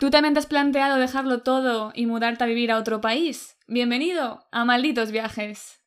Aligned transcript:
¿Tú 0.00 0.10
también 0.10 0.32
te 0.32 0.38
has 0.38 0.46
planteado 0.46 0.96
dejarlo 0.96 1.42
todo 1.42 1.90
y 1.92 2.06
mudarte 2.06 2.44
a 2.44 2.46
vivir 2.46 2.70
a 2.70 2.78
otro 2.78 3.00
país? 3.00 3.58
Bienvenido 3.66 4.46
a 4.52 4.64
Malditos 4.64 5.10
Viajes. 5.10 5.80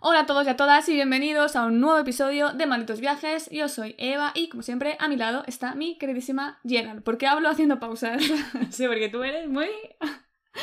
Hola 0.00 0.20
a 0.20 0.26
todos 0.26 0.44
y 0.44 0.50
a 0.50 0.56
todas 0.56 0.88
y 0.88 0.94
bienvenidos 0.94 1.54
a 1.54 1.66
un 1.66 1.78
nuevo 1.78 2.00
episodio 2.00 2.52
de 2.54 2.66
Malditos 2.66 2.98
Viajes. 2.98 3.48
Yo 3.52 3.68
soy 3.68 3.94
Eva 3.98 4.32
y 4.34 4.48
como 4.48 4.64
siempre 4.64 4.96
a 4.98 5.06
mi 5.06 5.14
lado 5.14 5.44
está 5.46 5.76
mi 5.76 5.96
queridísima 5.96 6.58
Gerard. 6.64 7.02
¿Por 7.04 7.18
qué 7.18 7.28
hablo 7.28 7.48
haciendo 7.48 7.78
pausas? 7.78 8.20
Sí, 8.70 8.88
porque 8.88 9.08
tú 9.08 9.22
eres 9.22 9.48
muy 9.48 9.68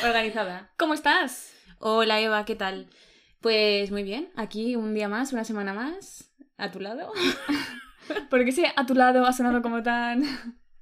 organizada. 0.04 0.74
¿Cómo 0.76 0.92
estás? 0.92 1.55
Hola 1.78 2.20
Eva, 2.20 2.44
¿qué 2.44 2.54
tal? 2.56 2.88
Pues 3.40 3.90
muy 3.90 4.02
bien, 4.02 4.28
aquí 4.36 4.76
un 4.76 4.94
día 4.94 5.08
más, 5.08 5.32
una 5.32 5.44
semana 5.44 5.74
más, 5.74 6.30
a 6.56 6.70
tu 6.70 6.80
lado. 6.80 7.12
Porque 8.30 8.50
ese 8.50 8.72
a 8.74 8.86
tu 8.86 8.94
lado 8.94 9.26
ha 9.26 9.32
sonado 9.32 9.62
como 9.62 9.82
tan, 9.82 10.22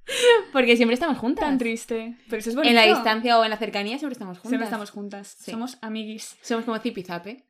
Porque 0.53 0.75
siempre 0.77 0.93
estamos 0.93 1.17
juntas. 1.17 1.45
tan 1.45 1.57
triste. 1.57 2.17
Pero 2.29 2.39
eso 2.39 2.49
es 2.51 2.55
bonito. 2.55 2.69
en 2.69 2.75
la 2.75 2.93
distancia 2.93 3.37
o 3.39 3.43
en 3.43 3.49
la 3.49 3.57
cercanía 3.57 3.97
siempre 3.97 4.13
estamos 4.13 4.37
juntas. 4.37 4.49
Siempre 4.49 4.65
estamos 4.65 4.91
juntas. 4.91 5.35
Sí. 5.39 5.51
Somos 5.51 5.77
amiguis. 5.81 6.37
Somos 6.41 6.65
como 6.65 6.77
Zip 6.79 6.97
y 6.97 7.03
Zape. 7.03 7.43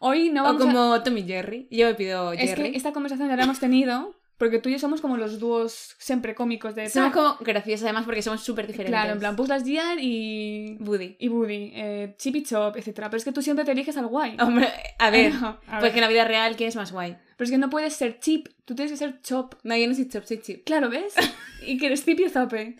Hoy 0.00 0.30
no 0.30 0.42
O 0.42 0.44
vamos 0.46 0.62
a... 0.62 0.64
como 0.66 1.02
Tom 1.02 1.18
y 1.18 1.24
Jerry. 1.24 1.68
Yo 1.70 1.86
me 1.86 1.94
pido 1.94 2.32
Es 2.32 2.50
Jerry. 2.50 2.70
que 2.72 2.76
esta 2.76 2.92
conversación 2.92 3.28
ya 3.28 3.36
la 3.36 3.44
hemos 3.44 3.58
tenido 3.60 4.17
porque 4.38 4.58
tú 4.60 4.68
y 4.68 4.72
yo 4.72 4.78
somos 4.78 5.00
como 5.00 5.16
los 5.16 5.38
dúos 5.38 5.94
siempre 5.98 6.34
cómicos 6.34 6.74
de... 6.74 6.88
Somos 6.88 7.12
como 7.12 7.36
graciosos 7.40 7.84
además 7.84 8.04
porque 8.04 8.22
somos 8.22 8.42
súper 8.42 8.66
diferentes. 8.66 8.92
Claro, 8.98 9.12
en 9.12 9.18
plan 9.18 9.34
Buzz 9.36 9.48
Lightyear 9.48 9.98
y... 10.00 10.76
Buddy. 10.80 11.16
Y 11.18 11.28
Woody, 11.28 11.72
eh, 11.74 12.14
Chip 12.18 12.36
y 12.36 12.42
Chop, 12.44 12.76
etc. 12.76 12.92
Pero 12.94 13.16
es 13.16 13.24
que 13.24 13.32
tú 13.32 13.42
siempre 13.42 13.64
te 13.64 13.72
eliges 13.72 13.96
al 13.96 14.06
guay. 14.06 14.36
Hombre, 14.40 14.68
a 14.98 15.10
ver. 15.10 15.34
No, 15.34 15.48
a 15.48 15.60
Pues 15.80 15.82
ver. 15.82 15.92
que 15.92 15.98
en 15.98 16.02
la 16.02 16.08
vida 16.08 16.24
real, 16.24 16.56
¿quién 16.56 16.68
es 16.68 16.76
más 16.76 16.92
guay? 16.92 17.16
Pero 17.36 17.44
es 17.46 17.50
que 17.50 17.58
no 17.58 17.68
puedes 17.68 17.94
ser 17.94 18.20
Chip, 18.20 18.48
tú 18.64 18.74
tienes 18.74 18.92
que 18.92 18.96
ser 18.98 19.20
Chop. 19.22 19.54
No, 19.64 19.76
yo 19.76 19.86
no 19.88 19.94
soy 19.94 20.08
Chop, 20.08 20.24
soy 20.24 20.40
Chip. 20.40 20.64
Claro, 20.64 20.88
¿ves? 20.88 21.14
y 21.66 21.76
que 21.76 21.86
eres 21.86 22.04
Zip 22.04 22.20
y 22.20 22.28
Zape. 22.28 22.76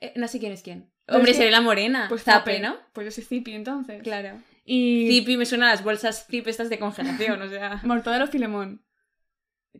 Eh, 0.00 0.12
no 0.16 0.28
sé 0.28 0.38
quién 0.38 0.52
es 0.52 0.62
quién. 0.62 0.88
Pero 1.04 1.18
Hombre, 1.18 1.32
es 1.32 1.36
que- 1.36 1.42
seré 1.42 1.50
la 1.50 1.60
morena. 1.60 2.06
Pues 2.08 2.22
Zape, 2.22 2.60
¿no? 2.60 2.76
Pues 2.92 3.04
yo 3.06 3.10
soy 3.10 3.24
Zippy 3.24 3.52
entonces. 3.54 4.02
Claro. 4.02 4.40
Y... 4.64 5.08
Zippy 5.10 5.36
me 5.36 5.46
suena 5.46 5.66
a 5.68 5.70
las 5.72 5.82
bolsas 5.82 6.26
Zip 6.30 6.46
estas 6.46 6.70
de 6.70 6.78
congelación, 6.78 7.42
o 7.42 7.48
sea. 7.48 7.80
Mortadelo 7.84 8.28
Filemón. 8.28 8.82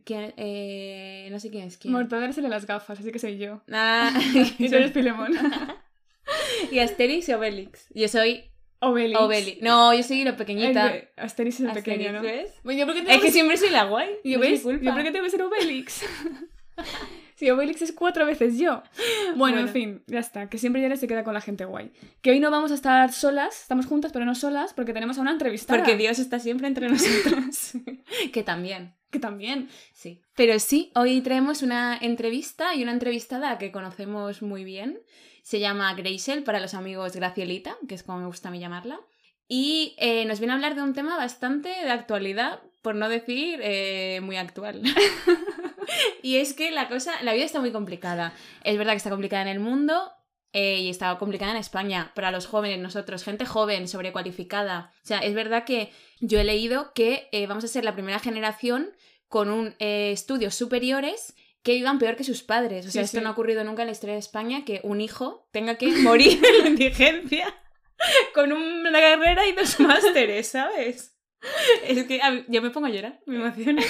¿Quién? 0.05 0.33
Eh, 0.37 1.27
no 1.31 1.39
sé 1.39 1.49
quién 1.49 1.67
es 1.67 1.77
quién. 1.77 1.93
Mortadelo 1.93 2.33
se 2.33 2.41
le 2.41 2.49
las 2.49 2.65
gafas, 2.65 2.99
así 2.99 3.11
que 3.11 3.19
soy 3.19 3.37
yo. 3.37 3.61
Ah, 3.71 4.11
Y 4.57 4.69
tú 4.69 4.75
eres 4.75 4.91
Filemón. 4.91 5.33
y 6.71 6.79
Asterix 6.79 7.29
y 7.29 7.33
Obelix. 7.33 7.87
Yo 7.93 8.07
soy 8.07 8.51
Obelix. 8.79 9.19
Obelix. 9.19 9.61
No, 9.61 9.93
yo 9.93 10.03
soy 10.03 10.23
la 10.23 10.35
pequeñita. 10.35 10.93
El 10.93 11.09
Asterix 11.15 11.55
es 11.55 11.61
el 11.61 11.67
Asterix, 11.67 11.85
pequeño, 11.85 12.11
¿no? 12.13 12.21
¿ves? 12.21 12.53
Bueno, 12.63 12.79
yo 12.79 12.85
porque 12.85 13.01
tengo 13.01 13.13
Es 13.13 13.19
que 13.19 13.27
que 13.27 13.31
siempre 13.31 13.57
soy 13.57 13.69
la 13.69 13.85
guay. 13.85 14.09
¿Yo 14.23 14.37
no 14.37 14.39
ves? 14.41 14.63
¿Yo 14.63 14.93
por 14.93 15.03
qué 15.03 15.11
tengo 15.11 15.25
que 15.25 15.31
ser 15.31 15.41
Obelix? 15.41 16.03
si 17.35 17.49
Obelix 17.49 17.81
es 17.81 17.91
cuatro 17.93 18.25
veces 18.25 18.57
yo. 18.57 18.83
Bueno, 19.35 19.59
en 19.59 19.69
fin, 19.69 20.03
ya 20.07 20.19
está. 20.19 20.49
Que 20.49 20.57
siempre 20.57 20.81
ya 20.81 20.95
se 20.97 21.07
queda 21.07 21.23
con 21.23 21.33
la 21.33 21.41
gente 21.41 21.65
guay. 21.65 21.91
Que 22.21 22.31
hoy 22.31 22.39
no 22.39 22.51
vamos 22.51 22.71
a 22.71 22.75
estar 22.75 23.13
solas, 23.13 23.61
estamos 23.61 23.85
juntas, 23.85 24.11
pero 24.11 24.25
no 24.25 24.35
solas, 24.35 24.73
porque 24.73 24.91
tenemos 24.91 25.17
a 25.17 25.21
una 25.21 25.31
entrevistada. 25.31 25.79
Porque 25.79 25.95
Dios 25.95 26.19
está 26.19 26.39
siempre 26.39 26.67
entre 26.67 26.89
nosotros. 26.89 27.73
que 28.33 28.43
también. 28.43 28.95
Que 29.13 29.19
también. 29.19 29.69
Sí. 29.93 30.23
Pero 30.35 30.57
sí, 30.57 30.91
hoy 30.95 31.21
traemos 31.21 31.61
una 31.61 31.95
entrevista 31.95 32.73
y 32.73 32.81
una 32.81 32.93
entrevistada 32.93 33.59
que 33.59 33.71
conocemos 33.71 34.41
muy 34.41 34.63
bien. 34.63 34.99
Se 35.43 35.59
llama 35.59 35.93
Graciel, 35.93 36.43
para 36.43 36.59
los 36.59 36.73
amigos 36.73 37.15
Gracielita, 37.15 37.77
que 37.87 37.93
es 37.93 38.01
como 38.01 38.21
me 38.21 38.25
gusta 38.25 38.49
a 38.49 38.51
mí 38.51 38.59
llamarla. 38.59 38.99
Y 39.47 39.95
eh, 39.99 40.25
nos 40.25 40.39
viene 40.39 40.53
a 40.53 40.55
hablar 40.55 40.73
de 40.73 40.81
un 40.81 40.93
tema 40.93 41.15
bastante 41.15 41.69
de 41.69 41.91
actualidad, 41.91 42.63
por 42.81 42.95
no 42.95 43.07
decir 43.07 43.59
eh, 43.61 44.19
muy 44.23 44.37
actual. 44.37 44.81
y 46.23 46.37
es 46.37 46.53
que 46.53 46.71
la 46.71 46.87
cosa, 46.87 47.21
la 47.21 47.33
vida 47.33 47.45
está 47.45 47.59
muy 47.59 47.71
complicada. 47.71 48.33
Es 48.63 48.79
verdad 48.79 48.93
que 48.93 48.97
está 48.97 49.11
complicada 49.11 49.43
en 49.43 49.49
el 49.49 49.59
mundo 49.59 50.11
eh, 50.53 50.79
y 50.79 50.89
está 50.89 51.17
complicada 51.17 51.51
en 51.51 51.57
España 51.57 52.11
para 52.15 52.31
los 52.31 52.45
jóvenes, 52.45 52.79
nosotros, 52.79 53.23
gente 53.23 53.45
joven, 53.45 53.87
sobrecualificada. 53.87 54.93
O 55.03 55.07
sea, 55.07 55.19
es 55.19 55.33
verdad 55.33 55.65
que 55.65 55.91
yo 56.21 56.39
he 56.39 56.43
leído 56.43 56.93
que 56.93 57.27
eh, 57.31 57.47
vamos 57.47 57.63
a 57.63 57.67
ser 57.67 57.83
la 57.83 57.93
primera 57.93 58.19
generación 58.19 58.91
con 59.27 59.49
un 59.49 59.75
eh, 59.79 60.11
estudios 60.11 60.53
superiores 60.55 61.33
que 61.63 61.73
vivan 61.73 61.97
peor 61.97 62.15
que 62.15 62.23
sus 62.23 62.43
padres. 62.43 62.85
O 62.85 62.91
sea, 62.91 63.01
Sí, 63.01 63.05
esto 63.05 63.17
sí. 63.17 63.23
no 63.23 63.29
ha 63.29 63.33
ocurrido 63.33 63.63
nunca 63.63 63.81
en 63.83 63.87
la 63.87 63.93
historia 63.93 64.13
de 64.13 64.19
España 64.19 64.63
que 64.65 64.79
un 64.83 65.01
hijo 65.01 65.47
tenga 65.51 65.75
que 65.75 65.87
morir 65.87 66.39
en 66.45 66.63
la 66.63 66.69
indigencia 66.69 67.53
con 68.33 68.51
una 68.51 68.91
carrera 68.99 69.47
y 69.47 69.53
dos 69.53 69.79
másteres, 69.79 70.47
¿sabes? 70.49 71.15
Es 71.87 72.03
que 72.05 72.21
a 72.21 72.31
mí- 72.31 72.45
yo 72.47 72.61
me 72.61 72.69
pongo 72.69 72.87
a 72.87 72.89
llorar, 72.89 73.21
me 73.25 73.37
emociona. 73.37 73.81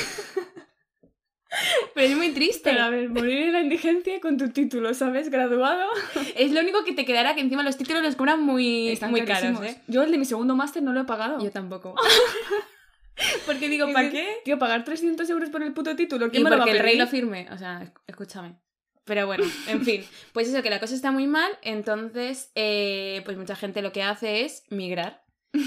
Pero 1.94 2.08
es 2.08 2.18
muy 2.18 2.30
triste. 2.32 2.72
Pero 2.72 2.84
a 2.84 2.90
ver, 2.90 3.10
morir 3.10 3.38
en 3.44 3.54
la 3.54 3.62
indigencia 3.62 4.20
con 4.20 4.38
tu 4.38 4.50
título, 4.50 4.94
¿sabes? 4.94 5.30
Graduado. 5.30 5.88
Es 6.36 6.52
lo 6.52 6.62
único 6.62 6.84
que 6.84 6.94
te 6.94 7.06
quedará 7.06 7.36
que 7.36 7.42
encima 7.42 7.64
los 7.64 7.78
títulos 7.78 8.02
los 8.02 8.16
cobran 8.16 8.42
muy, 8.42 8.90
Están 8.90 9.12
muy 9.12 9.24
caros. 9.26 9.62
¿eh? 9.64 9.78
Yo 9.88 10.04
el 10.04 10.12
de 10.12 10.18
mi 10.18 10.26
segundo 10.26 10.56
máster 10.56 10.82
no 10.84 10.94
lo 10.94 11.02
he 11.02 11.06
pagado. 11.06 11.44
Yo 11.44 11.52
tampoco. 11.52 11.96
Porque 13.46 13.70
digo, 13.70 13.92
¿para 13.94 14.10
qué? 14.10 14.38
Tío, 14.44 14.58
pagar 14.58 14.84
300 14.84 15.30
euros 15.30 15.50
por 15.50 15.62
el 15.62 15.74
puto 15.74 15.96
título. 15.96 16.30
¿Quién 16.32 16.42
Y 16.42 16.44
me 16.44 16.50
lo 16.50 16.58
va 16.58 16.64
a 16.64 16.66
porque 16.66 16.78
el 16.78 16.84
rey 16.84 16.98
lo 16.98 17.08
firme. 17.08 17.48
O 17.52 17.58
sea, 17.58 17.82
esc- 17.82 18.02
escúchame. 18.08 18.56
Pero 19.06 19.26
bueno, 19.28 19.44
en 19.68 19.84
fin. 19.84 20.04
Pues 20.32 20.48
eso, 20.48 20.64
que 20.64 20.70
la 20.70 20.80
cosa 20.80 20.96
está 20.96 21.12
muy 21.12 21.28
mal. 21.28 21.52
Entonces, 21.62 22.52
eh, 22.56 23.22
pues 23.26 23.38
mucha 23.38 23.56
gente 23.56 23.82
lo 23.82 23.92
que 23.92 24.02
hace 24.02 24.46
es 24.46 24.64
migrar. 24.70 25.24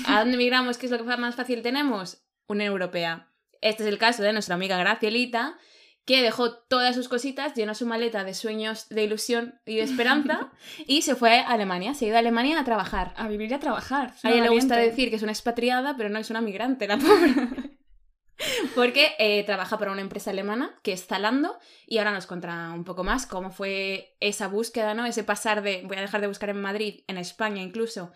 ¿A 0.07 0.21
dónde 0.21 0.37
migramos? 0.39 0.79
¿Qué 0.79 0.87
es 0.87 0.93
lo 0.93 0.99
que 0.99 1.05
más 1.17 1.37
fácil 1.37 1.63
tenemos? 1.63 2.25
Unión 2.49 2.73
Europea. 2.73 3.31
Este 3.61 3.85
es 3.85 3.89
el 3.89 3.99
caso 3.99 4.23
de 4.23 4.33
nuestra 4.33 4.55
amiga 4.57 4.77
Gracielita, 4.79 5.57
que 6.07 6.23
dejó 6.23 6.53
todas 6.53 6.95
sus 6.95 7.09
cositas, 7.09 7.55
llenó 7.55 7.75
su 7.75 7.85
maleta 7.85 8.23
de 8.23 8.33
sueños, 8.33 8.89
de 8.89 9.03
ilusión 9.03 9.61
y 9.67 9.77
de 9.77 9.83
esperanza 9.83 10.53
y 10.87 11.03
se 11.03 11.17
fue 11.17 11.41
a 11.41 11.49
Alemania. 11.49 11.95
Se 11.95 12.05
ha 12.05 12.09
ido 12.09 12.17
a 12.17 12.21
Alemania 12.21 12.61
a 12.61 12.65
trabajar. 12.65 13.13
A 13.17 13.27
vivir 13.29 13.51
y 13.51 13.55
a 13.55 13.61
trabajar. 13.61 14.15
A 14.23 14.31
ella 14.31 14.45
le 14.45 14.49
gusta 14.51 14.77
decir 14.77 15.11
que 15.11 15.17
es 15.17 15.23
una 15.23 15.33
expatriada, 15.33 15.97
pero 15.97 16.09
no 16.09 16.21
es 16.21 16.31
una 16.31 16.41
migrante, 16.41 16.87
la 16.87 16.97
pobre. 16.97 17.35
Porque 18.75 19.15
eh, 19.19 19.43
trabaja 19.45 19.79
para 19.79 19.91
una 19.91 20.03
empresa 20.03 20.31
alemana 20.31 20.79
que 20.83 20.93
es 20.93 21.07
Zalando 21.07 21.59
y 21.87 21.99
ahora 21.99 22.13
nos 22.13 22.27
contará 22.27 22.71
un 22.73 22.85
poco 22.85 23.03
más 23.03 23.27
cómo 23.27 23.51
fue 23.51 24.17
esa 24.21 24.47
búsqueda, 24.47 24.95
¿no? 24.95 25.07
Ese 25.07 25.25
pasar 25.25 25.63
de 25.63 25.83
voy 25.87 25.97
a 25.97 26.03
dejar 26.03 26.21
de 26.21 26.27
buscar 26.29 26.51
en 26.51 26.61
Madrid, 26.61 27.03
en 27.09 27.17
España 27.17 27.63
incluso, 27.63 28.13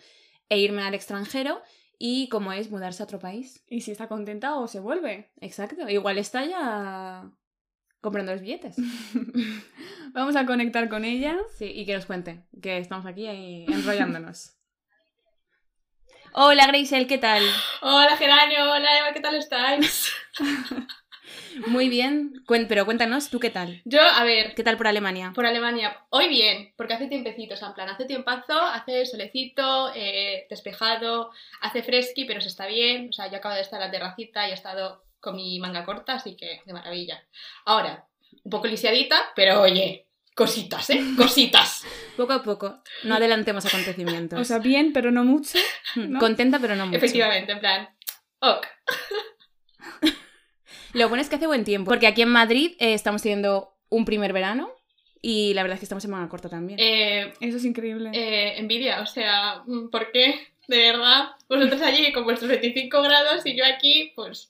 e 0.48 0.58
irme 0.58 0.82
al 0.82 0.94
extranjero 0.94 1.62
y 1.98 2.28
cómo 2.28 2.52
es 2.52 2.70
mudarse 2.70 3.02
a 3.02 3.04
otro 3.04 3.18
país. 3.18 3.64
Y 3.68 3.80
si 3.80 3.90
está 3.90 4.08
contenta 4.08 4.56
o 4.56 4.68
se 4.68 4.78
vuelve. 4.78 5.32
Exacto. 5.40 5.88
Igual 5.88 6.18
está 6.18 6.44
ya 6.44 7.32
comprando 8.00 8.32
los 8.32 8.40
billetes. 8.40 8.76
Vamos 10.12 10.36
a 10.36 10.46
conectar 10.46 10.88
con 10.88 11.04
ella. 11.04 11.36
Sí, 11.56 11.66
y 11.66 11.86
que 11.86 11.94
nos 11.94 12.06
cuente, 12.06 12.44
que 12.62 12.78
estamos 12.78 13.06
aquí 13.06 13.26
ahí 13.26 13.64
enrollándonos. 13.68 14.56
Hola 16.32 16.66
Graciel, 16.68 17.06
¿qué 17.08 17.18
tal? 17.18 17.42
Hola 17.82 18.16
Geranio, 18.16 18.70
hola 18.70 18.98
Eva, 18.98 19.12
¿qué 19.12 19.20
tal 19.20 19.34
estáis? 19.34 20.12
Muy 21.66 21.88
bien, 21.88 22.32
Cuen- 22.46 22.66
pero 22.68 22.84
cuéntanos, 22.84 23.30
¿tú 23.30 23.40
qué 23.40 23.50
tal? 23.50 23.82
Yo, 23.84 24.00
a 24.00 24.22
ver, 24.22 24.54
¿Qué 24.54 24.62
tal 24.62 24.76
por 24.76 24.86
Alemania? 24.86 25.32
por 25.34 25.44
Alemania, 25.44 25.96
hoy 26.10 26.28
bien, 26.28 26.72
porque 26.76 26.94
hace 26.94 27.08
tiempecito, 27.08 27.54
o 27.54 27.56
sea, 27.56 27.68
en 27.68 27.74
plan, 27.74 27.88
hace 27.88 28.04
tiempazo, 28.04 28.60
hace 28.60 29.04
solecito, 29.06 29.92
eh, 29.94 30.46
despejado, 30.48 31.30
hace 31.60 31.82
fresqui, 31.82 32.24
pero 32.24 32.40
se 32.40 32.48
está 32.48 32.66
bien, 32.66 33.08
o 33.10 33.12
sea, 33.12 33.28
yo 33.28 33.38
acabo 33.38 33.56
de 33.56 33.62
estar 33.62 33.80
en 33.80 33.86
la 33.88 33.92
terracita 33.92 34.46
y 34.46 34.52
he 34.52 34.54
estado 34.54 35.02
con 35.20 35.36
mi 35.36 35.58
manga 35.60 35.84
corta, 35.84 36.14
así 36.14 36.36
que 36.36 36.60
de 36.64 36.72
maravilla. 36.72 37.22
Ahora, 37.64 38.06
un 38.44 38.50
poco 38.50 38.66
lisiadita, 38.66 39.32
pero 39.36 39.60
oye, 39.60 40.06
cositas, 40.34 40.88
¿eh? 40.90 41.00
Cositas. 41.16 41.84
Poco 42.16 42.32
a 42.32 42.42
poco, 42.42 42.82
no 43.04 43.14
adelantemos 43.14 43.64
acontecimientos. 43.66 44.40
O 44.40 44.44
sea, 44.44 44.58
bien, 44.58 44.92
pero 44.92 45.10
no 45.10 45.24
mucho. 45.24 45.58
Mm, 45.96 46.12
¿no? 46.12 46.18
Contenta, 46.20 46.58
pero 46.58 46.76
no 46.76 46.86
mucho. 46.86 46.98
Efectivamente, 46.98 47.52
en 47.52 47.60
plan, 47.60 47.88
ok. 48.40 48.66
Lo 50.92 51.08
bueno 51.08 51.22
es 51.22 51.28
que 51.28 51.36
hace 51.36 51.46
buen 51.46 51.64
tiempo, 51.64 51.88
porque 51.88 52.06
aquí 52.08 52.22
en 52.22 52.30
Madrid 52.30 52.72
eh, 52.80 52.94
estamos 52.94 53.22
teniendo 53.22 53.76
un 53.90 54.04
primer 54.04 54.32
verano 54.32 54.72
y 55.22 55.54
la 55.54 55.62
verdad 55.62 55.74
es 55.74 55.80
que 55.80 55.84
estamos 55.84 56.04
en 56.04 56.10
manga 56.10 56.28
corta 56.28 56.48
también. 56.48 56.78
Eh, 56.80 57.32
Eso 57.40 57.58
es 57.58 57.64
increíble. 57.64 58.10
eh, 58.12 58.58
envidia, 58.58 59.00
o 59.00 59.06
sea, 59.06 59.62
¿por 59.92 60.10
qué? 60.10 60.48
De 60.66 60.78
verdad, 60.78 61.30
vosotros 61.48 61.80
allí 61.82 62.12
con 62.12 62.24
vuestros 62.24 62.48
25 62.50 63.02
grados 63.02 63.44
y 63.46 63.56
yo 63.56 63.64
aquí, 63.64 64.12
pues, 64.16 64.49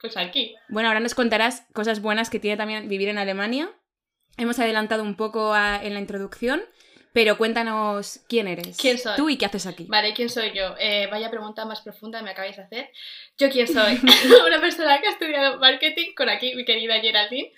pues 0.00 0.16
aquí. 0.16 0.54
Bueno, 0.68 0.88
ahora 0.88 1.00
nos 1.00 1.14
contarás 1.14 1.66
cosas 1.72 2.00
buenas 2.02 2.30
que 2.30 2.38
tiene 2.40 2.56
también 2.56 2.88
vivir 2.88 3.08
en 3.08 3.18
Alemania. 3.18 3.70
Hemos 4.36 4.58
adelantado 4.58 5.02
un 5.02 5.16
poco 5.16 5.52
a- 5.54 5.80
en 5.82 5.94
la 5.94 6.00
introducción, 6.00 6.62
pero 7.12 7.36
cuéntanos 7.38 8.20
quién 8.28 8.46
eres. 8.46 8.76
¿Quién 8.76 8.98
soy? 8.98 9.16
Tú 9.16 9.28
y 9.28 9.36
qué 9.36 9.46
haces 9.46 9.66
aquí. 9.66 9.86
Vale, 9.88 10.14
¿quién 10.14 10.28
soy 10.28 10.52
yo? 10.54 10.76
Eh, 10.78 11.08
vaya 11.10 11.30
pregunta 11.30 11.64
más 11.64 11.80
profunda 11.80 12.22
me 12.22 12.30
acabáis 12.30 12.56
de 12.56 12.62
hacer. 12.62 12.90
¿Yo 13.38 13.50
quién 13.50 13.66
soy? 13.66 13.98
Una 14.46 14.60
persona 14.60 15.00
que 15.00 15.08
ha 15.08 15.12
estudiado 15.12 15.58
marketing 15.58 16.14
con 16.14 16.28
aquí 16.28 16.54
mi 16.54 16.64
querida 16.64 17.00
Geraldine. 17.00 17.52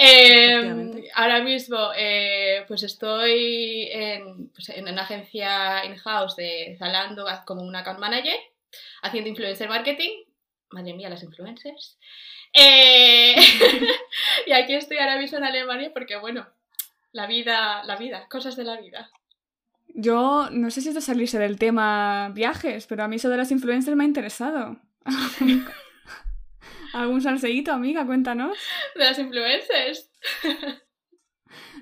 Eh, 0.00 1.02
ahora 1.14 1.42
mismo 1.42 1.90
eh, 1.96 2.64
pues 2.68 2.84
estoy 2.84 3.88
en, 3.92 4.48
pues, 4.50 4.68
en 4.68 4.86
una 4.88 5.02
agencia 5.02 5.84
in-house 5.84 6.36
de 6.36 6.76
Zalando 6.78 7.26
como 7.44 7.62
una 7.62 7.80
account 7.80 7.98
manager. 7.98 8.36
haciendo 9.02 9.28
influencer 9.30 9.68
marketing. 9.68 10.10
Madre 10.70 10.94
mía, 10.94 11.08
las 11.08 11.22
influencers. 11.22 11.98
Eh, 12.52 13.34
y 14.46 14.52
aquí 14.52 14.74
estoy 14.74 14.98
ahora 14.98 15.18
mismo 15.18 15.38
en 15.38 15.44
Alemania 15.44 15.90
porque, 15.92 16.16
bueno, 16.16 16.46
la 17.12 17.26
vida, 17.26 17.82
la 17.84 17.96
vida, 17.96 18.26
cosas 18.28 18.56
de 18.56 18.64
la 18.64 18.80
vida. 18.80 19.10
Yo 19.88 20.48
no 20.50 20.70
sé 20.70 20.80
si 20.80 20.90
es 20.90 20.94
de 20.94 21.00
salirse 21.00 21.38
del 21.38 21.58
tema 21.58 22.30
viajes, 22.34 22.86
pero 22.86 23.04
a 23.04 23.08
mí 23.08 23.16
eso 23.16 23.30
de 23.30 23.38
las 23.38 23.50
influencers 23.50 23.96
me 23.96 24.04
ha 24.04 24.06
interesado. 24.06 24.76
¿Algún 26.92 27.20
salseíto, 27.20 27.72
amiga? 27.72 28.06
Cuéntanos. 28.06 28.56
De 28.94 29.04
las 29.04 29.18
influencers. 29.18 30.10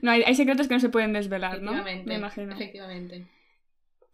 No, 0.02 0.10
hay, 0.10 0.22
hay 0.22 0.34
secretos 0.34 0.68
que 0.68 0.74
no 0.74 0.80
se 0.80 0.88
pueden 0.88 1.12
desvelar, 1.12 1.62
¿no? 1.62 1.72
Me 1.82 2.14
imagino. 2.14 2.54
Efectivamente. 2.54 3.26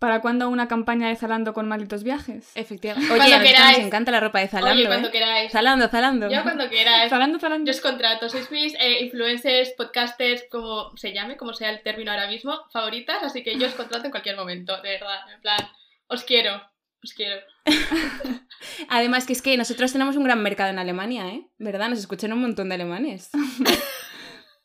¿Para 0.02 0.20
cuándo 0.20 0.48
una 0.48 0.66
campaña 0.66 1.06
de 1.06 1.14
Zalando 1.14 1.54
con 1.54 1.68
malditos 1.68 2.02
viajes? 2.02 2.50
Efectivamente. 2.56 3.14
Oye, 3.14 3.34
a 3.34 3.70
nos 3.70 3.78
encanta 3.78 4.10
la 4.10 4.18
ropa 4.18 4.40
de 4.40 4.48
Zalando, 4.48 4.74
Oye, 4.74 4.86
cuando 4.88 5.06
¿eh? 5.06 5.10
queráis. 5.12 5.52
Zalando, 5.52 5.86
Zalando. 5.86 6.28
Yo 6.28 6.42
cuando 6.42 6.68
queráis. 6.68 7.08
Zalando, 7.08 7.38
Zalando. 7.38 7.70
Yo 7.70 7.76
os 7.76 7.80
contrato, 7.80 8.28
sois 8.28 8.50
mis 8.50 8.74
eh, 8.80 9.04
influencers, 9.04 9.70
podcasters, 9.76 10.42
como 10.50 10.90
se 10.96 11.12
llame, 11.12 11.36
como 11.36 11.54
sea 11.54 11.70
el 11.70 11.84
término 11.84 12.10
ahora 12.10 12.26
mismo, 12.26 12.64
favoritas, 12.72 13.22
así 13.22 13.44
que 13.44 13.56
yo 13.56 13.68
os 13.68 13.74
contrato 13.74 14.06
en 14.06 14.10
cualquier 14.10 14.34
momento, 14.34 14.74
de 14.82 14.90
verdad, 14.90 15.20
en 15.32 15.40
plan, 15.40 15.60
os 16.08 16.24
quiero, 16.24 16.60
os 17.00 17.12
quiero. 17.14 17.36
Además, 18.88 19.24
que 19.24 19.34
es 19.34 19.40
que 19.40 19.56
nosotros 19.56 19.92
tenemos 19.92 20.16
un 20.16 20.24
gran 20.24 20.42
mercado 20.42 20.70
en 20.70 20.80
Alemania, 20.80 21.28
¿eh? 21.28 21.46
¿Verdad? 21.58 21.90
Nos 21.90 22.00
escuchan 22.00 22.32
un 22.32 22.40
montón 22.40 22.68
de 22.68 22.74
alemanes. 22.74 23.30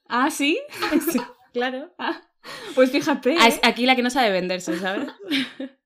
Ah, 0.10 0.32
¿sí? 0.32 0.58
Sí, 1.12 1.20
claro. 1.52 1.94
Ah, 2.00 2.22
pues 2.76 2.92
fíjate. 2.92 3.34
¿eh? 3.34 3.38
es 3.48 3.60
Aquí 3.64 3.86
la 3.86 3.96
que 3.96 4.04
no 4.04 4.10
sabe 4.10 4.32
venderse, 4.32 4.78
¿sabes? 4.78 5.08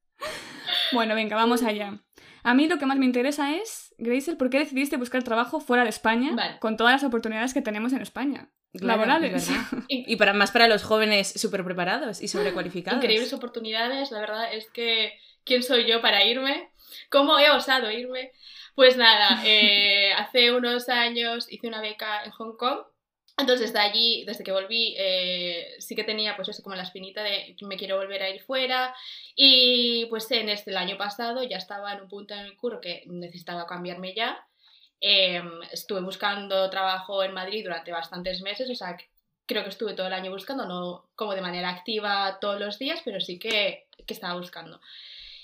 Bueno, 0.93 1.15
venga, 1.15 1.37
vamos 1.37 1.63
allá. 1.63 2.01
A 2.43 2.53
mí 2.53 2.67
lo 2.67 2.77
que 2.77 2.85
más 2.85 2.97
me 2.97 3.05
interesa 3.05 3.55
es, 3.55 3.93
Grace, 3.97 4.35
¿por 4.35 4.49
qué 4.49 4.59
decidiste 4.59 4.97
buscar 4.97 5.23
trabajo 5.23 5.61
fuera 5.61 5.83
de 5.83 5.89
España 5.89 6.31
Vale. 6.35 6.59
con 6.59 6.75
todas 6.75 6.93
las 6.93 7.03
oportunidades 7.05 7.53
que 7.53 7.61
tenemos 7.61 7.93
en 7.93 8.01
España? 8.01 8.49
Claro, 8.73 9.05
Laborales. 9.05 9.49
Y 9.87 10.15
para, 10.15 10.33
más 10.33 10.51
para 10.51 10.67
los 10.67 10.83
jóvenes 10.83 11.33
súper 11.35 11.63
preparados 11.63 12.21
y 12.21 12.27
sobrecualificados. 12.27 13.03
Increíbles 13.03 13.33
oportunidades, 13.33 14.11
la 14.11 14.21
verdad 14.21 14.53
es 14.53 14.69
que, 14.71 15.13
¿quién 15.43 15.61
soy 15.63 15.85
yo 15.85 16.01
para 16.01 16.23
irme? 16.25 16.71
¿Cómo 17.09 17.37
he 17.37 17.49
osado 17.51 17.91
irme? 17.91 18.31
Pues 18.75 18.97
nada, 18.97 19.41
eh, 19.45 20.13
hace 20.13 20.51
unos 20.53 20.89
años 20.89 21.47
hice 21.49 21.67
una 21.67 21.81
beca 21.81 22.23
en 22.23 22.31
Hong 22.31 22.55
Kong. 22.57 22.79
Entonces, 23.37 23.71
desde 23.71 23.79
allí, 23.79 24.23
desde 24.25 24.43
que 24.43 24.51
volví, 24.51 24.95
eh, 24.97 25.75
sí 25.79 25.95
que 25.95 26.03
tenía 26.03 26.35
pues 26.35 26.49
eso 26.49 26.61
como 26.61 26.75
la 26.75 26.83
espinita 26.83 27.23
de 27.23 27.55
me 27.61 27.77
quiero 27.77 27.97
volver 27.97 28.21
a 28.21 28.29
ir 28.29 28.41
fuera. 28.41 28.93
Y 29.35 30.05
pues 30.09 30.29
en 30.31 30.49
este, 30.49 30.71
el 30.71 30.77
año 30.77 30.97
pasado 30.97 31.43
ya 31.43 31.57
estaba 31.57 31.93
en 31.93 32.01
un 32.01 32.07
punto 32.07 32.33
en 32.33 32.41
el 32.41 32.55
curro 32.55 32.81
que 32.81 33.03
necesitaba 33.07 33.65
cambiarme 33.65 34.13
ya. 34.13 34.45
Eh, 34.99 35.41
estuve 35.71 36.01
buscando 36.01 36.69
trabajo 36.69 37.23
en 37.23 37.33
Madrid 37.33 37.63
durante 37.63 37.91
bastantes 37.91 38.41
meses, 38.41 38.69
o 38.69 38.75
sea, 38.75 38.95
creo 39.47 39.63
que 39.63 39.69
estuve 39.69 39.95
todo 39.95 40.07
el 40.07 40.13
año 40.13 40.31
buscando, 40.31 40.65
no 40.65 41.09
como 41.15 41.33
de 41.33 41.41
manera 41.41 41.69
activa 41.69 42.37
todos 42.39 42.59
los 42.59 42.77
días, 42.77 43.01
pero 43.03 43.19
sí 43.19 43.39
que, 43.39 43.87
que 44.05 44.13
estaba 44.13 44.35
buscando. 44.35 44.79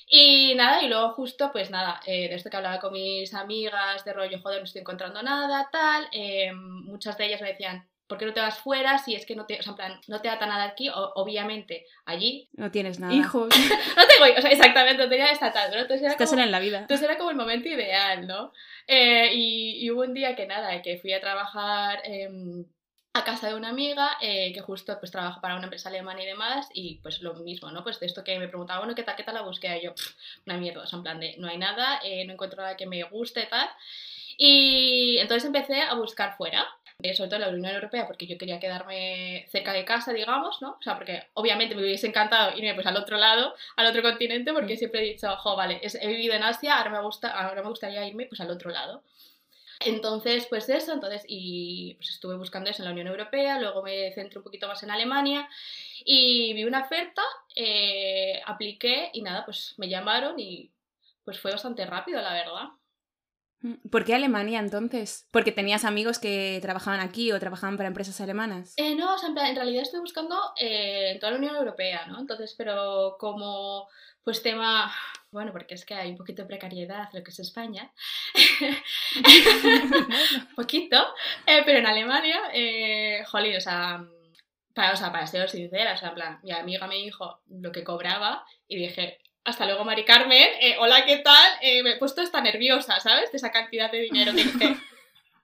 Y 0.10 0.56
nada, 0.56 0.82
y 0.84 0.88
luego 0.88 1.10
justo, 1.12 1.52
pues 1.52 1.70
nada, 1.70 2.00
eh, 2.06 2.30
de 2.30 2.36
esto 2.36 2.50
que 2.50 2.56
hablaba 2.58 2.80
con 2.80 2.94
mis 2.94 3.34
amigas, 3.34 4.06
de 4.06 4.14
rollo, 4.14 4.40
joder, 4.42 4.60
no 4.60 4.64
estoy 4.66 4.80
encontrando 4.82 5.22
nada, 5.22 5.68
tal, 5.70 6.08
eh, 6.14 6.52
muchas 6.54 7.18
de 7.18 7.26
ellas 7.26 7.42
me 7.42 7.50
decían, 7.50 7.86
¿por 8.08 8.18
qué 8.18 8.26
no 8.26 8.32
te 8.34 8.40
vas 8.40 8.58
fuera 8.58 8.98
si 9.00 9.16
es 9.16 9.26
que 9.26 9.36
no 9.36 9.46
te, 9.46 9.60
o 9.60 9.64
sea, 9.64 9.72
en 9.72 9.76
plan, 9.76 10.00
no 10.08 10.22
te 10.22 10.30
ata 10.30 10.46
nada 10.46 10.64
aquí? 10.64 10.88
O- 10.88 11.12
obviamente, 11.16 11.86
allí, 12.06 12.48
No 12.54 12.72
tienes 12.72 13.02
nada. 13.02 13.14
Hijos. 13.14 13.50
no 13.98 14.04
tengo, 14.08 14.38
o 14.38 14.42
sea, 14.42 14.50
exactamente, 14.50 15.04
no 15.04 15.10
tenía 15.10 15.30
estatal, 15.30 15.72
¿no? 15.72 15.78
Entonces 15.82 16.04
era 16.04 16.12
Estás 16.14 16.30
como- 16.30 16.38
sola 16.38 16.46
en 16.46 16.52
la 16.54 16.60
vida. 16.60 16.80
entonces 16.80 17.04
era 17.06 17.18
como 17.18 17.32
el 17.32 17.36
momento 17.36 17.68
ideal, 17.68 18.26
¿no? 18.28 18.54
Eh, 18.88 19.32
y, 19.34 19.84
y 19.86 19.92
hubo 19.92 20.04
un 20.04 20.14
día 20.14 20.38
que 20.38 20.48
nada, 20.48 20.82
que 20.82 21.00
fui 21.00 21.12
a 21.12 21.20
trabajar 21.20 22.00
em, 22.06 22.64
a 23.18 23.24
casa 23.24 23.48
de 23.48 23.56
una 23.56 23.70
amiga 23.70 24.18
eh, 24.22 24.52
que 24.54 24.62
justo 24.62 24.98
pues 25.00 25.12
trabaja 25.12 25.42
para 25.42 25.56
una 25.56 25.66
empresa 25.66 25.90
alemana 25.90 26.22
y 26.22 26.26
demás 26.26 26.70
y 26.74 26.96
pues 27.02 27.22
lo 27.22 27.34
mismo, 27.36 27.72
¿no? 27.72 27.84
Pues 27.84 28.00
de 28.00 28.06
esto 28.06 28.24
que 28.24 28.38
me 28.40 28.48
preguntaba, 28.48 28.80
bueno, 28.80 28.96
¿qué 28.96 29.04
tal, 29.04 29.16
qué 29.16 29.24
tal 29.24 29.36
la 29.36 29.42
búsqueda? 29.42 29.78
Y 29.78 29.84
yo, 29.84 29.94
"Pff, 29.96 30.16
una 30.46 30.58
mierda, 30.58 30.84
o 30.84 30.88
sea, 30.88 30.98
en 30.98 31.04
plan 31.04 31.20
de, 31.20 31.36
no 31.38 31.48
hay 31.48 31.58
nada, 31.58 32.00
eh, 32.04 32.26
no 32.26 32.34
encuentro 32.34 32.62
nada 32.62 32.78
que 32.78 32.86
me 32.86 33.04
guste, 33.04 33.46
tal. 33.48 33.68
Y 34.38 35.18
entonces 35.20 35.46
empecé 35.46 35.82
a 35.82 35.94
buscar 35.96 36.36
fuera. 36.38 36.66
eh, 37.04 37.14
Sobre 37.14 37.30
todo 37.30 37.36
en 37.38 37.42
la 37.44 37.50
Unión 37.50 37.76
Europea, 37.76 38.08
porque 38.08 38.26
yo 38.26 38.38
quería 38.40 38.60
quedarme 38.60 39.46
cerca 39.52 39.72
de 39.72 39.86
casa, 39.86 40.14
digamos, 40.14 40.62
¿no? 40.64 40.78
O 40.80 40.82
sea, 40.82 40.96
porque 40.98 41.28
obviamente 41.36 41.76
me 41.76 41.84
hubiese 41.84 42.08
encantado 42.08 42.58
irme 42.58 42.74
pues 42.74 42.88
al 42.88 42.98
otro 42.98 43.18
lado, 43.18 43.54
al 43.76 43.86
otro 43.86 44.02
continente, 44.02 44.52
porque 44.52 44.74
Mm. 44.74 44.78
siempre 44.78 45.02
he 45.02 45.14
dicho, 45.14 45.36
jo, 45.38 45.56
vale, 45.56 45.80
he 45.84 46.08
vivido 46.08 46.34
en 46.34 46.42
Asia, 46.44 46.78
ahora 46.78 46.90
me, 46.90 47.00
gusta, 47.02 47.30
ahora 47.30 47.62
me 47.62 47.70
gustaría 47.70 48.04
irme 48.08 48.26
pues 48.26 48.42
al 48.42 48.50
otro 48.50 48.72
lado. 48.72 49.04
Entonces, 49.80 50.48
pues 50.50 50.70
eso, 50.70 50.94
entonces, 50.94 51.24
y 51.28 51.96
pues 51.96 52.10
estuve 52.10 52.36
buscando 52.36 52.70
eso 52.70 52.82
en 52.82 52.86
la 52.86 52.92
Unión 52.92 53.08
Europea, 53.08 53.60
luego 53.60 53.84
me 53.84 54.12
centré 54.14 54.40
un 54.40 54.44
poquito 54.44 54.68
más 54.68 54.82
en 54.84 54.92
Alemania 54.92 55.48
y 56.04 56.54
vi 56.54 56.64
una 56.64 56.82
oferta, 56.82 57.22
eh, 57.56 58.42
apliqué 58.46 59.12
y 59.14 59.22
nada, 59.22 59.46
pues 59.46 59.76
me 59.78 59.90
llamaron 59.90 60.40
y 60.40 60.72
pues 61.24 61.40
fue 61.40 61.52
bastante 61.52 61.86
rápido, 61.86 62.22
la 62.22 62.34
verdad. 62.34 62.70
¿Por 63.90 64.06
qué 64.06 64.14
Alemania 64.14 64.60
entonces? 64.60 65.28
¿Porque 65.32 65.52
tenías 65.52 65.84
amigos 65.84 66.20
que 66.20 66.60
trabajaban 66.62 67.00
aquí 67.00 67.32
o 67.32 67.40
trabajaban 67.40 67.76
para 67.76 67.88
empresas 67.88 68.22
alemanas? 68.22 68.74
Eh, 68.78 68.96
no, 68.96 69.16
o 69.16 69.18
sea, 69.18 69.30
en 69.30 69.56
realidad 69.56 69.82
estoy 69.82 70.00
buscando 70.00 70.40
eh, 70.60 71.12
en 71.12 71.20
toda 71.20 71.32
la 71.32 71.40
Unión 71.40 71.56
Europea, 71.56 72.06
¿no? 72.06 72.20
Entonces, 72.20 72.54
pero 72.56 73.18
como 73.20 73.88
pues 74.28 74.44
tema, 74.44 74.94
bueno, 75.32 75.54
porque 75.54 75.76
es 75.76 75.86
que 75.86 75.94
hay 75.94 76.10
un 76.10 76.18
poquito 76.18 76.42
de 76.42 76.50
precariedad 76.50 77.08
lo 77.14 77.24
que 77.24 77.32
es 77.32 77.40
España, 77.40 77.94
poquito, 80.58 80.98
eh, 81.46 81.62
pero 81.66 81.80
en 81.80 81.86
Alemania, 81.86 82.38
eh, 82.52 83.24
jolín, 83.26 83.56
o 83.56 83.62
sea, 83.62 84.04
para, 84.74 84.92
o 84.92 84.98
sea, 84.98 85.14
para 85.14 85.28
ser 85.28 85.50
sincera, 85.50 85.94
o 85.94 85.98
sea, 85.98 86.10
en 86.10 86.16
plan, 86.16 86.40
mi 86.44 86.52
amiga 86.52 86.88
me 86.88 86.96
dijo 86.96 87.40
lo 87.48 87.72
que 87.72 87.86
cobraba 87.86 88.46
y 88.68 88.76
dije, 88.76 89.18
hasta 89.46 89.66
luego, 89.66 89.86
Mari 89.86 90.04
Carmen, 90.04 90.50
eh, 90.60 90.76
hola, 90.78 91.06
¿qué 91.06 91.20
tal? 91.20 91.54
Eh, 91.62 91.82
me 91.82 91.92
he 91.92 91.98
puesto 91.98 92.22
esta 92.22 92.42
nerviosa, 92.42 93.00
¿sabes? 93.00 93.32
De 93.32 93.38
esa 93.38 93.54
cantidad 93.54 93.90
de 93.90 94.00
dinero 94.00 94.34
que 94.36 94.44
dije. 94.44 94.78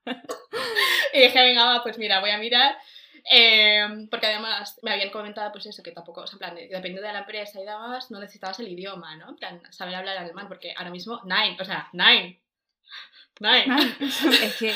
y 1.13 1.21
dije, 1.21 1.41
venga, 1.41 1.67
va, 1.67 1.83
pues 1.83 1.97
mira, 1.97 2.19
voy 2.19 2.31
a 2.31 2.37
mirar. 2.37 2.77
Eh, 3.31 4.07
porque 4.11 4.27
además 4.27 4.77
me 4.81 4.91
habían 4.91 5.09
comentado 5.09 5.51
pues 5.51 5.65
eso, 5.65 5.81
que 5.81 5.91
tampoco, 5.91 6.21
o 6.21 6.27
sea, 6.27 6.33
en 6.35 6.39
plan, 6.39 6.55
dependiendo 6.55 7.01
de 7.07 7.13
la 7.13 7.19
empresa 7.19 7.59
y 7.59 7.65
demás, 7.65 8.11
no 8.11 8.19
necesitabas 8.19 8.59
el 8.59 8.67
idioma, 8.67 9.15
¿no? 9.15 9.29
En 9.29 9.35
plan, 9.37 9.61
saber 9.71 9.95
hablar 9.95 10.17
alemán, 10.17 10.47
porque 10.47 10.73
ahora 10.75 10.91
mismo, 10.91 11.21
nine, 11.23 11.57
o 11.59 11.63
sea, 11.65 11.89
nine. 11.93 12.39
Nine. 13.39 13.65
Es 14.43 14.55
que 14.57 14.73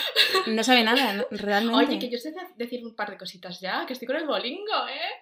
no 0.48 0.64
sabe 0.64 0.84
nada, 0.84 1.14
¿no? 1.14 1.26
realmente. 1.30 1.78
Oye, 1.86 2.00
que 2.00 2.10
yo 2.10 2.18
sé 2.18 2.32
de- 2.32 2.48
decir 2.56 2.84
un 2.86 2.96
par 2.96 3.12
de 3.12 3.18
cositas 3.18 3.60
ya, 3.60 3.86
que 3.86 3.94
estoy 3.94 4.08
con 4.08 4.16
el 4.18 4.26
bolingo, 4.26 4.88
¿eh? 4.88 5.22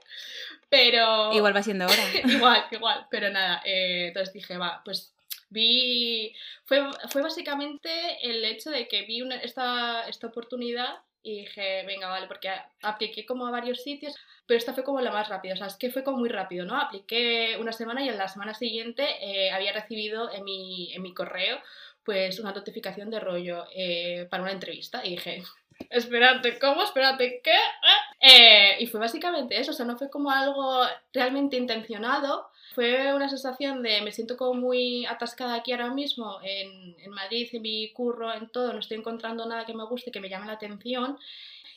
Pero... 0.70 1.34
Igual 1.34 1.55
va 1.55 1.62
siendo 1.63 1.86
hora. 1.86 2.03
igual, 2.25 2.65
igual, 2.72 3.08
pero 3.12 3.29
nada, 3.29 3.62
eh, 3.65 4.08
entonces 4.08 4.34
dije, 4.34 4.58
va, 4.58 4.82
pues 4.86 5.13
vi, 5.50 6.34
fue, 6.63 6.88
fue 7.10 7.22
básicamente 7.22 7.89
el 8.24 8.44
hecho 8.46 8.70
de 8.70 8.88
que 8.88 9.01
vi 9.03 9.22
una- 9.22 9.38
esta, 9.41 10.08
esta 10.08 10.27
oportunidad 10.27 10.96
y 11.25 11.39
dije, 11.39 11.84
venga, 11.88 12.08
vale, 12.08 12.27
porque 12.27 12.51
apliqué 12.84 13.25
como 13.25 13.48
a 13.48 13.51
varios 13.51 13.82
sitios, 13.82 14.15
pero 14.46 14.60
esta 14.60 14.75
fue 14.75 14.84
como 14.84 15.01
la 15.01 15.12
más 15.12 15.27
rápida, 15.27 15.55
o 15.55 15.58
sea, 15.58 15.67
es 15.67 15.75
que 15.75 15.89
fue 15.89 16.03
como 16.03 16.20
muy 16.20 16.29
rápido, 16.29 16.65
¿no? 16.65 16.79
Apliqué 16.79 17.58
una 17.60 17.74
semana 17.74 18.03
y 18.03 18.10
en 18.10 18.17
la 18.17 18.27
semana 18.27 18.53
siguiente 18.53 19.05
eh, 19.22 19.50
había 19.51 19.74
recibido 19.74 20.32
en 20.32 20.44
mi, 20.44 20.94
en 20.94 21.01
mi 21.01 21.15
correo 21.15 21.58
pues 22.05 22.39
una 22.39 22.53
notificación 22.53 23.10
de 23.10 23.20
rollo 23.20 23.65
eh, 23.75 24.27
para 24.29 24.44
una 24.44 24.51
entrevista 24.51 25.01
y 25.03 25.12
dije, 25.12 25.44
espérate, 25.89 26.60
¿cómo? 26.60 26.84
Espérate, 26.84 27.41
¿qué? 27.44 27.51
¿Eh? 27.51 28.05
Eh, 28.22 28.75
y 28.79 28.88
fue 28.88 29.00
básicamente 29.00 29.60
eso, 29.60 29.72
o 29.72 29.74
sea, 29.74 29.86
no 29.86 29.98
fue 29.98 30.10
como 30.10 30.29
algo 30.29 30.86
realmente 31.12 31.58
intencionado, 31.58 32.50
fue 32.75 33.13
una 33.13 33.29
sensación 33.29 33.82
de 33.82 34.01
me 34.01 34.12
siento 34.12 34.38
como 34.38 34.53
muy 34.60 35.05
atascada 35.08 35.55
aquí 35.55 35.72
ahora 35.72 35.89
mismo 35.89 36.39
en, 36.44 36.96
en 37.00 37.12
Madrid, 37.12 37.50
en 37.53 37.62
mi 37.63 37.89
curro, 37.91 38.32
en 38.34 38.50
todo, 38.50 38.74
no 38.74 38.79
estoy 38.79 38.98
encontrando 38.98 39.46
nada 39.46 39.65
que 39.65 39.74
me 39.74 39.86
guste, 39.86 40.12
que 40.12 40.20
me 40.20 40.29
llame 40.29 40.46
la 40.48 40.53
atención. 40.53 41.17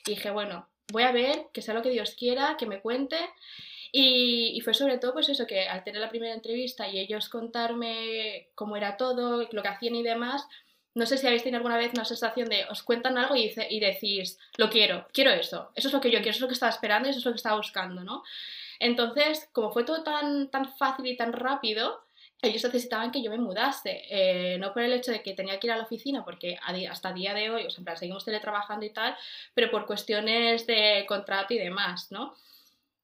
Y 0.06 0.10
dije, 0.10 0.30
bueno, 0.30 0.68
voy 0.92 1.04
a 1.04 1.12
ver, 1.12 1.46
que 1.52 1.62
sea 1.62 1.74
lo 1.74 1.82
que 1.82 1.90
Dios 1.90 2.14
quiera, 2.18 2.56
que 2.58 2.66
me 2.66 2.80
cuente. 2.80 3.16
Y, 3.92 4.52
y 4.54 4.60
fue 4.60 4.74
sobre 4.74 4.98
todo 4.98 5.14
pues 5.14 5.28
eso, 5.30 5.46
que 5.46 5.66
al 5.66 5.82
tener 5.84 6.00
la 6.02 6.10
primera 6.10 6.34
entrevista 6.34 6.86
y 6.88 6.98
ellos 6.98 7.28
contarme 7.30 8.48
cómo 8.54 8.76
era 8.76 8.96
todo, 8.98 9.48
lo 9.50 9.62
que 9.62 9.68
hacían 9.68 9.94
y 9.94 10.02
demás, 10.02 10.46
no 10.94 11.06
sé 11.06 11.16
si 11.16 11.26
habéis 11.26 11.42
tenido 11.42 11.58
alguna 11.58 11.76
vez 11.78 11.92
una 11.94 12.04
sensación 12.04 12.48
de 12.48 12.64
os 12.70 12.82
cuentan 12.82 13.16
algo 13.18 13.36
y, 13.36 13.44
dice- 13.44 13.66
y 13.70 13.80
decís, 13.80 14.38
lo 14.56 14.68
quiero, 14.68 15.06
quiero 15.12 15.30
eso, 15.30 15.70
eso 15.74 15.88
es 15.88 15.94
lo 15.94 16.00
que 16.00 16.10
yo 16.10 16.18
quiero, 16.18 16.30
eso 16.30 16.38
es 16.38 16.42
lo 16.42 16.48
que 16.48 16.54
estaba 16.54 16.70
esperando 16.72 17.08
eso 17.08 17.18
es 17.20 17.24
lo 17.24 17.30
que 17.32 17.36
estaba 17.36 17.56
buscando, 17.56 18.02
¿no? 18.04 18.24
Entonces, 18.78 19.48
como 19.52 19.70
fue 19.72 19.84
todo 19.84 20.02
tan, 20.02 20.50
tan 20.50 20.76
fácil 20.76 21.06
y 21.06 21.16
tan 21.16 21.32
rápido, 21.32 22.00
ellos 22.40 22.62
necesitaban 22.62 23.10
que 23.10 23.22
yo 23.22 23.30
me 23.30 23.38
mudase, 23.38 24.02
eh, 24.08 24.58
no 24.58 24.72
por 24.72 24.82
el 24.82 24.92
hecho 24.92 25.10
de 25.10 25.22
que 25.22 25.34
tenía 25.34 25.58
que 25.58 25.66
ir 25.66 25.72
a 25.72 25.76
la 25.76 25.82
oficina, 25.82 26.24
porque 26.24 26.56
hasta 26.88 27.12
día 27.12 27.34
de 27.34 27.50
hoy, 27.50 27.64
o 27.64 27.68
en 27.76 27.84
plan, 27.84 27.96
seguimos 27.96 28.24
teletrabajando 28.24 28.86
y 28.86 28.90
tal, 28.90 29.16
pero 29.54 29.70
por 29.70 29.86
cuestiones 29.86 30.66
de 30.66 31.04
contrato 31.08 31.54
y 31.54 31.58
demás, 31.58 32.12
¿no? 32.12 32.34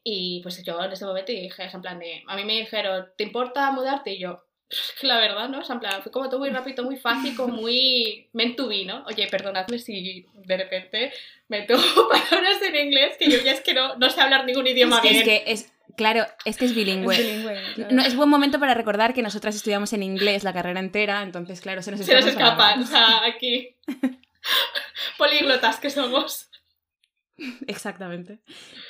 Y 0.05 0.41
pues 0.43 0.63
yo 0.63 0.83
en 0.83 0.93
ese 0.93 1.05
momento 1.05 1.33
dije, 1.33 1.65
en 1.65 1.81
plan 1.81 1.99
de, 1.99 2.23
a 2.27 2.37
mí 2.37 2.45
me 2.45 2.61
dijeron, 2.61 3.09
¿te 3.17 3.25
importa 3.25 3.71
mudarte? 3.73 4.13
Y 4.13 4.21
yo, 4.21 4.45
la 5.03 5.19
verdad, 5.19 5.49
¿no? 5.49 5.61
O 5.61 5.65
sea, 5.65 5.75
en 5.75 5.81
plan, 5.81 6.03
fue 6.03 6.13
como 6.13 6.29
todo 6.29 6.41
muy 6.41 6.51
rápido, 6.51 6.85
muy 6.85 6.97
fácil, 6.97 7.37
como 7.37 7.55
muy 7.63 8.29
meant 8.33 8.57
to 8.57 8.69
be, 8.69 8.85
¿no? 8.85 9.05
Oye, 9.07 9.27
perdonadme 9.29 9.79
si 9.79 10.27
de 10.35 10.57
repente 10.57 11.13
me 11.49 11.63
tomo 11.63 11.83
palabras 12.11 12.63
en 12.63 12.77
inglés 12.77 13.17
que 13.19 13.31
yo 13.31 13.39
ya 13.43 13.53
es 13.53 13.61
que 13.61 13.75
no, 13.75 13.97
no 13.97 14.11
sé 14.11 14.21
hablar 14.21 14.45
ningún 14.45 14.67
idioma 14.67 14.97
Es 14.97 15.03
que, 15.03 15.09
bien. 15.09 15.21
es 15.21 15.25
que 15.25 15.53
es, 15.53 15.73
claro, 15.97 16.27
es 16.45 16.57
que 16.57 16.65
es 16.65 16.75
bilingüe. 16.75 17.15
Es 17.15 17.21
bilingüe, 17.21 17.63
claro. 17.75 17.95
No, 17.95 18.03
es 18.03 18.17
buen 18.17 18.29
momento 18.29 18.59
para 18.59 18.75
recordar 18.75 19.15
que 19.15 19.23
nosotras 19.23 19.55
estudiamos 19.55 19.93
en 19.93 20.03
inglés 20.03 20.45
la 20.45 20.53
carrera 20.53 20.81
entera, 20.81 21.23
entonces, 21.23 21.61
claro, 21.61 21.83
se 21.83 21.91
nos 21.91 22.01
Se 22.01 22.15
nos 22.15 22.27
escapan 22.27 22.81
escapan, 22.81 22.83
o 22.83 22.87
sea, 22.87 23.25
aquí. 23.27 23.75
Políglotas 25.19 25.79
que 25.79 25.91
somos. 25.91 26.49
Exactamente. 27.67 28.39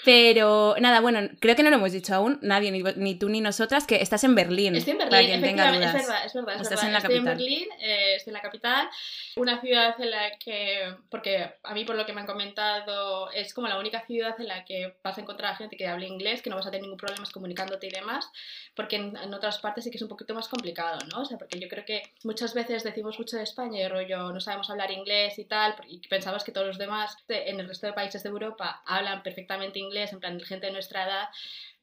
Pero 0.04 0.74
nada, 0.80 1.00
bueno, 1.00 1.20
creo 1.40 1.56
que 1.56 1.62
no 1.62 1.70
lo 1.70 1.76
hemos 1.76 1.92
dicho 1.92 2.14
aún, 2.14 2.38
nadie, 2.42 2.70
ni, 2.70 2.82
ni 2.96 3.14
tú 3.14 3.28
ni 3.28 3.40
nosotras, 3.40 3.86
que 3.86 3.96
estás 4.02 4.22
en 4.24 4.34
Berlín. 4.34 4.74
Estoy 4.76 4.92
en 4.92 4.98
para 4.98 5.10
Berlín, 5.10 5.30
quien 5.30 5.42
tenga 5.42 5.62
efectivamente, 5.70 5.86
es 5.86 5.92
dudas. 5.92 6.06
verdad, 6.08 6.26
es 6.26 6.34
verdad. 6.34 6.54
Es 6.54 6.60
Estás 6.62 6.70
verdad. 6.70 6.86
en 6.86 6.92
la 6.92 6.98
estoy 6.98 7.14
capital. 7.16 7.32
en 7.32 7.38
Berlín, 7.38 7.68
eh, 7.80 8.14
estoy 8.16 8.30
en 8.30 8.34
la 8.34 8.42
capital, 8.42 8.88
una 9.36 9.60
ciudad 9.60 10.00
en 10.00 10.10
la 10.10 10.38
que, 10.38 10.94
porque 11.10 11.54
a 11.62 11.74
mí 11.74 11.84
por 11.84 11.96
lo 11.96 12.04
que 12.06 12.12
me 12.12 12.20
han 12.20 12.26
comentado, 12.26 13.30
es 13.32 13.54
como 13.54 13.68
la 13.68 13.78
única 13.78 14.04
ciudad 14.06 14.38
en 14.38 14.48
la 14.48 14.64
que 14.64 14.94
vas 15.02 15.16
a 15.16 15.20
encontrar 15.22 15.52
a 15.52 15.56
gente 15.56 15.76
que 15.76 15.86
hable 15.88 16.06
inglés, 16.06 16.42
que 16.42 16.50
no 16.50 16.56
vas 16.56 16.66
a 16.66 16.70
tener 16.70 16.82
ningún 16.82 16.98
problema 16.98 17.24
comunicándote 17.32 17.86
y 17.86 17.90
demás, 17.90 18.30
porque 18.76 18.96
en, 18.96 19.16
en 19.16 19.32
otras 19.32 19.58
partes 19.58 19.84
sí 19.84 19.90
que 19.90 19.96
es 19.96 20.02
un 20.02 20.08
poquito 20.08 20.34
más 20.34 20.48
complicado, 20.48 20.98
¿no? 21.12 21.22
O 21.22 21.24
sea, 21.24 21.38
porque 21.38 21.58
yo 21.58 21.68
creo 21.68 21.84
que 21.84 22.02
muchas 22.24 22.52
veces 22.54 22.84
decimos 22.84 23.18
mucho 23.18 23.36
de 23.36 23.42
España 23.44 23.80
y 23.80 23.88
rollo, 23.88 24.32
no 24.32 24.40
sabemos 24.40 24.68
hablar 24.70 24.90
inglés 24.90 25.38
y 25.38 25.44
tal, 25.46 25.74
y 25.88 25.98
pensamos 26.08 26.44
que 26.44 26.52
todos 26.52 26.66
los 26.66 26.78
demás 26.78 27.16
de- 27.28 27.48
en 27.48 27.60
el 27.60 27.68
resto 27.68 27.86
de 27.86 27.92
países 27.94 28.22
de 28.22 28.30
Europa 28.34 28.82
hablan 28.86 29.22
perfectamente 29.22 29.78
inglés, 29.78 30.12
en 30.12 30.20
plan 30.20 30.40
gente 30.40 30.66
de 30.66 30.72
nuestra 30.72 31.04
edad, 31.04 31.28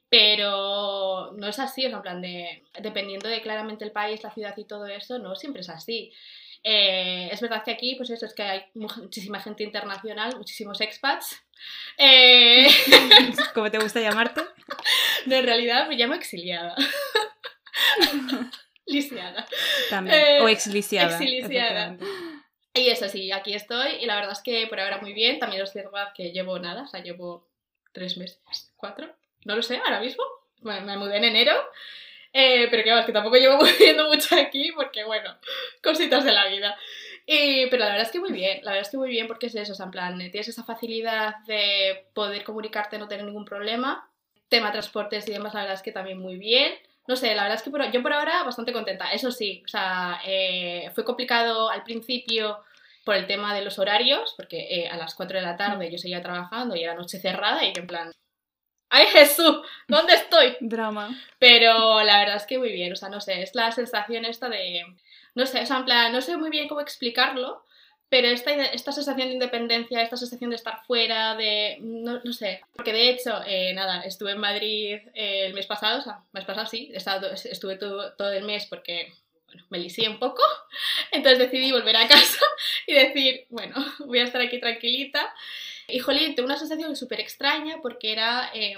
pero 0.10 1.31
no 1.38 1.48
es 1.48 1.58
así, 1.60 1.86
o 1.86 1.89
sea, 1.89 1.98
en 1.98 2.01
plan 2.01 2.22
de, 2.22 2.63
dependiendo 2.81 3.29
de 3.29 3.41
claramente 3.41 3.86
el 3.86 3.91
país, 3.91 4.22
la 4.24 4.34
ciudad 4.34 4.53
y 4.58 4.65
todo 4.65 4.86
eso, 4.88 5.20
no 5.20 5.36
siempre 5.36 5.62
es 5.62 5.70
así. 5.70 6.12
Eh, 6.63 7.29
es 7.31 7.41
verdad 7.41 7.63
que 7.63 7.72
aquí, 7.72 7.96
pues 7.96 8.10
eso, 8.10 8.25
es 8.25 8.34
que 8.34 8.43
hay 8.43 8.63
muchísima 8.75 9.39
gente 9.39 9.63
internacional, 9.63 10.38
muchísimos 10.38 10.79
expats. 10.81 11.41
Eh, 11.98 12.67
¿Cómo 13.53 13.72
te 13.72 13.79
gusta 13.79 14.00
llamarte? 14.00 14.41
no, 15.25 15.36
en 15.36 15.46
realidad 15.46 15.88
me 15.88 15.96
llamo 15.96 16.13
exiliada. 16.13 16.75
Lisiada. 18.86 19.48
También. 19.89 20.17
Eh, 20.17 20.41
o 20.41 20.48
exlisiada. 20.50 21.12
exilisiada. 21.12 21.98
Y 22.74 22.90
eso 22.90 23.10
sí, 23.10 23.32
aquí 23.32 23.54
estoy 23.54 23.96
y 24.01 24.06
la 24.06 24.16
verdad 24.16 24.32
es 24.32 24.42
que 24.42 24.66
por 24.68 24.80
ahora 24.80 25.00
muy 25.00 25.13
bien. 25.13 25.40
También 25.40 25.62
es 25.62 25.74
verdad 25.74 26.13
que 26.16 26.32
llevo 26.32 26.58
nada, 26.60 26.84
o 26.84 26.88
sea, 26.88 27.01
llevo 27.04 27.48
tres 27.92 28.18
meses, 28.18 28.40
cuatro, 28.78 29.13
no 29.46 29.56
lo 29.56 29.62
sé, 29.62 29.78
ahora 29.78 30.00
mismo. 30.00 30.24
Bueno, 30.62 30.86
me 30.86 30.98
mudé 30.98 31.18
en 31.18 31.25
enero, 31.25 31.54
eh, 32.34 32.68
pero 32.70 32.84
que, 32.84 32.92
va, 32.92 33.00
es 33.01 33.06
que 33.06 33.12
tampoco 33.12 33.36
llevo 33.36 33.63
viviendo 33.80 34.08
mucho 34.08 34.36
aquí 34.36 34.72
porque, 34.74 35.04
bueno, 35.04 35.36
cositas 35.84 36.24
de 36.24 36.32
la 36.32 36.48
vida. 36.48 36.78
Y, 37.25 37.68
pero 37.68 37.82
la 37.82 37.90
verdad 37.90 38.04
es 38.04 38.12
que 38.12 38.20
muy 38.20 38.32
bien, 38.32 38.60
la 38.63 38.72
verdad 38.72 38.88
es 38.88 38.90
que 38.90 38.98
muy 38.98 39.10
bien 39.10 39.28
porque 39.28 39.48
es 39.48 39.56
eso, 39.56 39.74
o 39.78 39.84
en 39.84 39.92
plan, 39.92 40.18
tienes 40.18 40.48
esa 40.48 40.63
facilidad 40.63 41.38
de 41.46 42.08
poder 42.13 42.44
comunicarte, 42.44 42.98
no 42.98 43.08
tener 43.08 43.25
ningún 43.25 43.46
problema. 43.46 44.08
Tema 44.50 44.72
transportes 44.72 45.28
y 45.28 45.32
demás, 45.32 45.54
la 45.54 45.62
verdad 45.62 45.75
es 45.75 45.82
que 45.82 45.92
también 45.92 46.20
muy 46.20 46.38
bien. 46.38 46.74
No 47.08 47.15
sé, 47.15 47.34
la 47.36 47.43
verdad 47.43 47.58
es 47.58 47.63
que 47.63 47.72
por- 47.72 47.91
yo 47.91 48.01
por 48.01 48.13
ahora 48.13 48.43
bastante 48.43 48.74
contenta. 48.74 49.12
Eso 49.12 49.31
sí, 49.31 49.62
o 49.65 49.67
sea, 49.67 50.20
eh, 50.25 50.91
fue 50.93 51.03
complicado 51.03 51.70
al 51.70 51.84
principio 51.84 52.60
por 53.03 53.15
el 53.15 53.27
tema 53.27 53.53
de 53.55 53.62
los 53.63 53.79
horarios, 53.79 54.34
porque 54.38 54.67
eh, 54.70 54.88
a 54.89 54.98
las 54.98 55.15
4 55.15 55.38
de 55.39 55.43
la 55.46 55.58
tarde 55.58 55.91
yo 55.91 55.98
seguía 55.98 56.22
trabajando 56.22 56.75
y 56.75 56.84
era 56.84 56.93
noche 56.93 57.20
cerrada 57.20 57.63
y 57.65 57.74
en 57.75 57.88
plan, 57.88 58.12
¡ay 58.89 59.08
Jesús! 59.08 59.62
¿Dónde 59.88 60.13
estoy? 60.15 60.58
Drama. 60.62 61.10
Pero 61.39 62.03
la 62.03 62.20
verdad 62.20 62.38
es 62.38 62.46
que 62.46 62.60
muy 62.60 62.72
bien, 62.72 62.93
o 62.93 62.96
sea, 62.96 63.10
no 63.10 63.22
sé, 63.22 63.41
es 63.43 63.55
la 63.55 63.72
sensación 63.72 64.25
esta 64.25 64.50
de, 64.50 64.84
no 65.36 65.46
sé, 65.46 65.62
o 65.62 65.65
sea, 65.65 65.77
en 65.77 65.86
plan, 65.86 66.12
no 66.13 66.22
sé 66.22 66.38
muy 66.38 66.50
bien 66.50 66.67
cómo 66.67 66.81
explicarlo, 66.81 67.65
pero 68.12 68.27
esta, 68.27 68.51
esta 68.51 68.91
sensación 68.91 69.30
de 69.30 69.36
independencia, 69.36 70.01
esta 70.01 70.18
sensación 70.18 70.50
de 70.50 70.58
estar 70.58 70.84
fuera, 70.86 71.34
de, 71.38 71.77
no, 71.80 72.20
no 72.22 72.34
sé, 72.34 72.60
porque 72.75 72.91
de 72.91 73.10
hecho, 73.10 73.41
eh, 73.48 73.74
nada, 73.74 74.01
estuve 74.01 74.34
en 74.34 74.38
Madrid 74.39 74.98
eh, 75.13 75.46
el 75.46 75.53
mes 75.53 75.65
pasado, 75.65 76.00
o 76.00 76.01
sea, 76.01 76.20
mes 76.34 76.44
pasado 76.44 76.68
sí, 76.68 76.91
estado- 76.94 77.32
estuve 77.32 77.77
todo, 77.77 78.12
todo 78.13 78.34
el 78.34 78.44
mes 78.44 78.65
porque, 78.65 79.13
bueno, 79.48 79.65
me 79.70 79.80
lisié 79.80 80.10
un 80.10 80.20
poco, 80.20 80.44
entonces 81.12 81.39
decidí 81.39 81.72
volver 81.72 81.96
a 81.96 82.08
casa 82.10 82.44
y 82.86 82.94
decir, 82.94 83.46
bueno, 83.50 83.75
voy 84.06 84.20
a 84.20 84.24
estar 84.24 84.41
aquí 84.41 84.60
tranquilita. 84.60 85.34
Y 85.88 86.00
jolín, 86.00 86.36
tengo 86.36 86.48
una 86.48 86.58
sensación 86.58 86.96
súper 86.98 87.22
extraña 87.22 87.77
porque 87.82 88.12
era, 88.12 88.51
eh, 88.53 88.75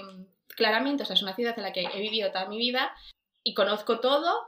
claramente, 0.48 1.02
o 1.02 1.06
sea, 1.06 1.14
es 1.14 1.22
una 1.22 1.34
ciudad 1.34 1.54
en 1.56 1.64
la 1.64 1.72
que 1.72 1.82
he 1.92 2.00
vivido 2.00 2.30
toda 2.30 2.46
mi 2.46 2.56
vida 2.58 2.94
y 3.42 3.52
conozco 3.54 3.98
todo, 3.98 4.46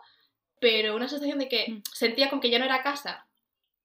pero 0.61 0.95
una 0.95 1.09
sensación 1.09 1.39
de 1.41 1.49
que 1.49 1.67
Mm. 1.69 1.83
sentía 1.93 2.31
como 2.31 2.41
que 2.41 2.51
ya 2.51 2.59
no 2.61 2.65
era 2.65 2.83
casa. 2.85 3.27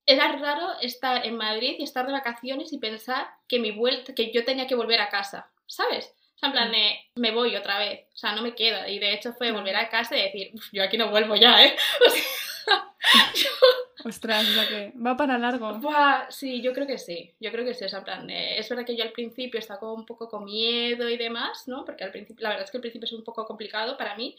Era 0.05 0.31
raro 0.33 0.79
estar 0.81 1.25
en 1.25 1.37
Madrid 1.37 1.75
y 1.79 1.83
estar 1.83 2.05
de 2.05 2.11
vacaciones 2.11 2.73
y 2.73 2.79
pensar 2.79 3.27
que 3.47 3.59
mi 3.59 3.71
vuelta, 3.71 4.13
que 4.15 4.31
yo 4.31 4.43
tenía 4.43 4.67
que 4.67 4.75
volver 4.75 4.99
a 5.01 5.09
casa, 5.09 5.51
¿sabes? 5.67 6.13
O 6.35 6.39
sea, 6.39 6.47
en 6.49 6.53
plan 6.53 6.69
Mm. 6.69 6.71
de, 6.71 6.99
me 7.15 7.31
voy 7.31 7.55
otra 7.55 7.77
vez, 7.77 8.07
o 8.13 8.17
sea, 8.17 8.33
no 8.33 8.41
me 8.41 8.55
quedo. 8.55 8.87
Y 8.87 8.97
de 8.99 9.13
hecho 9.13 9.31
fue 9.33 9.47
Claro. 9.47 9.59
volver 9.59 9.75
a 9.75 9.89
casa 9.89 10.17
y 10.17 10.23
decir, 10.23 10.51
"Uf, 10.55 10.69
yo 10.73 10.83
aquí 10.83 10.97
no 10.97 11.09
vuelvo 11.11 11.35
ya, 11.35 11.63
¿eh? 11.63 11.75
O 12.05 12.09
sea, 12.09 12.87
Ostras, 14.05 14.47
o 14.49 14.53
sea 14.53 14.67
que 14.67 14.93
va 14.97 15.15
para 15.15 15.37
largo. 15.37 15.73
Buah, 15.79 16.29
sí, 16.31 16.61
yo 16.61 16.73
creo 16.73 16.87
que 16.87 16.97
sí, 16.97 17.33
yo 17.39 17.51
creo 17.51 17.63
que 17.65 17.73
sí, 17.75 17.85
o 17.85 17.89
sea, 17.89 17.99
en 17.99 18.05
plan, 18.05 18.29
eh, 18.29 18.57
es 18.57 18.67
verdad 18.69 18.85
que 18.85 18.95
yo 18.95 19.03
al 19.03 19.11
principio 19.11 19.59
estaba 19.59 19.79
como 19.79 19.93
un 19.93 20.05
poco 20.07 20.27
con 20.27 20.45
miedo 20.45 21.07
y 21.07 21.17
demás, 21.17 21.67
¿no? 21.67 21.85
Porque 21.85 22.03
al 22.03 22.11
principio, 22.11 22.41
la 22.43 22.49
verdad 22.49 22.65
es 22.65 22.71
que 22.71 22.77
al 22.77 22.81
principio 22.81 23.05
es 23.05 23.13
un 23.13 23.23
poco 23.23 23.45
complicado 23.45 23.97
para 23.97 24.15
mí, 24.15 24.35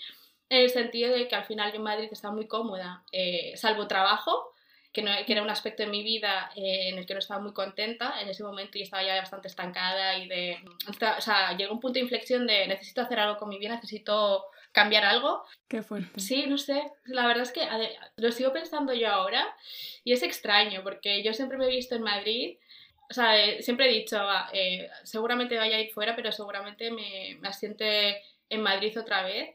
en 0.48 0.62
el 0.62 0.70
sentido 0.70 1.12
de 1.14 1.28
que 1.28 1.36
al 1.36 1.44
final 1.44 1.70
yo 1.70 1.76
en 1.76 1.82
Madrid 1.84 2.08
estaba 2.10 2.34
muy 2.34 2.46
cómoda, 2.48 3.04
eh, 3.12 3.52
salvo 3.56 3.86
trabajo, 3.86 4.51
que, 4.92 5.02
no, 5.02 5.10
que 5.26 5.32
era 5.32 5.42
un 5.42 5.50
aspecto 5.50 5.82
de 5.82 5.88
mi 5.88 6.02
vida 6.02 6.50
eh, 6.54 6.90
en 6.90 6.98
el 6.98 7.06
que 7.06 7.14
no 7.14 7.20
estaba 7.20 7.40
muy 7.40 7.52
contenta, 7.52 8.20
en 8.20 8.28
ese 8.28 8.42
momento 8.42 8.78
yo 8.78 8.84
estaba 8.84 9.02
ya 9.02 9.16
bastante 9.16 9.48
estancada 9.48 10.18
y 10.18 10.28
de, 10.28 10.58
o 10.88 11.20
sea, 11.20 11.56
llegó 11.56 11.72
un 11.72 11.80
punto 11.80 11.94
de 11.94 12.00
inflexión 12.00 12.46
de 12.46 12.66
necesito 12.66 13.00
hacer 13.00 13.18
algo 13.18 13.38
con 13.38 13.48
mi 13.48 13.58
vida, 13.58 13.74
necesito 13.74 14.44
cambiar 14.72 15.04
algo 15.04 15.44
Qué 15.68 15.82
fuerte. 15.82 16.20
Sí, 16.20 16.46
no 16.46 16.58
sé. 16.58 16.82
La 17.04 17.26
verdad 17.26 17.44
es 17.44 17.52
que 17.52 17.66
lo 18.16 18.30
sigo 18.30 18.52
pensando 18.52 18.92
yo 18.92 19.08
ahora 19.08 19.56
y 20.04 20.12
es 20.12 20.22
extraño 20.22 20.82
porque 20.82 21.22
yo 21.22 21.32
siempre 21.32 21.56
me 21.56 21.66
he 21.66 21.70
visto 21.70 21.94
en 21.94 22.02
Madrid. 22.02 22.58
O 23.10 23.14
sea, 23.14 23.38
eh, 23.38 23.62
siempre 23.62 23.88
he 23.88 23.92
dicho, 23.92 24.16
va, 24.16 24.50
eh, 24.52 24.88
seguramente 25.02 25.56
vaya 25.56 25.76
a 25.76 25.80
ir 25.80 25.92
fuera, 25.92 26.14
pero 26.16 26.32
seguramente 26.32 26.90
me, 26.90 27.36
me 27.40 27.48
asiente 27.48 28.22
en 28.50 28.60
Madrid 28.62 28.98
otra 28.98 29.22
vez. 29.22 29.54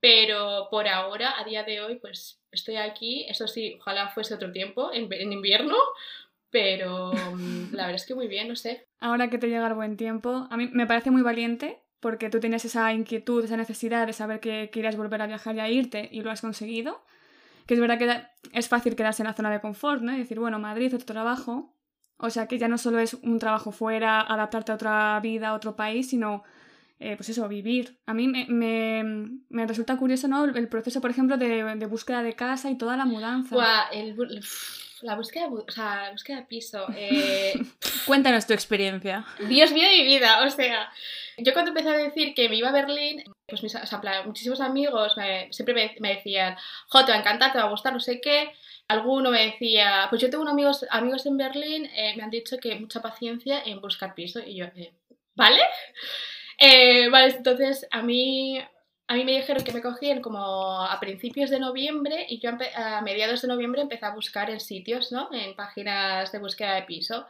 Pero 0.00 0.68
por 0.70 0.88
ahora, 0.88 1.38
a 1.38 1.44
día 1.44 1.62
de 1.62 1.80
hoy, 1.80 1.96
pues 1.96 2.40
estoy 2.50 2.76
aquí. 2.76 3.26
Eso 3.28 3.46
sí, 3.46 3.76
ojalá 3.80 4.08
fuese 4.08 4.34
otro 4.34 4.50
tiempo, 4.50 4.92
en, 4.92 5.12
en 5.12 5.32
invierno. 5.32 5.76
Pero 6.50 7.12
mm, 7.12 7.72
la 7.72 7.84
verdad 7.84 7.96
es 7.96 8.06
que 8.06 8.14
muy 8.14 8.26
bien, 8.26 8.48
no 8.48 8.56
sé. 8.56 8.88
Ahora 8.98 9.30
que 9.30 9.38
te 9.38 9.48
llega 9.48 9.66
el 9.68 9.74
buen 9.74 9.96
tiempo, 9.96 10.48
a 10.50 10.56
mí 10.56 10.68
me 10.72 10.86
parece 10.86 11.10
muy 11.10 11.22
valiente 11.22 11.78
porque 12.00 12.30
tú 12.30 12.40
tenías 12.40 12.64
esa 12.64 12.92
inquietud, 12.92 13.44
esa 13.44 13.56
necesidad 13.56 14.06
de 14.06 14.12
saber 14.12 14.40
que 14.40 14.70
querías 14.70 14.96
volver 14.96 15.22
a 15.22 15.26
viajar 15.26 15.54
y 15.54 15.60
a 15.60 15.68
irte 15.68 16.08
y 16.10 16.22
lo 16.22 16.30
has 16.30 16.40
conseguido. 16.40 17.04
Que 17.66 17.74
es 17.74 17.80
verdad 17.80 17.98
que 17.98 18.58
es 18.58 18.68
fácil 18.68 18.96
quedarse 18.96 19.22
en 19.22 19.28
la 19.28 19.34
zona 19.34 19.50
de 19.50 19.60
confort, 19.60 20.02
¿no? 20.02 20.12
Y 20.12 20.18
decir, 20.18 20.40
bueno, 20.40 20.58
Madrid, 20.58 20.92
otro 20.94 21.06
trabajo. 21.06 21.76
O 22.16 22.30
sea, 22.30 22.46
que 22.46 22.58
ya 22.58 22.68
no 22.68 22.78
solo 22.78 22.98
es 22.98 23.14
un 23.14 23.38
trabajo 23.38 23.70
fuera, 23.70 24.20
adaptarte 24.20 24.72
a 24.72 24.74
otra 24.74 25.20
vida, 25.20 25.50
a 25.50 25.54
otro 25.54 25.76
país, 25.76 26.10
sino, 26.10 26.42
eh, 27.00 27.16
pues 27.16 27.28
eso, 27.30 27.48
vivir. 27.48 27.98
A 28.06 28.14
mí 28.14 28.28
me, 28.28 28.46
me- 28.48 29.30
me 29.48 29.66
resulta 29.66 29.96
curioso, 29.96 30.28
¿no? 30.28 30.44
El 30.44 30.68
proceso, 30.68 31.00
por 31.00 31.10
ejemplo, 31.10 31.36
de, 31.38 31.64
de 31.76 31.86
búsqueda 31.86 32.22
de 32.22 32.34
casa 32.34 32.70
y 32.70 32.78
toda 32.78 32.96
la 32.96 33.06
mudanza. 33.06 33.54
Buah, 33.56 33.88
el 33.92 34.14
la 35.02 35.16
búsqueda, 35.16 35.46
o 35.48 35.64
sea, 35.70 36.02
la 36.04 36.10
búsqueda 36.12 36.36
de 36.36 36.42
piso. 36.42 36.86
eh, 36.96 37.54
Cuéntanos 38.06 38.46
tu 38.46 38.52
experiencia. 38.52 39.24
Dios 39.48 39.72
mío 39.72 39.88
mi 39.96 40.04
vida, 40.04 40.44
o 40.44 40.50
sea, 40.50 40.90
yo 41.38 41.52
cuando 41.54 41.70
empecé 41.70 41.88
a 41.88 41.96
decir 41.96 42.34
que 42.34 42.48
me 42.50 42.56
iba 42.56 42.68
a 42.68 42.72
Berlín, 42.72 43.22
pues 43.46 43.62
mis, 43.62 43.74
o 43.74 43.86
sea, 43.86 44.00
plan, 44.00 44.26
muchísimos 44.26 44.60
amigos 44.60 45.16
me- 45.16 45.50
siempre 45.52 45.74
me, 45.74 45.94
me 46.00 46.16
decían, 46.16 46.54
jo, 46.88 47.04
te 47.04 47.12
va 47.12 47.16
a 47.16 47.20
encantar, 47.20 47.50
te 47.52 47.58
va 47.58 47.64
a 47.64 47.70
gustar, 47.70 47.92
no 47.94 48.00
sé 48.00 48.20
qué. 48.20 48.52
Alguno 48.88 49.30
me 49.30 49.46
decía, 49.46 50.06
pues 50.10 50.20
yo 50.20 50.28
tengo 50.28 50.42
unos 50.42 50.52
amigos, 50.52 50.84
amigos 50.90 51.24
en 51.24 51.36
Berlín, 51.38 51.86
eh, 51.94 52.12
me 52.16 52.22
han 52.22 52.30
dicho 52.30 52.58
que 52.58 52.74
mucha 52.78 53.00
paciencia 53.00 53.62
en 53.64 53.80
buscar 53.80 54.14
piso. 54.14 54.40
Y 54.44 54.56
yo, 54.56 54.66
eh, 54.66 54.92
¿vale? 55.34 55.60
Eh, 56.62 57.08
vale, 57.08 57.34
entonces 57.36 57.86
a 57.90 58.02
mí, 58.02 58.60
a 59.08 59.14
mí 59.14 59.24
me 59.24 59.32
dijeron 59.32 59.64
que 59.64 59.72
me 59.72 59.80
cogían 59.80 60.20
como 60.20 60.82
a 60.82 61.00
principios 61.00 61.48
de 61.48 61.58
noviembre 61.58 62.26
y 62.28 62.38
yo 62.38 62.50
a 62.76 63.00
mediados 63.00 63.40
de 63.40 63.48
noviembre 63.48 63.80
empecé 63.80 64.04
a 64.04 64.14
buscar 64.14 64.50
en 64.50 64.60
sitios, 64.60 65.10
¿no? 65.10 65.30
En 65.32 65.56
páginas 65.56 66.30
de 66.32 66.38
búsqueda 66.38 66.74
de 66.74 66.82
piso 66.82 67.26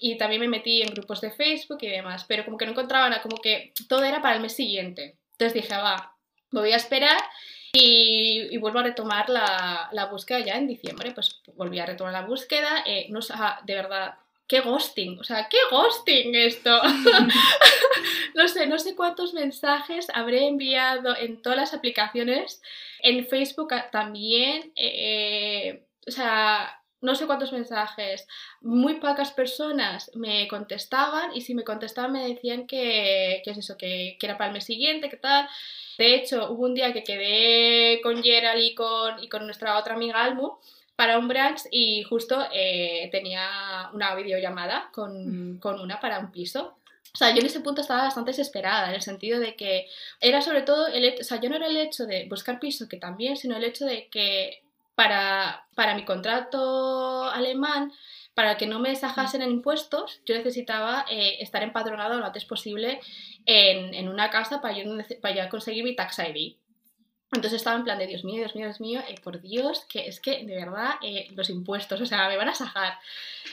y 0.00 0.18
también 0.18 0.40
me 0.40 0.48
metí 0.48 0.82
en 0.82 0.92
grupos 0.94 1.20
de 1.20 1.30
Facebook 1.30 1.78
y 1.82 1.88
demás, 1.88 2.24
pero 2.26 2.44
como 2.44 2.58
que 2.58 2.66
no 2.66 2.72
encontraba 2.72 3.08
nada, 3.08 3.22
como 3.22 3.36
que 3.36 3.72
todo 3.88 4.02
era 4.02 4.20
para 4.20 4.34
el 4.34 4.42
mes 4.42 4.56
siguiente. 4.56 5.16
Entonces 5.32 5.54
dije, 5.54 5.76
va, 5.76 6.16
me 6.50 6.60
voy 6.60 6.72
a 6.72 6.76
esperar 6.76 7.22
y, 7.72 8.56
vuelvo 8.58 8.80
a 8.80 8.82
retomar 8.82 9.28
la, 9.30 9.90
la 9.92 10.06
búsqueda 10.06 10.40
ya 10.40 10.54
en 10.54 10.66
diciembre. 10.66 11.12
Pues 11.12 11.40
volví 11.54 11.78
a 11.78 11.86
retomar 11.86 12.12
la 12.12 12.26
búsqueda, 12.26 12.82
eh, 12.84 13.06
no, 13.10 13.20
de 13.64 13.74
verdad, 13.74 14.16
qué 14.46 14.60
ghosting, 14.60 15.18
o 15.18 15.24
sea, 15.24 15.48
qué 15.48 15.56
ghosting 15.70 16.34
esto. 16.34 16.80
no 18.34 18.48
sé, 18.48 18.66
no 18.66 18.78
sé 18.78 18.94
cuántos 18.94 19.34
mensajes 19.34 20.08
habré 20.14 20.46
enviado 20.46 21.16
en 21.16 21.40
todas 21.42 21.58
las 21.58 21.74
aplicaciones, 21.74 22.60
en 23.00 23.26
Facebook 23.26 23.72
también, 23.90 24.72
eh, 24.76 25.84
o 26.06 26.10
sea, 26.10 26.82
no 27.00 27.16
sé 27.16 27.26
cuántos 27.26 27.52
mensajes, 27.52 28.28
muy 28.60 28.94
pocas 28.94 29.32
personas 29.32 30.10
me 30.14 30.46
contestaban 30.48 31.34
y 31.34 31.40
si 31.40 31.54
me 31.54 31.64
contestaban 31.64 32.12
me 32.12 32.28
decían 32.28 32.66
que, 32.66 33.42
es 33.44 33.58
eso, 33.58 33.76
que, 33.76 34.16
era 34.20 34.38
para 34.38 34.48
el 34.48 34.54
mes 34.54 34.64
siguiente, 34.64 35.10
que 35.10 35.16
tal. 35.16 35.48
De 35.98 36.14
hecho, 36.14 36.50
hubo 36.52 36.64
un 36.64 36.74
día 36.74 36.92
que 36.92 37.02
quedé 37.04 38.00
con 38.02 38.22
Gerald 38.22 38.62
y 38.62 38.74
con, 38.74 39.22
y 39.22 39.28
con 39.28 39.44
nuestra 39.44 39.78
otra 39.78 39.94
amiga 39.94 40.22
Almu 40.22 40.58
para 40.96 41.18
un 41.18 41.28
brunch 41.28 41.62
y 41.70 42.02
justo 42.04 42.46
eh, 42.52 43.08
tenía 43.10 43.90
una 43.92 44.14
videollamada 44.14 44.90
con, 44.92 45.58
con 45.58 45.80
una 45.80 46.00
para 46.00 46.18
un 46.18 46.30
piso. 46.30 46.76
O 47.14 47.18
sea, 47.18 47.30
yo 47.30 47.40
en 47.40 47.46
ese 47.46 47.60
punto 47.60 47.82
estaba 47.82 48.04
bastante 48.04 48.30
desesperada, 48.30 48.88
en 48.88 48.94
el 48.94 49.02
sentido 49.02 49.38
de 49.38 49.54
que 49.54 49.86
era 50.20 50.40
sobre 50.40 50.62
todo, 50.62 50.86
el, 50.86 51.14
o 51.20 51.24
sea, 51.24 51.40
yo 51.40 51.50
no 51.50 51.56
era 51.56 51.66
el 51.66 51.76
hecho 51.76 52.06
de 52.06 52.26
buscar 52.28 52.58
piso, 52.58 52.88
que 52.88 52.96
también, 52.96 53.36
sino 53.36 53.56
el 53.56 53.64
hecho 53.64 53.84
de 53.84 54.08
que 54.08 54.62
para, 54.94 55.66
para 55.74 55.94
mi 55.94 56.04
contrato 56.04 57.24
alemán, 57.24 57.92
para 58.34 58.56
que 58.56 58.66
no 58.66 58.78
me 58.78 58.90
desajasen 58.90 59.42
en 59.42 59.50
impuestos, 59.50 60.22
yo 60.24 60.34
necesitaba 60.34 61.04
eh, 61.10 61.36
estar 61.40 61.62
empadronado 61.62 62.18
lo 62.18 62.24
antes 62.24 62.46
posible 62.46 63.00
en, 63.44 63.92
en 63.92 64.08
una 64.08 64.30
casa 64.30 64.62
para 64.62 64.74
yo, 64.74 64.84
para 65.20 65.48
conseguir 65.50 65.84
mi 65.84 65.94
tax 65.94 66.18
ID. 66.18 66.56
Entonces 67.32 67.54
estaba 67.54 67.76
en 67.76 67.84
plan 67.84 67.98
de 67.98 68.06
Dios 68.06 68.24
mío, 68.24 68.36
Dios 68.40 68.54
mío, 68.54 68.66
Dios 68.66 68.80
mío, 68.80 69.00
eh, 69.08 69.14
por 69.22 69.40
Dios, 69.40 69.86
que 69.88 70.06
es 70.06 70.20
que 70.20 70.44
de 70.44 70.54
verdad 70.54 70.96
eh, 71.02 71.28
los 71.34 71.48
impuestos, 71.48 71.98
o 72.00 72.06
sea, 72.06 72.28
me 72.28 72.36
van 72.36 72.50
a 72.50 72.54
sajar. 72.54 72.98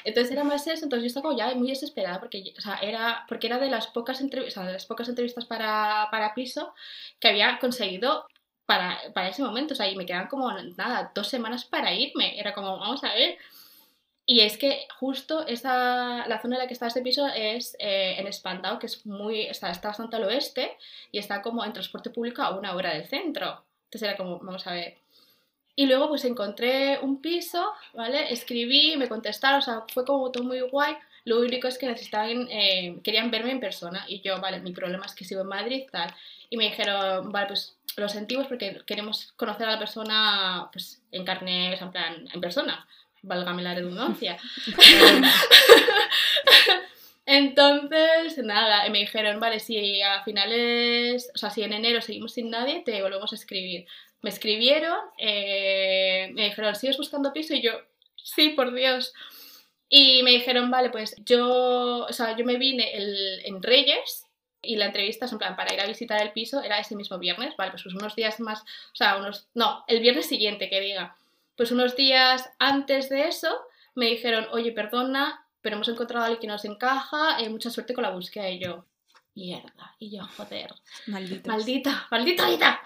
Entonces 0.04 0.32
era 0.34 0.44
más 0.44 0.68
eso, 0.68 0.84
entonces 0.84 1.04
yo 1.04 1.20
estaba 1.20 1.36
ya 1.36 1.56
muy 1.56 1.70
desesperada 1.70 2.20
porque, 2.20 2.54
o 2.58 2.62
sea, 2.62 2.76
era, 2.82 3.26
porque 3.30 3.48
era 3.48 3.58
de 3.58 3.70
las 3.70 3.88
pocas, 3.88 4.20
entrevistas, 4.20 4.66
de 4.66 4.74
las 4.74 4.86
pocas 4.86 5.08
entrevistas 5.08 5.46
para, 5.46 6.10
para 6.12 6.34
piso 6.34 6.74
que 7.22 7.30
había 7.30 7.58
conseguido 7.60 8.28
para, 8.66 9.00
para 9.14 9.30
ese 9.30 9.42
momento, 9.44 9.74
o 9.74 9.78
sea, 9.78 9.90
y 9.90 9.96
me 9.96 10.06
quedan 10.06 10.28
como, 10.28 10.52
nada, 10.52 11.12
dos 11.16 11.28
semanas 11.30 11.66
para 11.66 11.94
irme. 11.94 12.40
Era 12.40 12.54
como, 12.54 12.78
vamos 12.78 13.04
a 13.04 13.14
ver. 13.14 13.38
Y 14.26 14.42
es 14.42 14.58
que 14.58 14.88
justo 15.00 15.48
esa, 15.48 16.28
la 16.28 16.42
zona 16.42 16.56
en 16.56 16.62
la 16.62 16.68
que 16.68 16.74
está 16.74 16.88
este 16.88 17.02
piso 17.02 17.28
es 17.28 17.76
eh, 17.80 18.16
en 18.20 18.32
Spandau, 18.32 18.78
que 18.78 18.86
es 18.88 19.06
muy, 19.08 19.42
está, 19.48 19.72
está 19.72 19.88
bastante 19.88 20.18
al 20.18 20.26
oeste 20.26 20.78
y 21.12 21.18
está 21.18 21.42
como 21.42 21.66
en 21.66 21.74
transporte 21.74 22.12
público 22.12 22.44
a 22.44 22.56
una 22.56 22.76
hora 22.76 22.94
del 22.94 23.08
centro. 23.08 23.66
Entonces 23.90 24.08
era 24.08 24.18
como, 24.18 24.38
vamos 24.40 24.68
a 24.68 24.74
ver. 24.74 24.98
Y 25.76 25.88
luego 25.88 26.10
pues 26.10 26.26
encontré 26.26 27.00
un 27.00 27.22
piso, 27.22 27.72
¿vale? 27.94 28.32
Escribí, 28.32 28.96
me 28.98 29.10
contestaron, 29.10 29.60
o 29.60 29.62
sea, 29.62 29.84
fue 29.92 30.06
como 30.06 30.32
todo 30.32 30.44
muy 30.44 30.62
guay. 30.62 30.96
Lo 31.26 31.40
único 31.40 31.68
es 31.68 31.80
que 31.80 31.88
necesitaban, 31.88 32.48
eh, 32.52 33.00
querían 33.04 33.32
verme 33.32 33.52
en 33.52 33.60
persona. 33.60 34.06
Y 34.08 34.22
yo, 34.22 34.40
vale, 34.40 34.60
mi 34.60 34.74
problema 34.74 35.08
es 35.08 35.16
que 35.16 35.26
sigo 35.26 35.42
en 35.42 35.48
Madrid, 35.48 35.86
tal. 35.92 36.14
Y 36.52 36.58
me 36.58 36.66
dijeron, 36.66 37.32
vale, 37.32 37.48
pues 37.48 37.78
lo 37.98 38.08
sentimos 38.10 38.46
porque 38.48 38.82
queremos 38.86 39.34
conocer 39.38 39.68
a 39.68 39.72
la 39.72 39.80
persona 39.80 40.70
pues, 40.72 41.02
en 41.12 41.26
carne, 41.26 41.74
en 41.74 41.92
plan, 41.92 42.28
en 42.32 42.42
persona, 42.42 42.88
válgame 43.24 43.64
la 43.64 43.74
redundancia. 43.74 44.38
Entonces, 47.32 48.40
nada, 48.40 48.90
me 48.90 48.98
dijeron, 49.02 49.40
vale, 49.40 49.60
si 49.60 50.02
a 50.02 50.24
finales, 50.24 51.30
o 51.36 51.38
sea, 51.38 51.52
si 51.52 51.62
en 51.62 51.74
enero 51.74 52.02
seguimos 52.02 52.34
sin 52.34 52.50
nadie, 52.50 52.82
te 52.84 53.04
volvemos 53.04 53.32
a 53.32 53.36
escribir. 53.36 53.86
Me 54.24 54.32
escribieron, 54.32 54.98
eh, 55.20 56.32
me 56.34 56.46
dijeron, 56.46 56.74
¿sigues 56.74 56.98
buscando 56.98 57.32
piso? 57.32 57.54
Y 57.54 57.62
yo, 57.62 57.74
sí, 58.16 58.50
por 58.50 58.74
Dios. 58.74 59.14
Y 59.90 60.24
me 60.24 60.32
dijeron, 60.32 60.72
vale, 60.72 60.90
pues 60.90 61.16
yo, 61.24 62.08
o 62.10 62.14
sea, 62.14 62.36
yo 62.36 62.46
me 62.46 62.58
vine 62.58 62.94
en 63.46 63.62
Reyes, 63.62 64.26
y 64.64 64.78
la 64.78 64.88
entrevista 64.88 65.26
es 65.26 65.32
en 65.32 65.38
plan 65.38 65.56
para 65.56 65.72
ir 65.72 65.82
a 65.82 65.86
visitar 65.86 66.20
el 66.24 66.32
piso, 66.32 66.64
era 66.64 66.80
ese 66.80 66.96
mismo 66.96 67.20
viernes, 67.20 67.56
vale, 67.56 67.70
pues 67.70 67.86
unos 67.86 68.16
días 68.16 68.40
más, 68.40 68.62
o 68.62 68.96
sea, 68.96 69.18
unos, 69.18 69.48
no, 69.54 69.84
el 69.88 70.00
viernes 70.00 70.26
siguiente 70.26 70.68
que 70.68 70.82
diga, 70.82 71.16
pues 71.56 71.72
unos 71.72 71.96
días 71.96 72.50
antes 72.58 73.08
de 73.08 73.28
eso 73.28 73.56
me 73.94 74.08
dijeron, 74.08 74.48
oye, 74.52 74.72
perdona, 74.72 75.46
pero 75.62 75.76
hemos 75.76 75.88
encontrado 75.90 76.24
a 76.24 76.28
alguien 76.28 76.42
que 76.42 76.48
nos 76.48 76.66
encaja, 76.66 77.40
eh, 77.40 77.50
mucha 77.50 77.70
suerte 77.70 77.94
con 77.94 78.04
la 78.04 78.12
búsqueda 78.12 78.50
y 78.50 78.60
yo, 78.60 78.86
mierda, 79.36 79.96
y 80.00 80.18
yo, 80.18 80.24
joder, 80.38 80.74
Maldita, 81.08 81.52
maldita, 81.52 82.08
maldita 82.12 82.82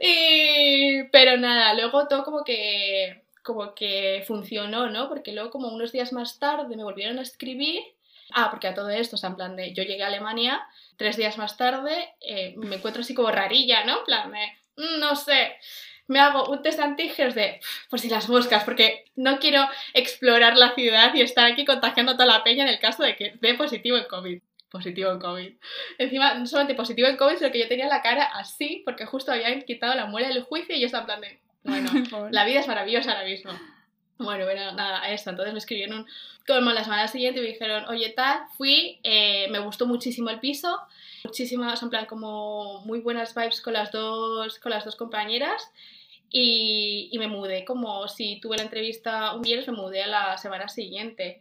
Y... 0.00 1.04
Pero 1.10 1.36
nada, 1.36 1.74
luego 1.74 2.06
todo 2.08 2.24
como 2.24 2.44
que 2.44 3.24
como 3.42 3.74
que 3.74 4.24
funcionó, 4.26 4.90
¿no? 4.90 5.08
Porque 5.08 5.32
luego 5.32 5.50
como 5.50 5.68
unos 5.68 5.90
días 5.90 6.12
más 6.12 6.38
tarde 6.38 6.76
me 6.76 6.84
volvieron 6.84 7.18
a 7.18 7.22
escribir 7.22 7.82
Ah, 8.30 8.50
porque 8.50 8.68
a 8.68 8.74
todo 8.74 8.90
esto, 8.90 9.16
o 9.16 9.18
sea, 9.18 9.30
en 9.30 9.36
plan 9.36 9.56
de, 9.56 9.72
yo 9.72 9.82
llegué 9.82 10.02
a 10.02 10.08
Alemania, 10.08 10.60
tres 10.96 11.16
días 11.16 11.38
más 11.38 11.56
tarde, 11.56 12.14
eh, 12.20 12.54
me 12.56 12.76
encuentro 12.76 13.00
así 13.02 13.14
como 13.14 13.30
rarilla, 13.30 13.84
¿no? 13.84 14.00
En 14.00 14.04
plan 14.04 14.32
de, 14.32 14.46
mm, 14.76 15.00
no 15.00 15.16
sé, 15.16 15.56
me 16.08 16.18
hago 16.18 16.50
un 16.50 16.62
test 16.62 16.80
antígenos 16.80 17.34
de, 17.34 17.60
por 17.88 18.00
si 18.00 18.08
las 18.08 18.28
moscas, 18.28 18.64
porque 18.64 19.04
no 19.14 19.38
quiero 19.38 19.64
explorar 19.94 20.56
la 20.56 20.74
ciudad 20.74 21.14
y 21.14 21.20
estar 21.20 21.46
aquí 21.46 21.64
contagiando 21.64 22.12
a 22.12 22.14
toda 22.16 22.26
la 22.26 22.44
peña 22.44 22.64
en 22.64 22.70
el 22.70 22.80
caso 22.80 23.02
de 23.02 23.14
que 23.14 23.34
dé 23.40 23.54
positivo 23.54 23.96
en 23.96 24.04
COVID. 24.04 24.40
Positivo 24.70 25.12
en 25.12 25.18
COVID. 25.18 25.52
Encima, 25.98 26.34
no 26.34 26.46
solamente 26.46 26.74
positivo 26.74 27.08
en 27.08 27.16
COVID, 27.16 27.36
sino 27.36 27.52
que 27.52 27.60
yo 27.60 27.68
tenía 27.68 27.86
la 27.86 28.02
cara 28.02 28.24
así, 28.24 28.82
porque 28.84 29.06
justo 29.06 29.32
habían 29.32 29.62
quitado 29.62 29.94
la 29.94 30.06
muela 30.06 30.28
del 30.28 30.42
juicio 30.42 30.74
y 30.74 30.80
yo 30.80 30.86
estaba 30.86 31.02
en 31.02 31.06
plan 31.06 31.20
de, 31.20 31.38
bueno, 31.62 31.90
la 32.30 32.44
vida 32.44 32.60
es 32.60 32.68
maravillosa 32.68 33.12
ahora 33.12 33.24
mismo. 33.24 33.52
Bueno, 34.18 34.44
bueno, 34.44 34.72
nada, 34.72 35.08
eso. 35.10 35.30
Entonces 35.30 35.52
me 35.52 35.60
escribieron 35.60 36.06
como 36.46 36.72
la 36.72 36.82
semana 36.82 37.06
siguiente 37.06 37.40
y 37.40 37.42
me 37.42 37.48
dijeron, 37.50 37.84
oye, 37.88 38.10
tal, 38.10 38.40
fui, 38.56 38.98
eh, 39.04 39.46
me 39.50 39.60
gustó 39.60 39.86
muchísimo 39.86 40.30
el 40.30 40.40
piso, 40.40 40.80
muchísimas, 41.24 41.82
en 41.82 41.90
plan, 41.90 42.06
como 42.06 42.80
muy 42.84 43.00
buenas 43.00 43.34
vibes 43.34 43.60
con 43.60 43.74
las 43.74 43.92
dos, 43.92 44.58
con 44.58 44.70
las 44.70 44.84
dos 44.84 44.96
compañeras. 44.96 45.70
Y, 46.30 47.08
y 47.10 47.18
me 47.18 47.28
mudé, 47.28 47.64
como 47.64 48.06
si 48.08 48.38
tuve 48.40 48.56
la 48.58 48.64
entrevista 48.64 49.34
un 49.34 49.42
viernes, 49.42 49.68
me 49.68 49.76
mudé 49.76 50.02
a 50.02 50.06
la 50.08 50.38
semana 50.38 50.68
siguiente. 50.68 51.40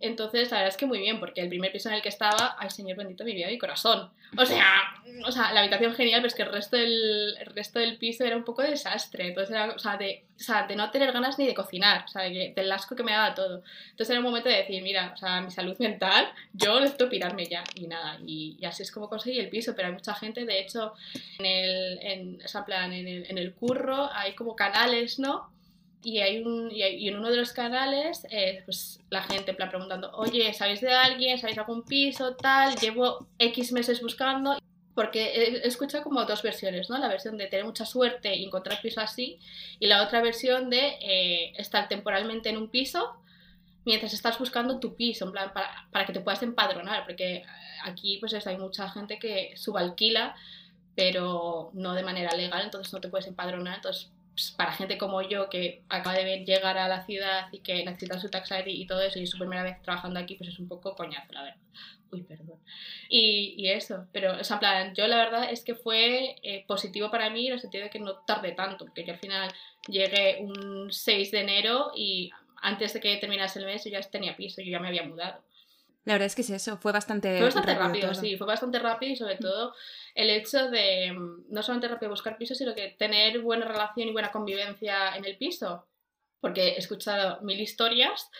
Entonces, 0.00 0.50
la 0.50 0.58
verdad 0.58 0.68
es 0.68 0.76
que 0.76 0.86
muy 0.86 0.98
bien, 0.98 1.18
porque 1.18 1.40
el 1.40 1.48
primer 1.48 1.72
piso 1.72 1.88
en 1.88 1.96
el 1.96 2.02
que 2.02 2.08
estaba, 2.08 2.56
ay 2.58 2.70
señor 2.70 2.96
bendito, 2.96 3.24
mi 3.24 3.34
vida, 3.34 3.48
mi 3.48 3.58
corazón. 3.58 4.10
O 4.36 4.44
sea, 4.44 4.94
o 5.26 5.32
sea, 5.32 5.52
la 5.52 5.60
habitación 5.60 5.94
genial, 5.94 6.20
pero 6.20 6.28
es 6.28 6.34
que 6.34 6.42
el 6.42 6.52
resto 6.52 6.76
del, 6.76 7.36
el 7.38 7.46
resto 7.46 7.78
del 7.78 7.96
piso 7.98 8.24
era 8.24 8.36
un 8.36 8.44
poco 8.44 8.62
desastre. 8.62 9.28
Entonces 9.28 9.54
era, 9.54 9.72
o 9.72 9.78
sea, 9.78 9.96
de, 9.96 10.24
o 10.36 10.40
sea, 10.40 10.66
de 10.66 10.76
no 10.76 10.90
tener 10.90 11.12
ganas 11.12 11.38
ni 11.38 11.46
de 11.46 11.54
cocinar, 11.54 12.04
o 12.04 12.08
sea, 12.08 12.22
de, 12.22 12.52
del 12.54 12.70
asco 12.70 12.94
que 12.94 13.02
me 13.02 13.12
daba 13.12 13.34
todo. 13.34 13.62
Entonces 13.90 14.10
era 14.10 14.20
un 14.20 14.26
momento 14.26 14.48
de 14.48 14.56
decir, 14.56 14.82
mira, 14.82 15.12
o 15.14 15.16
sea, 15.16 15.40
mi 15.40 15.50
salud 15.50 15.76
mental, 15.78 16.28
yo 16.52 16.78
necesito 16.78 17.08
pirarme 17.08 17.46
ya. 17.46 17.64
Y 17.74 17.88
nada, 17.88 18.18
y, 18.24 18.56
y 18.60 18.64
así 18.66 18.82
es 18.82 18.92
como 18.92 19.08
conseguí 19.08 19.38
el 19.38 19.48
piso, 19.48 19.74
pero 19.74 19.88
hay 19.88 19.94
mucha 19.94 20.14
gente, 20.14 20.44
de 20.44 20.60
hecho, 20.60 20.94
en 21.38 21.46
el, 21.46 21.98
en, 22.02 22.38
plan, 22.64 22.92
en 22.92 23.08
el, 23.08 23.30
en 23.30 23.38
el 23.38 23.52
curro 23.54 24.10
hay 24.12 24.34
como 24.34 24.54
canales, 24.54 25.18
¿no? 25.18 25.50
Y, 26.02 26.18
hay 26.18 26.42
un, 26.42 26.70
y, 26.70 27.08
en 27.08 27.16
uno 27.16 27.30
de 27.30 27.36
los 27.36 27.52
canales, 27.52 28.26
eh, 28.30 28.62
pues 28.64 29.00
la 29.10 29.22
gente 29.22 29.50
en 29.50 29.68
preguntando, 29.68 30.10
oye, 30.12 30.52
¿sabéis 30.54 30.80
de 30.80 30.92
alguien? 30.92 31.38
¿Sabéis 31.38 31.58
algún 31.58 31.82
piso? 31.82 32.36
Tal, 32.36 32.76
llevo 32.76 33.26
X 33.38 33.72
meses 33.72 34.00
buscando. 34.00 34.58
Porque 34.94 35.26
he 35.26 35.66
escuchado 35.66 36.02
como 36.02 36.24
dos 36.24 36.42
versiones, 36.42 36.90
¿no? 36.90 36.98
La 36.98 37.08
versión 37.08 37.36
de 37.36 37.46
tener 37.46 37.64
mucha 37.64 37.86
suerte 37.86 38.34
y 38.34 38.44
encontrar 38.44 38.80
piso 38.80 39.00
así, 39.00 39.38
y 39.78 39.86
la 39.86 40.02
otra 40.02 40.20
versión 40.20 40.70
de 40.70 40.98
eh, 41.00 41.52
estar 41.56 41.86
temporalmente 41.86 42.48
en 42.48 42.56
un 42.56 42.68
piso 42.68 43.14
mientras 43.84 44.12
estás 44.12 44.38
buscando 44.38 44.80
tu 44.80 44.96
piso, 44.96 45.24
en 45.24 45.32
plan, 45.32 45.52
para, 45.52 45.88
para 45.92 46.04
que 46.04 46.12
te 46.12 46.20
puedas 46.20 46.42
empadronar, 46.42 47.04
porque 47.04 47.44
aquí 47.84 48.18
pues 48.18 48.34
hay 48.46 48.58
mucha 48.58 48.90
gente 48.90 49.18
que 49.18 49.52
subalquila, 49.56 50.34
pero 50.94 51.70
no 51.74 51.94
de 51.94 52.02
manera 52.02 52.36
legal, 52.36 52.62
entonces 52.64 52.92
no 52.92 53.00
te 53.00 53.08
puedes 53.08 53.28
empadronar, 53.28 53.76
entonces 53.76 54.10
pues, 54.38 54.52
para 54.52 54.70
gente 54.70 54.98
como 54.98 55.20
yo 55.20 55.50
que 55.50 55.82
acaba 55.88 56.14
de 56.14 56.44
llegar 56.44 56.78
a 56.78 56.86
la 56.86 57.04
ciudad 57.04 57.48
y 57.50 57.58
que 57.58 57.84
necesita 57.84 58.20
su 58.20 58.30
tax 58.30 58.52
ID 58.52 58.68
y 58.68 58.86
todo 58.86 59.00
eso 59.02 59.18
y 59.18 59.24
es 59.24 59.30
su 59.30 59.36
primera 59.36 59.64
vez 59.64 59.82
trabajando 59.82 60.20
aquí, 60.20 60.36
pues 60.36 60.50
es 60.50 60.60
un 60.60 60.68
poco 60.68 60.94
coñazo, 60.94 61.32
la 61.32 61.42
verdad. 61.42 61.60
Uy, 62.12 62.22
perdón. 62.22 62.60
Y, 63.08 63.56
y 63.58 63.68
eso, 63.70 64.06
pero, 64.12 64.38
o 64.38 64.44
sea, 64.44 64.60
plan, 64.60 64.94
yo 64.94 65.08
la 65.08 65.16
verdad 65.16 65.50
es 65.50 65.64
que 65.64 65.74
fue 65.74 66.36
eh, 66.44 66.64
positivo 66.68 67.10
para 67.10 67.30
mí 67.30 67.48
en 67.48 67.54
el 67.54 67.60
sentido 67.60 67.82
de 67.82 67.90
que 67.90 67.98
no 67.98 68.18
tardé 68.18 68.52
tanto, 68.52 68.84
porque 68.84 69.04
yo 69.04 69.12
al 69.12 69.18
final 69.18 69.52
llegué 69.88 70.38
un 70.40 70.92
6 70.92 71.32
de 71.32 71.40
enero 71.40 71.90
y 71.96 72.30
antes 72.62 72.92
de 72.92 73.00
que 73.00 73.16
terminase 73.16 73.58
el 73.58 73.66
mes 73.66 73.84
yo 73.84 73.90
ya 73.90 74.00
tenía 74.02 74.36
piso, 74.36 74.62
yo 74.62 74.70
ya 74.70 74.78
me 74.78 74.86
había 74.86 75.02
mudado. 75.02 75.42
La 76.08 76.14
verdad 76.14 76.24
es 76.24 76.34
que 76.34 76.42
sí, 76.42 76.54
eso 76.54 76.78
fue 76.78 76.90
bastante, 76.90 77.36
fue 77.36 77.44
bastante 77.44 77.74
rápido. 77.74 78.14
sí, 78.14 78.38
fue 78.38 78.46
bastante 78.46 78.78
rápido 78.78 79.12
y 79.12 79.16
sobre 79.16 79.36
todo 79.36 79.74
el 80.14 80.30
hecho 80.30 80.70
de 80.70 81.12
mm, 81.12 81.44
no 81.50 81.62
solamente 81.62 81.86
rápido 81.86 82.08
buscar 82.08 82.38
piso, 82.38 82.54
sino 82.54 82.74
que 82.74 82.96
tener 82.98 83.42
buena 83.42 83.68
relación 83.68 84.08
y 84.08 84.12
buena 84.12 84.32
convivencia 84.32 85.14
en 85.16 85.26
el 85.26 85.36
piso. 85.36 85.86
Porque 86.40 86.68
he 86.68 86.78
escuchado 86.78 87.42
mil 87.42 87.60
historias 87.60 88.30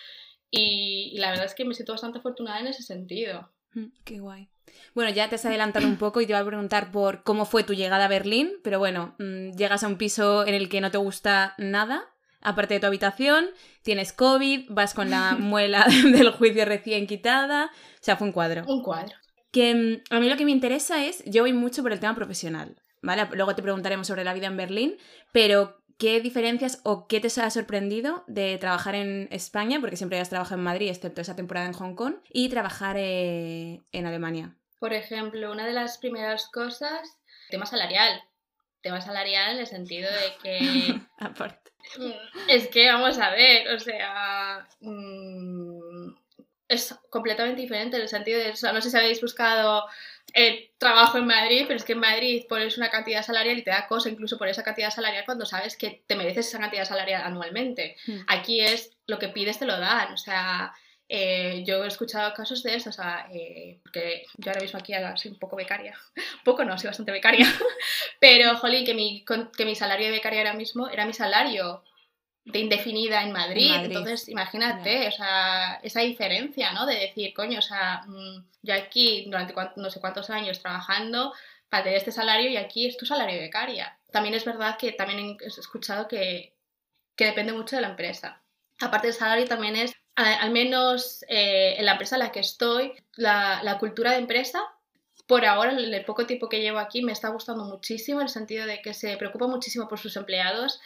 y, 0.51 1.15
la 1.19 1.29
verdad 1.29 1.45
es 1.45 1.55
que 1.55 1.67
me 1.67 1.75
siento 1.75 1.93
bastante 1.93 2.21
afortunada 2.21 2.61
en 2.61 2.69
ese 2.69 2.83
sentido. 2.83 3.53
Mm, 3.75 3.89
qué 4.03 4.19
guay. 4.19 4.49
Bueno, 4.95 5.11
ya 5.11 5.29
te 5.29 5.35
has 5.35 5.45
adelantado 5.45 5.87
un 5.87 5.99
poco 5.99 6.23
y 6.23 6.27
te 6.27 6.33
iba 6.33 6.39
a 6.39 6.47
preguntar 6.47 6.91
por 6.91 7.23
cómo 7.23 7.45
fue 7.45 7.65
tu 7.65 7.75
llegada 7.75 8.07
a 8.07 8.09
Berlín, 8.09 8.53
pero 8.65 8.79
bueno, 8.79 9.15
mm, 9.19 9.51
llegas 9.59 9.85
a 9.85 9.89
un 9.89 9.99
piso 9.99 10.47
en 10.47 10.55
el 10.55 10.71
que 10.71 10.81
no 10.81 10.91
te 10.91 10.97
gusta 10.97 11.55
nada, 11.59 12.15
aparte 12.41 12.75
de 12.75 12.81
tu 12.81 12.87
habitación, 12.87 13.47
tienes 13.83 14.13
COVID, 14.13 14.67
vas 14.71 14.95
con 14.95 15.11
la 15.11 15.37
muela 15.39 15.87
del 16.05 16.31
juicio 16.31 16.65
recién 16.65 17.07
quitada. 17.07 17.67
O 17.67 18.03
sea, 18.03 18.17
fue 18.17 18.27
un 18.27 18.33
cuadro. 18.33 18.65
Un 18.67 18.83
cuadro. 18.83 19.15
Que 19.51 19.75
mm, 19.75 20.15
a 20.15 20.21
mí 20.21 20.29
lo 20.29 20.37
que 20.37 20.45
me 20.45 20.51
interesa 20.51 21.05
es, 21.05 21.25
yo 21.25 21.43
voy 21.43 21.53
mucho 21.53 21.83
por 21.83 21.93
el 21.93 22.01
tema 22.01 22.15
profesional, 22.15 22.77
¿vale? 23.03 23.27
Luego 23.33 23.55
te 23.55 23.63
preguntaremos 23.63 24.07
sobre 24.07 24.25
la 24.25 24.35
vida 24.35 24.47
en 24.47 24.57
Berlín, 24.57 24.97
pero 25.33 25.83
¿qué 25.99 26.21
diferencias 26.21 26.81
o 26.85 27.07
qué 27.09 27.21
te 27.21 27.29
ha 27.41 27.51
sorprendido 27.51 28.25
de 28.27 28.57
trabajar 28.59 28.95
en 28.95 29.29
España, 29.31 29.81
porque 29.81 29.97
siempre 29.97 30.21
has 30.21 30.31
trabajado 30.31 30.59
en 30.59 30.65
Madrid, 30.65 30.89
excepto 30.89 31.21
esa 31.21 31.37
temporada 31.37 31.67
en 31.67 31.73
Hong 31.73 31.95
Kong, 31.95 32.15
y 32.33 32.49
trabajar 32.49 32.97
eh, 32.99 33.83
en 33.93 34.07
Alemania? 34.07 34.57
Por 34.79 34.93
ejemplo, 34.93 35.51
una 35.51 35.67
de 35.67 35.73
las 35.73 35.99
primeras 35.99 36.49
cosas, 36.49 37.19
tema 37.51 37.67
salarial. 37.67 38.23
Tema 38.81 39.01
salarial 39.01 39.55
en 39.55 39.59
el 39.59 39.67
sentido 39.67 40.09
de 40.09 40.37
que... 40.41 41.01
Aparte. 41.19 41.73
Es 42.49 42.69
que 42.69 42.91
vamos 42.91 43.19
a 43.19 43.31
ver, 43.31 43.69
o 43.69 43.79
sea... 43.79 44.69
mm, 44.81 46.15
es 46.69 46.95
completamente 47.09 47.63
diferente 47.63 47.97
en 47.97 48.03
el 48.03 48.09
sentido 48.09 48.39
de... 48.39 48.51
O 48.51 48.57
sea, 48.57 48.73
no 48.73 48.81
sé 48.83 48.91
si 48.91 48.97
habéis 48.97 49.23
buscado 49.23 49.85
eh, 50.35 50.71
trabajo 50.77 51.17
en 51.17 51.27
Madrid, 51.27 51.65
pero 51.67 51.79
es 51.79 51.85
que 51.85 51.95
en 51.95 52.01
Madrid 52.01 52.45
pones 52.49 52.77
una 52.77 52.91
cantidad 52.91 53.23
salarial 53.23 53.59
y 53.59 53.63
te 53.63 53.71
da 53.71 53.87
cosa 53.87 54.11
incluso 54.11 54.37
por 54.37 54.49
esa 54.49 54.63
cantidad 54.63 54.91
salarial 54.91 55.25
cuando 55.25 55.47
sabes 55.47 55.77
que 55.77 56.03
te 56.07 56.17
mereces 56.17 56.49
esa 56.49 56.59
cantidad 56.59 56.85
salarial 56.85 57.23
anualmente. 57.25 57.97
Hmm. 58.07 58.21
Aquí 58.27 58.61
es 58.61 58.97
lo 59.07 59.19
que 59.19 59.29
pides 59.29 59.59
te 59.59 59.65
lo 59.65 59.79
dan, 59.79 60.13
o 60.13 60.19
sea, 60.19 60.75
eh, 61.09 61.65
yo 61.67 61.85
he 61.85 61.89
escuchado 61.89 62.35
casos 62.35 62.63
de 62.63 62.75
eso, 62.75 62.91
o 62.91 62.93
sea, 62.93 63.29
eh, 63.33 63.81
porque 63.83 64.27
yo 64.37 64.51
ahora 64.51 64.61
mismo 64.61 64.79
aquí 64.79 64.93
soy 65.17 65.31
un 65.31 65.39
poco 65.39 65.57
becaria, 65.57 65.99
poco 66.45 66.65
no, 66.65 66.79
soy 66.79 66.89
bastante 66.89 67.13
becaria, 67.13 67.47
pero 68.21 68.57
jolín, 68.57 68.85
que 68.85 68.95
mi, 68.95 69.25
que 69.57 69.65
mi 69.65 69.75
salario 69.75 70.07
de 70.07 70.13
becaria 70.13 70.41
ahora 70.41 70.55
mismo 70.55 70.89
era 70.89 71.07
mi 71.07 71.15
salario 71.15 71.83
de 72.45 72.61
indefinida 72.61 73.23
en 73.23 73.33
Madrid, 73.33 73.71
Madrid. 73.71 73.87
entonces 73.87 74.29
imagínate, 74.29 75.09
o 75.09 75.13
sea, 75.13 75.81
esa 75.83 76.01
diferencia, 76.01 76.73
¿no? 76.73 76.87
De 76.87 76.95
decir, 76.95 77.35
coño, 77.35 77.59
o 77.59 77.63
sea, 77.63 78.03
mm, 78.07 78.45
yo 78.63 78.75
aquí 78.75 79.25
durante 79.27 79.55
no 79.77 79.91
sé 79.91 80.01
cuántos 80.01 80.31
años 80.31 80.61
trabajando 80.61 81.35
para 81.69 81.85
tener 81.85 81.99
este 81.99 82.13
salario 82.13 82.51
y 82.51 82.57
aquí 82.57 82.87
es 82.87 82.97
tu 82.97 83.05
salario 83.05 83.35
de 83.35 83.43
becaria. 83.43 83.99
También 84.11 84.35
es 84.35 84.45
verdad 84.45 84.79
que 84.79 84.93
también 84.93 85.37
he 85.41 85.47
escuchado 85.47 86.09
que, 86.09 86.55
que 87.17 87.27
depende 87.27 87.53
mucho 87.53 87.77
de 87.77 87.83
la 87.83 87.89
empresa. 87.89 88.43
Aparte 88.81 89.09
del 89.09 89.17
salario 89.17 89.47
también 89.47 89.77
es, 89.77 89.93
al 90.25 90.51
menos 90.51 91.25
eh, 91.29 91.77
en 91.79 91.85
la 91.87 91.93
empresa 91.93 92.17
en 92.17 92.21
la 92.21 92.33
que 92.33 92.41
estoy, 92.41 92.93
la, 93.17 93.63
la 93.63 93.79
cultura 93.79 94.13
de 94.13 94.19
empresa, 94.19 94.61
por 95.27 95.45
ahora, 95.45 95.73
en 95.73 95.79
el 95.95 96.05
poco 96.05 96.27
tiempo 96.27 96.49
que 96.49 96.61
llevo 96.61 96.79
aquí, 96.79 97.03
me 97.03 97.13
está 97.13 97.29
gustando 97.29 97.65
muchísimo, 97.65 98.21
en 98.21 98.27
el 98.27 98.33
sentido 98.33 98.67
de 98.67 98.81
que 98.83 98.95
se 98.95 99.17
preocupa 99.17 99.47
muchísimo 99.47 99.87
por 99.89 99.99
sus 99.99 100.17
empleados. 100.17 100.81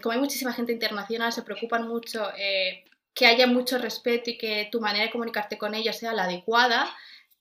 Como 0.00 0.12
hay 0.12 0.20
muchísima 0.20 0.52
gente 0.52 0.72
internacional, 0.72 1.32
se 1.32 1.42
preocupan 1.42 1.88
mucho 1.88 2.30
eh, 2.38 2.84
que 3.14 3.26
haya 3.26 3.46
mucho 3.48 3.78
respeto 3.78 4.30
y 4.30 4.38
que 4.38 4.68
tu 4.70 4.80
manera 4.80 5.04
de 5.06 5.10
comunicarte 5.10 5.58
con 5.58 5.74
ellos 5.74 5.96
sea 5.96 6.12
la 6.12 6.24
adecuada. 6.24 6.88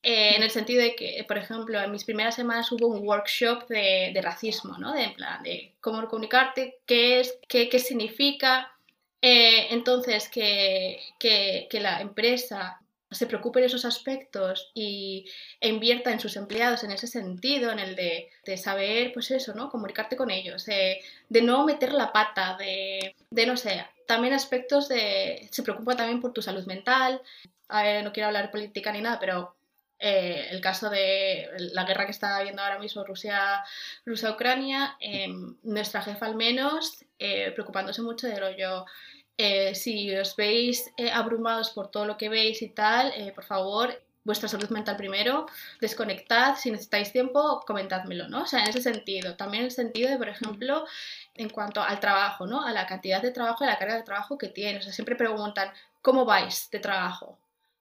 eh, 0.03 0.35
en 0.35 0.43
el 0.43 0.51
sentido 0.51 0.81
de 0.81 0.95
que, 0.95 1.23
por 1.27 1.37
ejemplo, 1.37 1.81
en 1.81 1.91
mis 1.91 2.05
primeras 2.05 2.35
semanas 2.35 2.71
hubo 2.71 2.87
un 2.87 3.05
workshop 3.07 3.67
de, 3.67 4.11
de 4.13 4.21
racismo, 4.21 4.77
¿no? 4.77 4.93
De, 4.93 5.03
en 5.03 5.13
plan, 5.13 5.43
de 5.43 5.75
cómo 5.81 6.07
comunicarte, 6.07 6.79
qué 6.85 7.19
es, 7.19 7.37
qué, 7.47 7.69
qué 7.69 7.79
significa. 7.79 8.71
Eh, 9.21 9.67
entonces, 9.71 10.29
que, 10.29 10.99
que, 11.19 11.67
que 11.69 11.79
la 11.79 12.01
empresa 12.01 12.79
se 13.09 13.25
preocupe 13.25 13.59
de 13.59 13.67
esos 13.67 13.85
aspectos 13.85 14.71
y 14.73 15.25
e 15.61 15.69
invierta 15.69 16.11
en 16.11 16.19
sus 16.19 16.35
empleados 16.35 16.83
en 16.83 16.91
ese 16.91 17.07
sentido, 17.07 17.71
en 17.71 17.79
el 17.79 17.95
de, 17.95 18.29
de 18.45 18.57
saber, 18.57 19.13
pues 19.13 19.31
eso, 19.31 19.53
¿no? 19.53 19.69
Comunicarte 19.69 20.17
con 20.17 20.29
ellos, 20.29 20.65
de, 20.65 21.01
no 21.41 21.65
meter 21.65 21.93
la 21.93 22.11
pata, 22.11 22.57
de, 22.57 23.15
de, 23.29 23.45
no 23.45 23.55
sé, 23.55 23.85
también 24.07 24.33
aspectos 24.33 24.89
de... 24.89 25.47
Se 25.51 25.63
preocupa 25.63 25.95
también 25.95 26.21
por 26.21 26.33
tu 26.33 26.41
salud 26.41 26.65
mental. 26.65 27.21
A 27.69 27.83
ver, 27.83 28.03
no 28.03 28.13
quiero 28.13 28.27
hablar 28.27 28.51
política 28.51 28.91
ni 28.91 29.01
nada, 29.01 29.19
pero 29.19 29.56
eh, 29.99 30.47
el 30.51 30.61
caso 30.61 30.89
de 30.89 31.49
la 31.73 31.83
guerra 31.83 32.05
que 32.05 32.11
está 32.11 32.37
habiendo 32.37 32.61
ahora 32.61 32.79
mismo 32.79 33.03
Rusia, 33.03 33.63
Rusia-Ucrania, 34.05 34.95
eh, 34.99 35.27
nuestra 35.63 36.01
jefa 36.01 36.25
al 36.25 36.35
menos, 36.35 37.03
eh, 37.19 37.51
preocupándose 37.51 38.01
mucho 38.01 38.27
de 38.27 38.39
rollo, 38.39 38.85
eh, 39.37 39.75
si 39.75 40.15
os 40.15 40.35
veis 40.35 40.91
abrumados 41.13 41.69
por 41.71 41.89
todo 41.89 42.05
lo 42.05 42.17
que 42.17 42.29
veis 42.29 42.61
y 42.61 42.69
tal, 42.69 43.13
por 43.35 43.43
favor, 43.43 44.01
vuestra 44.27 44.49
salud 44.49 44.69
mental 44.69 44.97
primero, 44.97 45.45
desconectad, 45.79 46.57
si 46.57 46.69
necesitáis 46.69 47.13
tiempo, 47.13 47.63
comentádmelo, 47.65 48.27
¿no? 48.27 48.41
O 48.43 48.45
sea, 48.45 48.63
en 48.63 48.69
ese 48.69 48.81
sentido. 48.81 49.35
También 49.35 49.61
en 49.61 49.65
el 49.67 49.71
sentido 49.71 50.09
de, 50.09 50.17
por 50.17 50.27
ejemplo, 50.27 50.85
en 51.33 51.49
cuanto 51.49 51.81
al 51.81 51.99
trabajo, 52.01 52.45
¿no? 52.45 52.61
A 52.61 52.73
la 52.73 52.85
cantidad 52.85 53.21
de 53.21 53.31
trabajo 53.31 53.63
y 53.63 53.67
la 53.67 53.77
carga 53.79 53.95
de 53.95 54.03
trabajo 54.03 54.37
que 54.37 54.49
tienes. 54.49 54.81
O 54.81 54.83
sea, 54.83 54.91
siempre 54.91 55.15
preguntan, 55.15 55.71
¿cómo 56.01 56.25
vais 56.25 56.69
de 56.71 56.79
trabajo? 56.79 57.37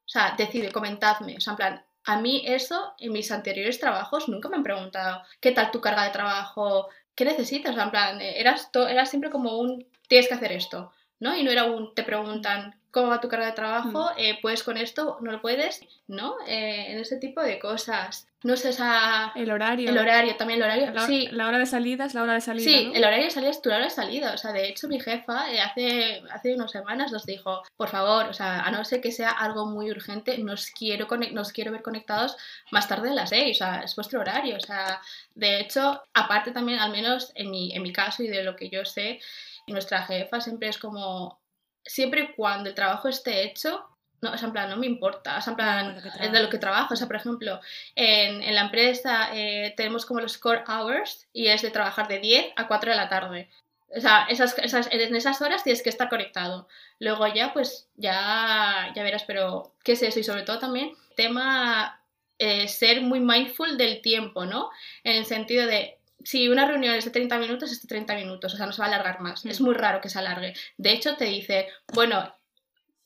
O 0.07 0.09
sea, 0.09 0.35
decide, 0.39 0.71
comentadme. 0.71 1.37
O 1.37 1.41
sea, 1.41 1.53
en 1.53 1.57
plan, 1.57 1.85
a 2.07 2.19
mí 2.21 2.43
eso, 2.47 2.95
en 2.99 3.13
mis 3.13 3.31
anteriores 3.33 3.81
trabajos, 3.81 4.29
nunca 4.29 4.49
me 4.49 4.57
han 4.57 4.63
preguntado, 4.63 5.23
¿qué 5.41 5.53
tal 5.53 5.71
tu 5.71 5.81
carga 5.81 6.05
de 6.05 6.11
trabajo? 6.11 6.89
¿Qué 7.15 7.25
necesitas? 7.25 7.77
En 7.77 7.91
plan, 7.91 8.21
eras, 8.21 8.71
to- 8.73 8.89
era 8.89 9.07
siempre 9.07 9.31
como 9.31 9.59
un, 9.59 9.87
tienes 10.09 10.29
que 10.29 10.35
hacer 10.35 10.53
esto, 10.53 10.93
¿no? 11.21 11.37
Y 11.37 11.43
no 11.43 11.51
era 11.51 11.65
un, 11.65 11.95
te 11.95 12.03
preguntan, 12.03 12.75
¿cómo 12.91 13.09
va 13.09 13.21
tu 13.21 13.29
carga 13.29 13.47
de 13.47 13.53
trabajo? 13.53 14.11
Eh, 14.17 14.39
¿Puedes 14.41 14.63
con 14.63 14.79
esto? 14.79 15.19
¿No 15.21 15.31
lo 15.31 15.43
puedes? 15.43 15.83
¿No? 16.09 16.37
Eh, 16.47 16.93
en 16.93 16.99
ese 16.99 17.19
tipo 17.19 17.43
de 17.43 17.59
cosas. 17.59 18.27
No 18.43 18.57
sé, 18.57 18.71
esa... 18.71 19.33
El 19.35 19.51
horario. 19.51 19.91
El 19.91 19.99
horario, 19.99 20.37
también 20.37 20.61
el 20.61 20.65
horario. 20.65 20.91
La, 20.93 21.07
sí, 21.07 21.27
la 21.31 21.47
hora 21.47 21.59
de 21.59 21.67
salida 21.67 22.07
es 22.07 22.15
la 22.15 22.23
hora 22.23 22.35
de 22.35 22.41
salida. 22.41 22.65
Sí, 22.65 22.87
¿no? 22.87 22.95
el 22.95 23.05
horario 23.05 23.25
de 23.25 23.31
salida 23.31 23.51
es 23.51 23.61
tu 23.61 23.69
hora 23.69 23.85
de 23.85 23.91
salida. 23.91 24.33
O 24.33 24.39
sea, 24.39 24.53
de 24.53 24.69
hecho, 24.69 24.89
mi 24.89 24.99
jefa 24.99 25.53
eh, 25.53 25.61
hace, 25.61 26.23
hace 26.31 26.55
unas 26.55 26.71
semanas 26.71 27.13
nos 27.13 27.27
dijo, 27.27 27.63
por 27.77 27.89
favor, 27.89 28.27
o 28.27 28.33
sea, 28.33 28.61
a 28.61 28.71
no 28.71 28.85
ser 28.85 29.01
que 29.01 29.13
sea 29.13 29.31
algo 29.31 29.67
muy 29.67 29.91
urgente, 29.91 30.39
nos 30.39 30.71
quiero, 30.71 31.07
nos 31.33 31.53
quiero 31.53 31.73
ver 31.73 31.83
conectados 31.83 32.37
más 32.71 32.89
tarde 32.89 33.11
de 33.11 33.15
las 33.15 33.31
seis. 33.31 33.57
O 33.57 33.65
sea, 33.65 33.81
es 33.81 33.95
vuestro 33.95 34.21
horario. 34.21 34.57
O 34.57 34.61
sea, 34.61 35.03
de 35.35 35.61
hecho, 35.61 36.03
aparte 36.15 36.53
también, 36.53 36.79
al 36.79 36.93
menos 36.93 37.33
en 37.35 37.51
mi, 37.51 37.75
en 37.75 37.83
mi 37.83 37.93
caso 37.93 38.23
y 38.23 38.29
de 38.29 38.43
lo 38.43 38.57
que 38.57 38.71
yo 38.71 38.85
sé, 38.85 39.21
nuestra 39.67 40.03
jefa 40.03 40.41
siempre 40.41 40.69
es 40.69 40.79
como, 40.79 41.41
siempre 41.85 42.23
y 42.23 42.33
cuando 42.35 42.69
el 42.69 42.75
trabajo 42.75 43.09
esté 43.09 43.45
hecho, 43.45 43.85
no, 44.23 44.33
o 44.33 44.39
sea, 44.39 44.47
en 44.47 44.53
plan, 44.53 44.71
no 44.71 44.77
me 44.77 44.87
importa, 44.87 45.39
o 45.39 45.41
sea, 45.43 45.51
en 45.53 45.57
plan, 45.57 46.03
es 46.21 46.33
de 46.33 46.43
lo 46.43 46.49
que 46.49 46.59
trabajo, 46.59 46.95
o 46.95 46.97
sea, 46.97 47.07
por 47.07 47.17
ejemplo, 47.17 47.61
en, 47.95 48.43
en 48.43 48.55
la 48.55 48.63
empresa 48.63 49.31
eh, 49.35 49.75
tenemos 49.77 50.07
como 50.07 50.21
los 50.21 50.39
core 50.39 50.65
hours 50.67 51.29
y 51.33 51.49
es 51.49 51.63
de 51.63 51.71
trabajar 51.71 52.09
de 52.09 52.21
10 52.21 52.53
a 52.57 52.67
4 52.67 52.91
de 52.91 52.97
la 52.97 53.09
tarde. 53.09 53.51
O 53.95 54.01
sea, 54.01 54.27
esas, 54.29 54.59
esas, 54.59 54.89
en 54.91 55.15
esas 55.15 55.41
horas 55.43 55.63
tienes 55.63 55.83
que 55.83 55.91
estar 55.91 56.09
conectado. 56.09 56.67
Luego 56.99 57.27
ya, 57.29 57.53
pues, 57.53 57.89
ya, 57.95 58.93
ya 58.95 59.03
verás, 59.03 59.25
pero 59.25 59.75
¿qué 59.85 59.93
es 59.93 60.03
eso? 60.03 60.19
Y 60.19 60.25
sobre 60.25 60.43
todo 60.43 60.59
también, 60.59 60.93
tema 61.17 62.03
eh, 62.39 62.69
ser 62.69 63.01
muy 63.03 63.21
mindful 63.21 63.79
del 63.79 64.03
tiempo, 64.03 64.45
¿no? 64.45 64.71
En 65.05 65.17
el 65.17 65.25
sentido 65.25 65.67
de, 65.67 65.96
si 66.27 66.49
una 66.49 66.67
reunión 66.67 66.97
es 66.97 67.05
de 67.05 67.13
30 67.13 67.39
minutos, 67.39 67.71
es 67.71 67.81
de 67.83 67.87
30 67.87 68.17
minutos, 68.17 68.53
o 68.53 68.57
sea, 68.57 68.67
no 68.67 68.73
se 68.73 68.83
va 68.83 68.87
a 68.87 68.89
alargar 68.89 69.21
más. 69.21 69.45
Mm. 69.45 69.49
Es 69.49 69.61
muy 69.61 69.75
raro 69.75 70.01
que 70.01 70.09
se 70.09 70.19
alargue. 70.19 70.55
De 70.77 70.91
hecho, 70.91 71.17
te 71.17 71.27
dice, 71.27 71.69
bueno, 71.95 72.35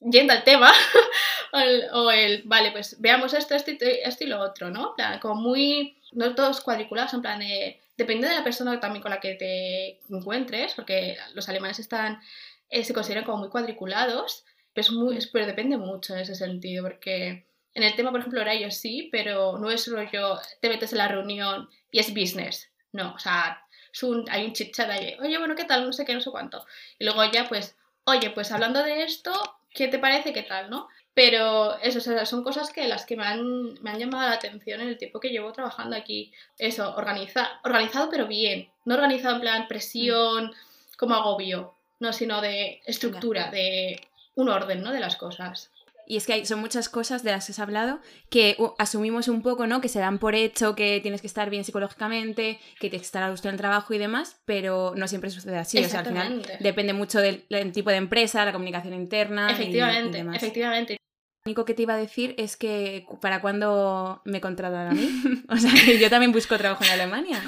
yendo 0.01 0.33
al 0.33 0.43
tema, 0.43 0.73
o, 1.53 1.59
el, 1.59 1.85
o 1.93 2.11
el, 2.11 2.43
vale, 2.47 2.73
pues 2.73 2.99
veamos 2.99 3.35
esto, 3.35 3.55
esto 3.55 3.73
y, 3.73 3.79
esto 4.05 4.25
y 4.25 4.27
lo 4.27 4.41
otro, 4.41 4.71
¿no? 4.71 4.95
Como 5.21 5.35
muy, 5.35 5.99
no 6.13 6.35
todos 6.35 6.63
cuadriculados, 6.63 7.13
en 7.13 7.21
plan, 7.21 7.43
eh, 7.43 7.79
depende 7.99 8.27
de 8.27 8.37
la 8.37 8.43
persona 8.43 8.81
también 8.81 9.03
con 9.03 9.11
la 9.11 9.21
que 9.21 9.35
te 9.35 10.01
encuentres, 10.09 10.73
porque 10.73 11.19
los 11.35 11.47
alemanes 11.51 11.79
están, 11.79 12.23
eh, 12.71 12.85
se 12.85 12.95
consideran 12.95 13.25
como 13.25 13.37
muy 13.37 13.51
cuadriculados, 13.51 14.47
pero, 14.73 14.87
es 14.87 14.93
muy, 14.93 15.19
pero 15.31 15.45
depende 15.45 15.77
mucho 15.77 16.15
en 16.15 16.21
ese 16.21 16.35
sentido, 16.35 16.85
porque 16.85 17.45
en 17.75 17.83
el 17.83 17.95
tema, 17.97 18.13
por 18.13 18.21
ejemplo, 18.21 18.41
horarios 18.41 18.77
sí, 18.77 19.11
pero 19.13 19.59
no 19.59 19.71
es 19.71 19.85
solo 19.85 20.03
yo, 20.11 20.41
te 20.63 20.71
metes 20.71 20.93
en 20.93 20.99
la 20.99 21.09
reunión 21.09 21.69
y 21.91 21.99
es 21.99 22.15
business, 22.15 22.70
no, 22.93 23.15
o 23.15 23.19
sea, 23.19 23.65
es 23.93 24.03
un, 24.03 24.25
hay 24.31 24.47
un 24.47 24.53
chit 24.53 24.75
chat 24.75 24.91
ahí, 24.91 25.17
oye, 25.21 25.39
bueno, 25.39 25.55
¿qué 25.55 25.65
tal? 25.65 25.85
No 25.85 25.93
sé 25.93 26.05
qué, 26.05 26.15
no 26.15 26.21
sé 26.21 26.31
cuánto. 26.31 26.65
Y 26.99 27.05
luego 27.05 27.25
ya, 27.31 27.49
pues, 27.49 27.77
oye, 28.05 28.31
pues 28.31 28.53
hablando 28.53 28.83
de 28.83 29.03
esto, 29.05 29.33
¿qué 29.73 29.89
te 29.89 29.99
parece? 29.99 30.33
¿Qué 30.33 30.43
tal, 30.43 30.71
no? 30.71 30.89
Pero 31.15 31.79
eso, 31.81 31.99
o 31.99 32.01
sea, 32.01 32.25
son 32.25 32.45
cosas 32.45 32.73
que 32.73 32.87
las 32.87 33.05
que 33.05 33.17
me 33.17 33.25
han, 33.25 33.75
me 33.83 33.91
han 33.91 33.99
llamado 33.99 34.29
la 34.29 34.37
atención 34.37 34.81
en 34.81 34.89
el 34.89 34.99
tiempo 34.99 35.21
que 35.21 35.31
llevo 35.31 35.53
trabajando 35.53 35.97
aquí. 35.97 36.33
Eso, 36.57 36.95
organiza, 36.97 37.61
organizado 37.65 38.09
pero 38.11 38.27
bien. 38.27 38.71
No 38.85 38.95
organizado 38.95 39.35
en 39.35 39.41
plan 39.41 39.69
presión, 39.69 40.53
como 40.97 41.15
agobio, 41.15 41.75
no, 41.99 42.13
sino 42.13 42.41
de 42.41 42.81
estructura, 42.87 43.51
de 43.51 44.01
un 44.35 44.49
orden, 44.49 44.83
¿no? 44.83 44.93
De 44.93 45.01
las 45.01 45.17
cosas. 45.17 45.71
Y 46.11 46.17
es 46.17 46.27
que 46.27 46.33
hay, 46.33 46.45
son 46.45 46.59
muchas 46.59 46.89
cosas 46.89 47.23
de 47.23 47.31
las 47.31 47.47
que 47.47 47.53
has 47.53 47.61
hablado 47.61 48.01
que 48.31 48.57
uh, 48.59 48.71
asumimos 48.79 49.29
un 49.29 49.43
poco, 49.43 49.69
¿no? 49.69 49.81
Que 49.81 49.89
se 49.89 50.01
dan 50.01 50.19
por 50.19 50.35
hecho, 50.35 50.75
que 50.75 50.99
tienes 51.01 51.21
que 51.21 51.29
estar 51.29 51.51
bien 51.51 51.63
psicológicamente, 51.63 52.59
que 52.81 52.91
tienes 52.91 53.03
que 53.03 53.07
estar 53.07 53.23
a 53.23 53.31
gusto 53.31 53.47
en 53.49 53.55
el 53.55 53.61
trabajo 53.61 53.95
y 53.95 53.99
demás, 53.99 54.41
pero 54.45 54.93
no 54.97 55.07
siempre 55.07 55.31
sucede 55.31 55.57
así. 55.57 55.79
O 55.79 55.89
sea, 55.89 56.01
al 56.01 56.07
final 56.07 56.43
depende 56.59 56.95
mucho 56.95 57.21
del, 57.21 57.45
del 57.49 57.71
tipo 57.71 57.91
de 57.91 57.97
empresa, 57.97 58.45
la 58.45 58.53
comunicación 58.53 58.93
interna. 58.95 59.47
y- 59.47 59.51
y 59.51 59.55
efectivamente, 59.55 60.19
demás. 60.19 60.37
efectivamente. 60.37 60.97
Lo 61.45 61.51
único 61.51 61.65
que 61.65 61.75
te 61.75 61.83
iba 61.83 61.95
a 61.95 61.97
decir 61.97 62.35
es 62.39 62.57
que 62.57 63.07
para 63.23 63.41
cuándo 63.41 64.21
me 64.25 64.41
contratan 64.41 64.89
a 64.89 64.91
mí. 64.91 65.09
O 65.49 65.57
sea, 65.57 65.71
que 65.73 65.99
yo 66.01 66.11
también 66.11 66.33
busco 66.33 66.59
trabajo 66.59 66.83
en 66.85 66.91
Alemania, 66.91 67.41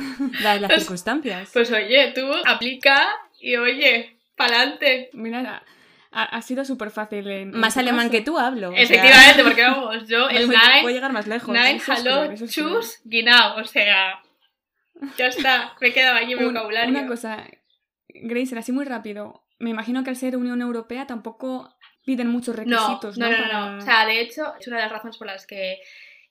dadas 0.43 0.61
las 0.61 0.71
Pues- 0.71 0.81
circunstancias. 0.83 1.51
Pues 1.53 1.71
oye, 1.73 2.13
tú 2.15 2.27
aplica 2.47 3.09
y 3.41 3.57
oye, 3.57 4.19
¡Pa'lante! 4.37 5.11
Mira, 5.13 5.63
ha, 6.13 6.25
ha 6.25 6.43
sido 6.43 6.65
súper 6.65 6.91
fácil. 6.91 7.27
En, 7.31 7.51
Más 7.53 7.77
alemán 7.77 8.09
caso. 8.09 8.11
que 8.13 8.21
tú 8.23 8.39
hablo. 8.39 8.69
o 8.71 8.73
sea, 8.73 8.83
Efectivamente, 8.83 9.43
porque 9.45 9.63
vamos, 9.63 10.09
yo 10.09 10.29
el 10.31 10.47
voy- 10.47 10.57
Nine, 10.57 10.83
Voy 10.83 10.93
a 10.93 10.95
llegar 10.95 11.13
más 11.13 11.27
lejos. 11.27 11.49
Nine, 11.55 11.77
eso 11.77 11.93
Hello, 11.95 12.25
es 12.25 12.51
Chus, 12.53 13.01
Guinao, 13.05 13.57
o 13.61 13.65
sea, 13.65 14.23
ya 15.17 15.27
está, 15.27 15.73
me 15.81 15.93
quedaba 15.93 16.19
allí 16.19 16.35
mi 16.35 16.45
Un- 16.45 16.55
vocabulario. 16.55 16.91
Una 16.91 17.07
cosa, 17.09 17.45
Grace, 18.09 18.57
así 18.59 18.73
muy 18.73 18.85
rápido. 18.85 19.45
Me 19.59 19.71
imagino 19.71 20.03
que 20.05 20.11
al 20.11 20.17
ser 20.17 20.37
Unión 20.37 20.61
Europea 20.61 21.07
tampoco 21.07 21.75
piden 22.05 22.29
muchos 22.29 22.57
requisitos, 22.57 23.17
no, 23.17 23.31
¿no? 23.31 23.37
no, 23.39 23.45
no, 23.45 23.51
Para- 23.53 23.77
O 23.79 23.81
sea, 23.81 24.07
de 24.07 24.21
hecho, 24.21 24.55
es 24.59 24.67
una 24.67 24.77
de 24.77 24.83
las 24.83 24.93
razones 24.93 25.17
por 25.17 25.27
las 25.29 25.47
que 25.47 25.79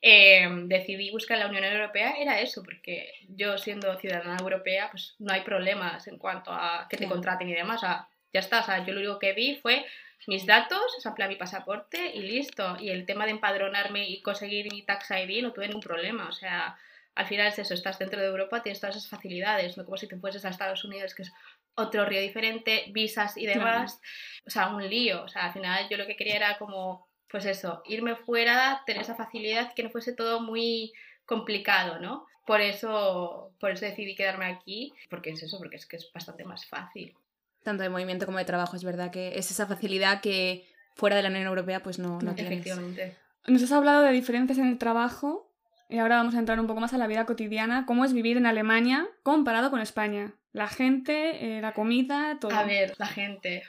eh, 0.02 0.48
decidí 0.66 1.12
buscar 1.12 1.38
la 1.38 1.48
Unión 1.48 1.64
Europea 1.64 2.16
era 2.20 2.40
eso, 2.42 2.62
porque 2.64 3.12
yo 3.30 3.58
siendo 3.58 3.98
ciudadana 4.00 4.38
europea, 4.40 4.90
pues 4.92 5.16
no 5.20 5.32
hay 5.34 5.42
problemas 5.42 6.08
en 6.08 6.18
cuanto 6.18 6.52
a 6.52 6.88
que 6.90 6.98
te 6.98 7.04
Claro. 7.06 7.16
contraten 7.16 7.48
y 7.50 7.54
demás. 7.54 7.78
O 7.78 7.86
sea, 7.86 8.08
ya 8.34 8.40
está. 8.40 8.62
O 8.62 8.64
sea, 8.64 8.86
yo 8.86 8.94
lo 8.94 9.00
único 9.00 9.20
que 9.20 9.34
vi 9.34 9.56
fue 9.56 9.86
mis 10.28 10.46
datos, 10.46 10.82
o 10.98 11.02
sea, 11.02 11.14
mi 11.28 11.36
pasaporte 11.36 12.12
y 12.14 12.22
listo. 12.22 12.78
Y 12.80 12.90
el 12.90 13.06
tema 13.06 13.26
de 13.26 13.32
empadronarme 13.32 14.08
y 14.08 14.22
conseguir 14.22 14.72
mi 14.72 14.84
tax 14.84 15.12
ID 15.12 15.42
no 15.42 15.52
tuve 15.52 15.68
ningún 15.68 15.82
problema. 15.82 16.30
O 16.30 16.32
sea, 16.32 16.78
al 17.16 17.26
final 17.26 17.48
es 17.48 17.60
eso, 17.60 17.74
estás 17.74 18.00
dentro 18.00 18.22
de 18.22 18.28
Europa, 18.28 18.62
tienes 18.62 18.80
todas 18.80 18.96
esas 18.96 19.10
facilidades, 19.10 19.78
no 19.78 19.84
como 19.86 19.98
si 19.98 20.08
te 20.08 20.18
fueses 20.18 20.46
a 20.46 20.50
Estados 20.50 20.84
Unidos, 20.84 21.14
que 21.14 21.24
es 21.24 21.32
otro 21.76 22.06
río 22.06 22.22
diferente, 22.22 22.86
visas 22.90 23.38
y 23.38 23.46
Claro. 23.46 23.60
demás. 23.60 24.00
O 24.46 24.50
sea, 24.50 24.68
un 24.70 24.88
lío. 24.88 25.24
O 25.24 25.28
sea, 25.28 25.46
al 25.48 25.54
final 25.54 25.88
yo 25.90 25.98
lo 25.98 26.06
que 26.06 26.16
quería 26.16 26.36
era 26.36 26.58
como, 26.58 27.08
pues 27.30 27.46
eso, 27.46 27.82
irme 27.86 28.16
fuera, 28.16 28.84
tener 28.86 29.02
esa 29.02 29.16
facilidad, 29.16 29.74
que 29.74 29.84
no 29.84 29.90
fuese 29.90 30.14
todo 30.14 30.40
muy 30.42 30.94
complicado, 31.26 32.00
¿no? 32.00 32.26
Por 32.46 32.60
eso, 32.62 33.54
por 33.60 33.72
eso 33.72 33.86
decidí 33.86 34.16
quedarme 34.16 34.46
aquí, 34.46 34.94
porque 35.10 35.32
es 35.32 35.44
eso, 35.44 35.58
porque 35.58 35.78
es 35.78 35.86
que 35.86 35.96
es 35.98 36.12
bastante 36.14 36.44
más 36.44 36.66
fácil. 36.66 37.16
Tanto 37.64 37.84
de 37.84 37.90
movimiento 37.90 38.26
como 38.26 38.38
de 38.38 38.46
trabajo, 38.46 38.76
es 38.76 38.84
verdad 38.84 39.12
que 39.12 39.38
es 39.38 39.52
esa 39.52 39.68
facilidad 39.68 40.22
que 40.22 40.68
fuera 40.96 41.16
de 41.16 41.24
la 41.24 41.30
Unión 41.30 41.46
Europea 41.46 41.82
pues 41.84 42.00
no, 42.00 42.20
no 42.22 42.34
tienes. 42.34 42.54
Efectivamente. 42.54 43.16
Nos 43.48 43.64
has 43.64 43.72
hablado 43.72 44.02
de 44.04 44.12
diferencias 44.12 44.58
en 44.58 44.68
el 44.68 44.78
trabajo 44.78 45.52
y 45.90 45.98
ahora 45.98 46.18
vamos 46.18 46.36
a 46.36 46.40
entrar 46.40 46.60
un 46.60 46.68
poco 46.68 46.80
más 46.80 46.94
a 46.94 46.98
la 46.98 47.08
vida 47.08 47.26
cotidiana. 47.26 47.86
¿Cómo 47.86 48.06
es 48.06 48.14
vivir 48.14 48.38
en 48.38 48.46
Alemania 48.46 49.08
comparado 49.24 49.70
con 49.70 49.82
España? 49.82 50.34
La 50.54 50.68
gente, 50.68 51.58
eh, 51.58 51.62
la 51.62 51.74
comida, 51.74 52.38
todo. 52.40 52.54
A 52.54 52.64
ver, 52.64 52.94
la 52.98 53.08
gente. 53.08 53.64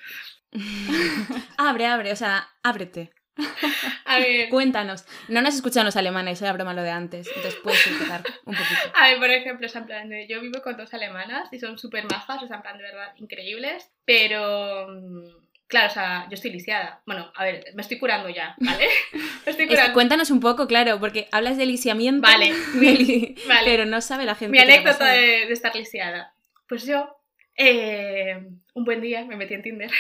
abre, 1.56 1.86
abre, 1.86 2.12
o 2.12 2.16
sea, 2.16 2.48
ábrete. 2.62 3.10
A 4.04 4.18
ver, 4.18 4.48
Cuéntanos. 4.50 5.04
No 5.28 5.40
nos 5.42 5.54
escuchan 5.54 5.84
los 5.86 5.96
alemanes, 5.96 6.40
era 6.42 6.52
broma 6.52 6.74
lo 6.74 6.82
de 6.82 6.90
antes. 6.90 7.26
Entonces 7.28 7.56
puedes 7.62 7.86
empezar 7.86 8.22
un 8.44 8.54
poquito. 8.54 8.80
A 8.94 9.08
ver, 9.08 9.18
por 9.18 9.30
ejemplo, 9.30 9.66
es 9.66 9.74
en 9.76 9.86
plan 9.86 10.08
de, 10.08 10.26
yo 10.28 10.40
vivo 10.40 10.60
con 10.62 10.76
dos 10.76 10.92
alemanas 10.94 11.48
y 11.52 11.58
son 11.58 11.78
súper 11.78 12.04
majas, 12.10 12.42
o 12.42 12.46
sea, 12.46 12.56
en 12.56 12.62
plan 12.62 12.76
de 12.76 12.82
verdad 12.84 13.12
increíbles, 13.16 13.90
pero 14.04 14.88
mm, 14.88 15.28
claro, 15.66 15.86
o 15.86 15.94
sea, 15.94 16.26
yo 16.28 16.34
estoy 16.34 16.50
lisiada. 16.52 17.00
Bueno, 17.06 17.32
a 17.34 17.44
ver, 17.44 17.64
me 17.74 17.80
estoy 17.82 17.98
curando 17.98 18.28
ya, 18.28 18.54
¿vale? 18.58 18.86
Me 19.46 19.50
estoy 19.50 19.64
Es 19.64 19.70
curando. 19.70 19.94
cuéntanos 19.94 20.30
un 20.30 20.40
poco, 20.40 20.66
claro, 20.68 21.00
porque 21.00 21.28
hablas 21.32 21.56
de 21.56 21.66
lisiamiento. 21.66 22.22
Vale, 22.28 22.52
de 22.74 22.92
li- 22.92 23.34
vale. 23.48 23.62
Pero 23.64 23.86
no 23.86 24.00
sabe 24.00 24.24
la 24.24 24.34
gente. 24.34 24.52
Mi 24.52 24.58
anécdota 24.58 25.06
de 25.06 25.50
estar 25.52 25.74
lisiada. 25.74 26.32
Pues 26.68 26.84
yo, 26.86 27.16
eh, 27.56 28.38
un 28.74 28.84
buen 28.84 29.00
día 29.00 29.24
me 29.24 29.36
metí 29.36 29.54
en 29.54 29.62
Tinder 29.62 29.90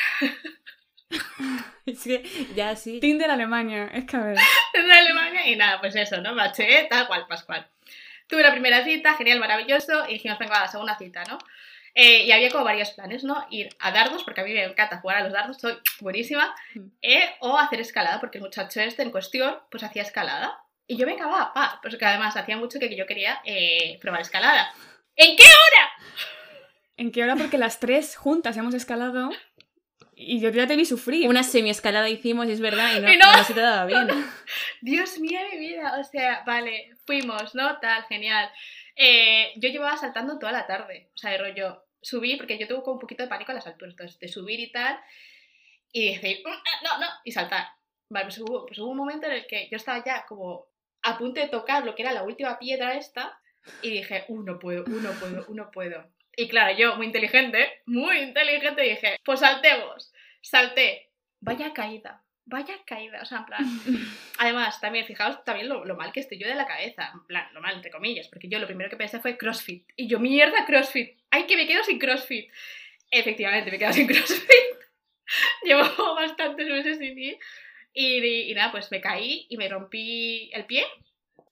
Es 1.86 2.04
que 2.04 2.22
ya 2.54 2.76
sí. 2.76 3.00
Tinder 3.00 3.28
Alemania, 3.30 3.90
es 3.92 4.04
que 4.06 4.16
a 4.16 4.20
ver. 4.20 4.36
en 4.74 4.90
Alemania 4.92 5.48
y 5.48 5.56
nada, 5.56 5.80
pues 5.80 5.96
eso, 5.96 6.20
¿no? 6.20 6.32
Maché, 6.32 6.86
tal 6.88 7.08
cual, 7.08 7.26
pascual. 7.26 7.68
Tuve 8.28 8.42
la 8.44 8.52
primera 8.52 8.84
cita, 8.84 9.14
genial, 9.14 9.40
maravilloso, 9.40 10.08
y 10.08 10.12
dijimos, 10.14 10.38
venga, 10.38 10.60
la 10.60 10.68
segunda 10.68 10.96
cita, 10.96 11.24
¿no? 11.28 11.38
Eh, 11.94 12.22
y 12.24 12.32
había 12.32 12.50
como 12.50 12.64
varios 12.64 12.90
planes, 12.92 13.24
¿no? 13.24 13.46
Ir 13.50 13.68
a 13.80 13.90
dardos, 13.90 14.22
porque 14.22 14.40
a 14.40 14.44
mí 14.44 14.54
me 14.54 14.62
encanta 14.62 15.00
jugar 15.00 15.18
a 15.18 15.24
los 15.24 15.32
dardos, 15.32 15.58
soy 15.58 15.76
buenísima, 16.00 16.54
Mm. 16.74 16.86
eh, 17.02 17.34
o 17.40 17.58
hacer 17.58 17.80
escalada, 17.80 18.20
porque 18.20 18.38
el 18.38 18.44
muchacho 18.44 18.80
este 18.80 19.02
en 19.02 19.10
cuestión, 19.10 19.58
pues 19.70 19.82
hacía 19.82 20.02
escalada. 20.02 20.56
Y 20.86 20.96
yo, 20.96 21.04
venga, 21.04 21.26
va, 21.26 21.52
va, 21.56 21.80
pues 21.82 21.96
que 21.96 22.04
además 22.04 22.36
hacía 22.36 22.56
mucho 22.56 22.78
que 22.78 22.94
yo 22.96 23.06
quería 23.06 23.40
eh, 23.44 23.98
probar 24.00 24.20
escalada. 24.20 24.72
¿En 25.16 25.36
qué 25.36 25.42
¿En 26.98 27.10
qué 27.10 27.24
hora? 27.24 27.34
Porque 27.36 27.58
las 27.58 27.80
tres 27.80 28.16
juntas 28.16 28.56
hemos 28.56 28.74
escalado 28.74 29.30
y 30.14 30.40
yo 30.40 30.50
ya 30.50 30.66
te 30.66 30.76
vi 30.76 30.84
sufrir. 30.84 31.28
Una 31.28 31.42
semi-escalada 31.42 32.08
hicimos, 32.08 32.46
y 32.46 32.52
es 32.52 32.60
verdad, 32.60 32.96
y 32.96 33.00
no, 33.00 33.08
Y 33.12 33.16
no. 33.16 33.36
no 33.36 33.44
se 33.44 33.54
te 33.54 33.60
daba 33.60 33.86
bien. 33.86 34.08
Dios 34.80 35.18
mío, 35.18 35.40
mi 35.52 35.58
vida. 35.58 35.98
O 36.00 36.04
sea, 36.04 36.42
vale, 36.46 36.90
fuimos, 37.06 37.54
¿no? 37.54 37.78
Tal, 37.80 38.04
genial. 38.04 38.50
Eh, 38.96 39.52
yo 39.56 39.68
llevaba 39.70 39.96
saltando 39.96 40.38
toda 40.38 40.52
la 40.52 40.66
tarde. 40.66 41.10
O 41.14 41.18
sea, 41.18 41.30
de 41.30 41.38
rollo, 41.38 41.84
subí, 42.00 42.36
porque 42.36 42.58
yo 42.58 42.66
como 42.82 42.94
un 42.94 42.98
poquito 43.00 43.22
de 43.22 43.28
pánico 43.28 43.52
a 43.52 43.54
las 43.54 43.66
alturas. 43.66 43.92
Entonces, 43.92 44.18
de 44.18 44.28
subir 44.28 44.60
y 44.60 44.70
tal, 44.70 44.98
y 45.92 46.14
decir, 46.14 46.42
"Mm, 46.44 46.50
ah, 46.50 46.80
no, 46.84 46.98
no, 47.00 47.06
y 47.24 47.32
saltar. 47.32 47.66
Vale, 48.08 48.26
pues 48.26 48.38
hubo, 48.38 48.66
pues 48.66 48.78
hubo 48.78 48.90
un 48.90 48.96
momento 48.96 49.26
en 49.26 49.32
el 49.32 49.46
que 49.46 49.68
yo 49.70 49.76
estaba 49.76 50.04
ya 50.04 50.24
como 50.26 50.66
a 51.02 51.16
punto 51.18 51.40
de 51.40 51.48
tocar 51.48 51.84
lo 51.84 51.94
que 51.94 52.02
era 52.02 52.12
la 52.12 52.22
última 52.22 52.58
piedra 52.58 52.94
esta, 52.94 53.38
y 53.80 53.90
dije, 53.90 54.24
uh, 54.28 54.42
no 54.42 54.58
puedo, 54.58 54.84
uh, 54.84 55.00
no 55.00 55.12
puedo, 55.12 55.44
uh, 55.48 55.54
no 55.54 55.70
puedo. 55.70 56.11
Y 56.36 56.48
claro, 56.48 56.76
yo, 56.76 56.96
muy 56.96 57.06
inteligente, 57.06 57.82
muy 57.86 58.18
inteligente, 58.18 58.82
dije, 58.82 59.16
pues 59.24 59.40
saltemos. 59.40 60.12
Salté. 60.40 61.10
Vaya 61.40 61.72
caída. 61.72 62.22
Vaya 62.44 62.74
caída. 62.86 63.20
O 63.22 63.24
sea, 63.24 63.38
en 63.38 63.46
plan. 63.46 63.64
Además, 64.38 64.80
también, 64.80 65.06
fijaos 65.06 65.44
también 65.44 65.68
lo, 65.68 65.84
lo 65.84 65.96
mal 65.96 66.12
que 66.12 66.20
estoy 66.20 66.38
yo 66.38 66.48
de 66.48 66.54
la 66.54 66.66
cabeza. 66.66 67.10
En 67.12 67.26
plan, 67.26 67.48
lo 67.52 67.60
mal, 67.60 67.76
entre 67.76 67.90
comillas. 67.90 68.28
Porque 68.28 68.48
yo 68.48 68.58
lo 68.58 68.66
primero 68.66 68.90
que 68.90 68.96
pensé 68.96 69.20
fue 69.20 69.36
CrossFit. 69.36 69.84
Y 69.96 70.08
yo, 70.08 70.18
mierda, 70.18 70.64
CrossFit. 70.64 71.18
¡Ay, 71.30 71.46
que 71.46 71.56
me 71.56 71.66
quedo 71.66 71.84
sin 71.84 71.98
CrossFit! 71.98 72.50
Efectivamente, 73.10 73.70
me 73.70 73.78
quedo 73.78 73.92
sin 73.92 74.06
CrossFit. 74.08 74.48
Llevo 75.64 76.14
bastantes 76.14 76.66
meses 76.66 76.98
sin 76.98 77.18
ir. 77.18 77.38
Y, 77.92 78.50
y 78.50 78.54
nada, 78.54 78.72
pues 78.72 78.90
me 78.90 79.00
caí 79.00 79.46
y 79.50 79.56
me 79.58 79.68
rompí 79.68 80.50
el 80.54 80.64
pie. 80.64 80.84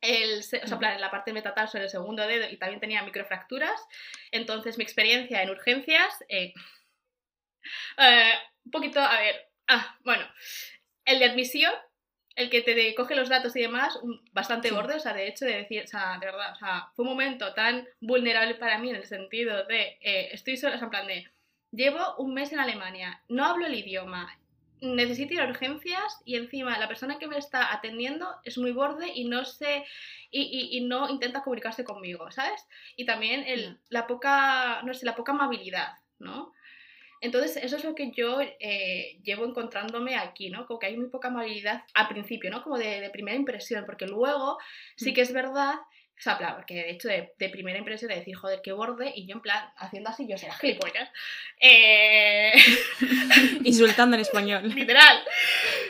El, 0.01 0.39
o 0.41 0.43
sea, 0.43 0.61
en 0.63 0.79
plan, 0.79 0.95
en 0.95 1.01
la 1.01 1.11
parte 1.11 1.33
metatarso 1.33 1.77
en 1.77 1.85
el 1.85 1.91
segundo 1.91 2.27
dedo 2.27 2.49
y 2.49 2.57
también 2.59 2.81
tenía 2.81 3.03
microfracturas. 3.03 3.81
Entonces, 4.33 4.79
mi 4.79 4.85
experiencia 4.85 5.43
en 5.43 5.51
urgencias. 5.51 6.25
eh, 6.29 6.55
eh, 7.99 8.33
un 8.65 8.71
poquito, 8.71 9.01
a 9.01 9.19
ver. 9.21 9.49
Ah, 9.69 9.97
bueno. 10.05 10.27
El 11.05 11.19
de 11.19 11.27
admisión, 11.27 11.73
el 12.37 12.51
que 12.51 12.63
te 12.63 12.95
coge 12.95 13.15
los 13.17 13.29
datos 13.29 13.57
y 13.57 13.61
demás, 13.63 13.99
bastante 14.33 14.69
Sí. 14.69 14.75
borde, 14.75 14.95
o 14.97 15.01
sea, 15.01 15.13
de 15.15 15.27
hecho, 15.29 15.45
de 15.45 15.57
decir, 15.59 15.83
o 15.85 15.87
sea, 15.87 16.19
de 16.21 16.27
verdad, 16.27 16.53
o 16.53 16.57
sea, 16.57 16.91
fue 16.95 17.05
un 17.05 17.11
momento 17.11 17.53
tan 17.55 17.87
vulnerable 18.01 18.55
para 18.55 18.79
mí 18.79 18.91
en 18.91 18.97
el 18.97 19.05
sentido 19.07 19.65
de, 19.67 19.99
eh, 20.01 20.29
estoy 20.33 20.57
sola, 20.57 20.77
o 20.77 20.79
sea, 20.79 20.87
en 20.87 20.91
plan 20.91 21.07
de, 21.07 21.31
llevo 21.73 22.17
un 22.19 22.35
mes 22.35 22.53
en 22.53 22.61
Alemania, 22.61 23.23
no 23.29 23.45
hablo 23.47 23.67
el 23.67 23.75
idioma, 23.75 24.40
necesito 24.81 25.35
ir 25.35 25.41
a 25.41 25.49
urgencias 25.49 26.21
y 26.25 26.37
encima 26.37 26.79
la 26.79 26.89
persona 26.89 27.19
que 27.19 27.27
me 27.29 27.39
está 27.39 27.73
atendiendo 27.73 28.29
es 28.45 28.59
muy 28.59 28.73
borde 28.73 29.09
y 29.15 29.25
no 29.25 29.45
sé, 29.45 29.85
y, 30.31 30.43
y- 30.43 30.79
y 30.79 30.81
no 30.83 31.09
intenta 31.09 31.43
comunicarse 31.43 31.85
conmigo, 31.85 32.31
¿sabes? 32.31 32.67
Y 32.97 33.05
también 33.05 33.45
el, 33.47 33.79
la 33.89 34.07
poca, 34.07 34.83
no 34.83 34.95
sé, 34.95 35.05
la 35.07 35.17
poca 35.17 35.33
amabilidad, 35.33 35.95
¿no? 36.19 36.53
Entonces, 37.23 37.57
eso 37.63 37.77
es 37.77 37.85
lo 37.85 37.95
que 37.95 38.13
yo 38.13 38.41
eh, 38.41 39.19
llevo 39.23 39.45
encontrándome 39.45 40.17
aquí, 40.17 40.49
¿no? 40.51 40.67
Como 40.67 40.79
que 40.79 40.87
hay 40.87 40.97
muy 40.97 41.09
poca 41.11 41.29
amabilidad 41.29 41.85
al 41.95 42.09
principio, 42.09 42.51
¿no? 42.51 42.63
Como 42.63 42.79
de, 42.79 43.01
de 43.01 43.11
primera 43.11 43.37
impresión, 43.37 43.85
porque 43.87 44.07
luego 44.07 44.59
sí 44.97 45.11
Mm. 45.13 45.15
que 45.15 45.21
es 45.21 45.33
verdad, 45.33 45.75
o 45.75 46.23
sea, 46.23 46.39
plan, 46.39 46.55
porque 46.57 46.75
de 46.75 46.91
hecho 46.91 47.09
de, 47.09 47.33
de 47.39 47.49
primera 47.51 47.79
impresión 47.79 48.09
de 48.11 48.17
decir, 48.17 48.37
joder, 48.37 48.61
qué 48.63 48.73
borde, 48.73 49.13
y 49.15 49.27
yo 49.27 49.35
en 49.37 49.43
plan, 49.43 49.71
haciendo 49.77 50.09
así, 50.11 50.27
yo 50.29 50.39
será 50.39 50.55
gilipollas. 50.55 51.11
Eh, 51.61 52.53
Insultando 53.71 54.17
en 54.17 54.23
español. 54.23 54.63
literal. 54.75 55.23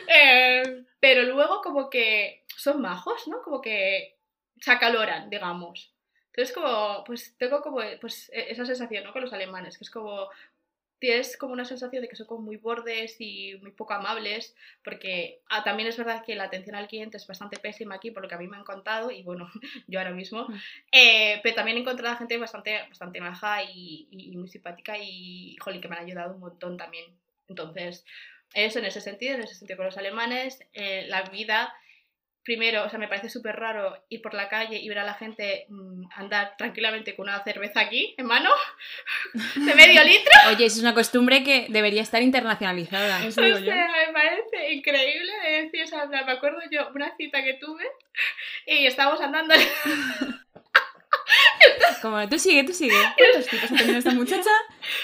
Eh, 0.07 0.85
pero 0.99 1.23
luego 1.23 1.61
como 1.63 1.89
que 1.91 2.45
son 2.57 2.81
majos, 2.81 3.27
¿no? 3.29 3.43
Como 3.43 3.61
que 3.61 4.17
se 4.61 4.71
acaloran, 4.71 5.31
digamos. 5.31 5.93
Entonces 6.27 6.55
como, 6.55 7.03
pues 7.05 7.35
tengo 7.39 7.61
como 7.63 7.81
pues, 8.01 8.31
e- 8.33 8.51
esa 8.53 8.65
sensación, 8.67 9.05
¿no? 9.05 9.13
Con 9.13 9.23
los 9.23 9.33
alemanes, 9.33 9.77
que 9.79 9.85
es 9.85 9.91
como, 9.91 10.29
tienes 10.99 11.37
como 11.39 11.55
una 11.55 11.65
sensación 11.65 12.03
de 12.03 12.09
que 12.09 12.15
son 12.17 12.27
como 12.27 12.43
muy 12.43 12.57
bordes 12.57 13.17
y 13.21 13.57
muy 13.63 13.73
poco 13.73 13.95
amables, 13.95 14.55
porque 14.85 15.41
ah, 15.49 15.65
también 15.65 15.89
es 15.89 15.97
verdad 15.97 16.23
que 16.25 16.35
la 16.37 16.45
atención 16.45 16.77
al 16.77 16.87
cliente 16.89 17.17
es 17.17 17.27
bastante 17.27 17.59
pésima 17.59 17.95
aquí, 17.97 18.11
por 18.11 18.23
lo 18.23 18.29
que 18.29 18.35
a 18.35 18.39
mí 18.39 18.47
me 18.47 18.59
han 18.59 18.65
contado, 18.65 19.11
y 19.11 19.23
bueno, 19.23 19.51
yo 19.89 19.99
ahora 19.99 20.13
mismo, 20.13 20.47
Mm. 20.49 20.55
eh, 20.93 21.41
pero 21.43 21.55
también 21.57 21.79
he 21.79 21.81
encontrado 21.81 22.15
a 22.15 22.19
gente 22.19 22.37
bastante, 22.37 22.79
bastante 22.89 23.21
maja 23.21 23.63
y, 23.65 24.07
y- 24.11 24.33
y 24.33 24.37
muy 24.37 24.49
simpática 24.49 24.97
y, 24.99 25.57
jolín, 25.61 25.81
que 25.81 25.89
me 25.89 25.97
han 25.97 26.05
ayudado 26.05 26.35
un 26.35 26.41
montón 26.41 26.77
también. 26.77 27.07
Entonces, 27.51 28.05
eso 28.55 28.79
en 28.79 28.87
ese 28.87 29.01
sentido, 29.03 29.35
en 29.35 29.43
ese 29.43 29.55
sentido 29.55 29.77
con 29.77 29.87
los 29.87 29.99
alemanes, 29.99 30.59
eh, 30.73 31.05
la 31.09 31.23
vida, 31.23 31.75
primero, 32.43 32.85
o 32.85 32.89
sea, 32.89 32.99
me 32.99 33.07
parece 33.07 33.29
súper 33.29 33.57
raro 33.57 34.03
ir 34.09 34.23
por 34.23 34.33
la 34.35 34.49
calle 34.49 34.79
y 34.79 34.89
ver 34.89 34.99
a 35.01 35.05
la 35.05 35.15
gente 35.15 35.67
mm, 35.69 36.05
andar 36.17 36.57
tranquilamente 36.57 37.15
con 37.15 37.29
una 37.29 37.45
cerveza 37.45 37.81
aquí, 37.81 38.15
en 38.17 38.27
mano, 38.27 38.51
de 39.57 39.75
medio 39.75 40.03
litro. 40.03 40.33
Oye, 40.49 40.65
eso 40.65 40.77
es 40.79 40.83
una 40.83 40.95
costumbre 40.95 41.45
que 41.45 41.67
debería 41.69 42.03
estar 42.03 42.23
internacionalizada. 42.23 43.25
Eso 43.27 43.41
O 43.41 43.45
digo 43.45 43.59
yo. 43.59 43.65
sea, 43.67 43.89
me 44.07 44.13
parece 44.13 44.73
increíble 44.73 45.33
de 45.45 45.63
decir, 45.65 45.83
o 45.85 45.87
sea, 45.87 46.07
me 46.07 46.19
acuerdo 46.33 46.61
yo 46.71 46.89
una 46.95 47.15
cita 47.17 47.45
que 47.45 47.55
tuve 47.55 47.85
y 48.67 48.87
estábamos 48.87 49.21
andando 49.21 49.55
Como, 52.03 52.29
tú 52.29 52.39
sigue, 52.39 52.65
tú 52.65 52.73
sigue. 52.73 52.95
¿Cuántos 53.17 53.51
tipos 53.51 53.73
ha 53.73 53.77
tenido 53.77 53.99
esta 53.99 54.13
muchacha? 54.13 54.51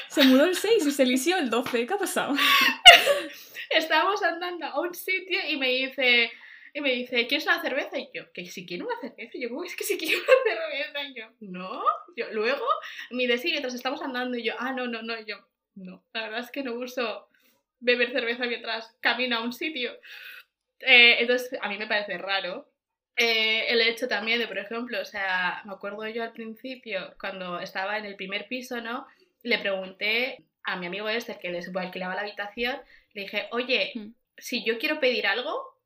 Se 0.09 0.25
mudó 0.25 0.45
el 0.45 0.57
6 0.57 0.87
y 0.87 0.90
se 0.90 1.03
elisió 1.03 1.37
el 1.37 1.51
12. 1.51 1.87
¿Qué 1.87 1.95
ha 1.95 1.99
pasado? 1.99 2.35
Estábamos 3.71 4.23
andando 4.23 4.66
a 4.66 4.81
un 4.81 4.95
sitio 4.95 5.38
y 5.49 5.57
me 5.57 5.69
dice, 5.69 6.31
y 6.77 6.81
me 6.81 6.92
dice, 6.92 7.27
¿quieres 7.27 7.47
una 7.47 7.62
cerveza? 7.62 7.99
Y 7.99 8.11
yo, 8.12 8.31
que 8.33 8.45
si 8.47 8.66
quiero 8.66 8.87
una 8.87 9.01
cerveza. 9.01 9.31
Y 9.35 9.42
yo, 9.42 9.49
¿cómo 9.49 9.64
es 9.64 9.75
que 9.75 9.85
si 9.85 9.97
quiero 9.97 10.19
una 10.19 10.55
cerveza? 10.55 11.05
Y 11.05 11.14
yo, 11.14 11.27
no. 11.40 11.83
Yo, 12.16 12.27
luego, 12.33 12.66
me 13.11 13.23
dice, 13.23 13.38
sí, 13.38 13.49
mientras 13.51 13.75
estamos 13.75 14.03
andando. 14.03 14.37
Y 14.37 14.45
yo, 14.45 14.55
ah, 14.59 14.73
no, 14.73 14.87
no, 14.87 15.03
no. 15.03 15.19
Y 15.19 15.25
yo, 15.25 15.38
no. 15.75 16.05
La 16.12 16.25
verdad 16.25 16.40
es 16.40 16.51
que 16.51 16.62
no 16.62 16.75
uso 16.75 17.29
beber 17.81 18.12
cerveza 18.12 18.47
mientras 18.47 18.95
camino 19.01 19.37
a 19.37 19.42
un 19.42 19.53
sitio. 19.53 19.92
Eh, 20.81 21.16
entonces, 21.21 21.59
a 21.61 21.69
mí 21.69 21.79
me 21.79 21.87
parece 21.87 22.19
raro. 22.19 22.69
Eh, 23.16 23.66
el 23.68 23.81
hecho 23.81 24.09
también 24.09 24.38
de, 24.38 24.46
por 24.46 24.59
ejemplo, 24.59 25.00
o 25.00 25.05
sea, 25.05 25.62
me 25.64 25.72
acuerdo 25.72 26.07
yo 26.09 26.22
al 26.22 26.33
principio, 26.33 27.14
cuando 27.18 27.59
estaba 27.61 27.96
en 27.96 28.05
el 28.05 28.16
primer 28.16 28.46
piso, 28.46 28.81
¿no? 28.81 29.07
Le 29.42 29.59
pregunté 29.59 30.44
a 30.64 30.76
mi 30.76 30.87
amigo 30.87 31.09
este, 31.09 31.38
que 31.38 31.50
les 31.50 31.74
alquilaba 31.74 32.14
la 32.14 32.20
habitación, 32.22 32.76
le 33.14 33.22
dije, 33.22 33.48
oye, 33.52 33.92
Mm. 33.94 34.09
si 34.37 34.64
yo 34.64 34.79
quiero 34.79 35.00
pedir 35.00 35.26
algo, 35.26 35.81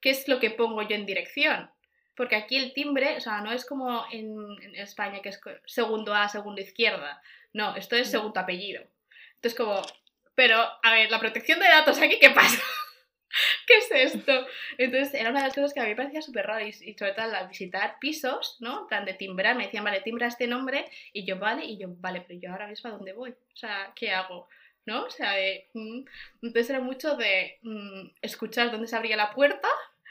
¿qué 0.00 0.10
es 0.10 0.26
lo 0.26 0.40
que 0.40 0.50
pongo 0.50 0.82
yo 0.82 0.96
en 0.96 1.06
dirección? 1.06 1.70
Porque 2.16 2.34
aquí 2.36 2.56
el 2.56 2.72
timbre, 2.74 3.16
o 3.16 3.20
sea, 3.20 3.40
no 3.42 3.52
es 3.52 3.64
como 3.64 4.04
en, 4.10 4.34
en 4.62 4.74
España, 4.74 5.20
que 5.22 5.28
es 5.28 5.40
segundo 5.66 6.14
A, 6.14 6.28
segundo 6.28 6.60
izquierda. 6.60 7.22
No, 7.52 7.76
esto 7.76 7.94
es 7.96 8.10
segundo 8.10 8.40
apellido. 8.40 8.82
Entonces, 9.36 9.54
como, 9.56 9.80
pero, 10.34 10.56
a 10.82 10.92
ver, 10.92 11.10
la 11.10 11.20
protección 11.20 11.60
de 11.60 11.68
datos 11.68 11.98
aquí, 12.00 12.18
¿qué 12.20 12.30
pasa? 12.30 12.60
¿Qué 13.72 13.78
es 13.78 14.14
esto? 14.14 14.46
Entonces, 14.76 15.14
era 15.14 15.30
una 15.30 15.40
de 15.40 15.46
las 15.46 15.54
cosas 15.54 15.72
que 15.72 15.80
a 15.80 15.84
mí 15.84 15.90
me 15.90 15.96
parecía 15.96 16.20
súper 16.20 16.46
raro 16.46 16.66
y, 16.66 16.72
sobre 16.72 17.12
todo 17.12 17.24
al 17.24 17.48
visitar 17.48 17.98
pisos, 17.98 18.58
¿no? 18.60 18.86
Plan 18.86 19.04
de 19.04 19.14
timbrar, 19.14 19.56
me 19.56 19.64
decían, 19.64 19.84
vale, 19.84 20.00
timbra 20.00 20.26
este 20.26 20.46
nombre 20.46 20.84
y 21.12 21.24
yo, 21.24 21.38
vale, 21.38 21.64
y 21.64 21.78
yo, 21.78 21.88
vale, 21.98 22.22
pero 22.26 22.38
yo 22.38 22.50
ahora 22.50 22.66
mismo 22.66 22.90
a 22.90 22.92
dónde 22.92 23.12
voy? 23.12 23.30
O 23.30 23.56
sea, 23.56 23.92
¿qué 23.94 24.10
hago? 24.10 24.48
¿No? 24.84 25.04
O 25.04 25.10
sea, 25.10 25.32
de, 25.32 25.68
mm, 25.72 26.04
entonces 26.42 26.70
era 26.70 26.80
mucho 26.80 27.16
de 27.16 27.58
mm, 27.62 28.08
escuchar 28.20 28.70
dónde 28.70 28.88
se 28.88 28.96
abría 28.96 29.16
la 29.16 29.32
puerta 29.32 29.68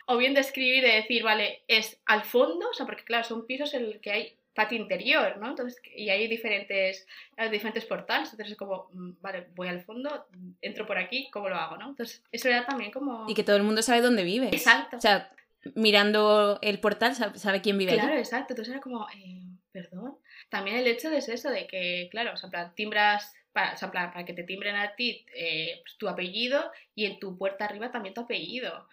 o 0.08 0.18
bien 0.18 0.34
de 0.34 0.42
escribir, 0.42 0.84
de 0.84 0.96
decir, 0.96 1.24
vale, 1.24 1.62
es 1.68 2.02
al 2.06 2.24
fondo, 2.24 2.70
o 2.70 2.74
sea, 2.74 2.86
porque 2.86 3.04
claro, 3.04 3.24
son 3.26 3.46
pisos 3.46 3.74
en 3.74 3.92
los 3.92 4.02
que 4.02 4.12
hay 4.12 4.38
patio 4.54 4.78
interior, 4.78 5.38
¿no? 5.38 5.50
Entonces, 5.50 5.82
y 5.96 6.10
hay 6.10 6.28
diferentes, 6.28 7.08
hay 7.38 7.50
diferentes 7.50 7.86
portales, 7.86 8.32
entonces 8.32 8.52
es 8.54 8.58
como, 8.58 8.90
mm, 8.94 9.12
vale, 9.22 9.48
voy 9.56 9.68
al 9.70 9.84
fondo, 9.84 10.28
entro 10.62 10.86
por 10.86 10.98
aquí, 10.98 11.30
¿cómo 11.32 11.50
lo 11.50 11.56
hago, 11.56 11.78
no? 11.78 11.90
Entonces, 11.90 12.24
eso 12.32 12.50
era 12.50 12.66
también 12.66 12.92
como... 12.92 13.30
Y 13.30 13.34
que 13.34 13.44
todo 13.44 13.56
el 13.56 13.64
mundo 13.64 13.82
sabe 13.82 14.02
dónde 14.02 14.24
vive. 14.24 14.48
Exacto. 14.48 14.98
O 14.98 15.02
sea, 15.02 15.32
mirando 15.76 16.60
el 16.62 16.80
portal 16.80 17.16
sabe, 17.16 17.62
quién 17.62 17.78
vive 17.78 17.94
Claro, 17.94 18.12
allí. 18.14 18.20
exacto. 18.20 18.54
Entonces 18.54 18.74
era 18.74 18.82
como, 18.82 19.08
eh, 19.16 19.44
perdón. 19.72 20.18
También 20.50 20.78
el 20.78 20.88
hecho 20.88 21.10
de 21.10 21.18
es 21.18 21.30
eso, 21.30 21.50
de 21.50 21.68
que, 21.68 22.10
claro, 22.12 22.34
o 22.34 22.38
sea, 22.38 22.50
plan, 22.50 22.74
timbras, 22.76 23.34
para, 23.54 23.74
o 23.74 23.78
sea, 23.78 23.92
para 23.92 24.26
que 24.26 24.34
te 24.34 24.44
timbren 24.44 24.76
a 24.76 24.96
ti 24.96 25.26
eh, 25.36 25.80
pues, 25.84 25.98
tu 25.98 26.08
apellido 26.08 26.72
y 26.96 27.06
en 27.06 27.20
tu 27.20 27.38
puerta 27.38 27.66
arriba 27.66 27.92
también 27.92 28.14
tu 28.14 28.22
apellido. 28.22 28.88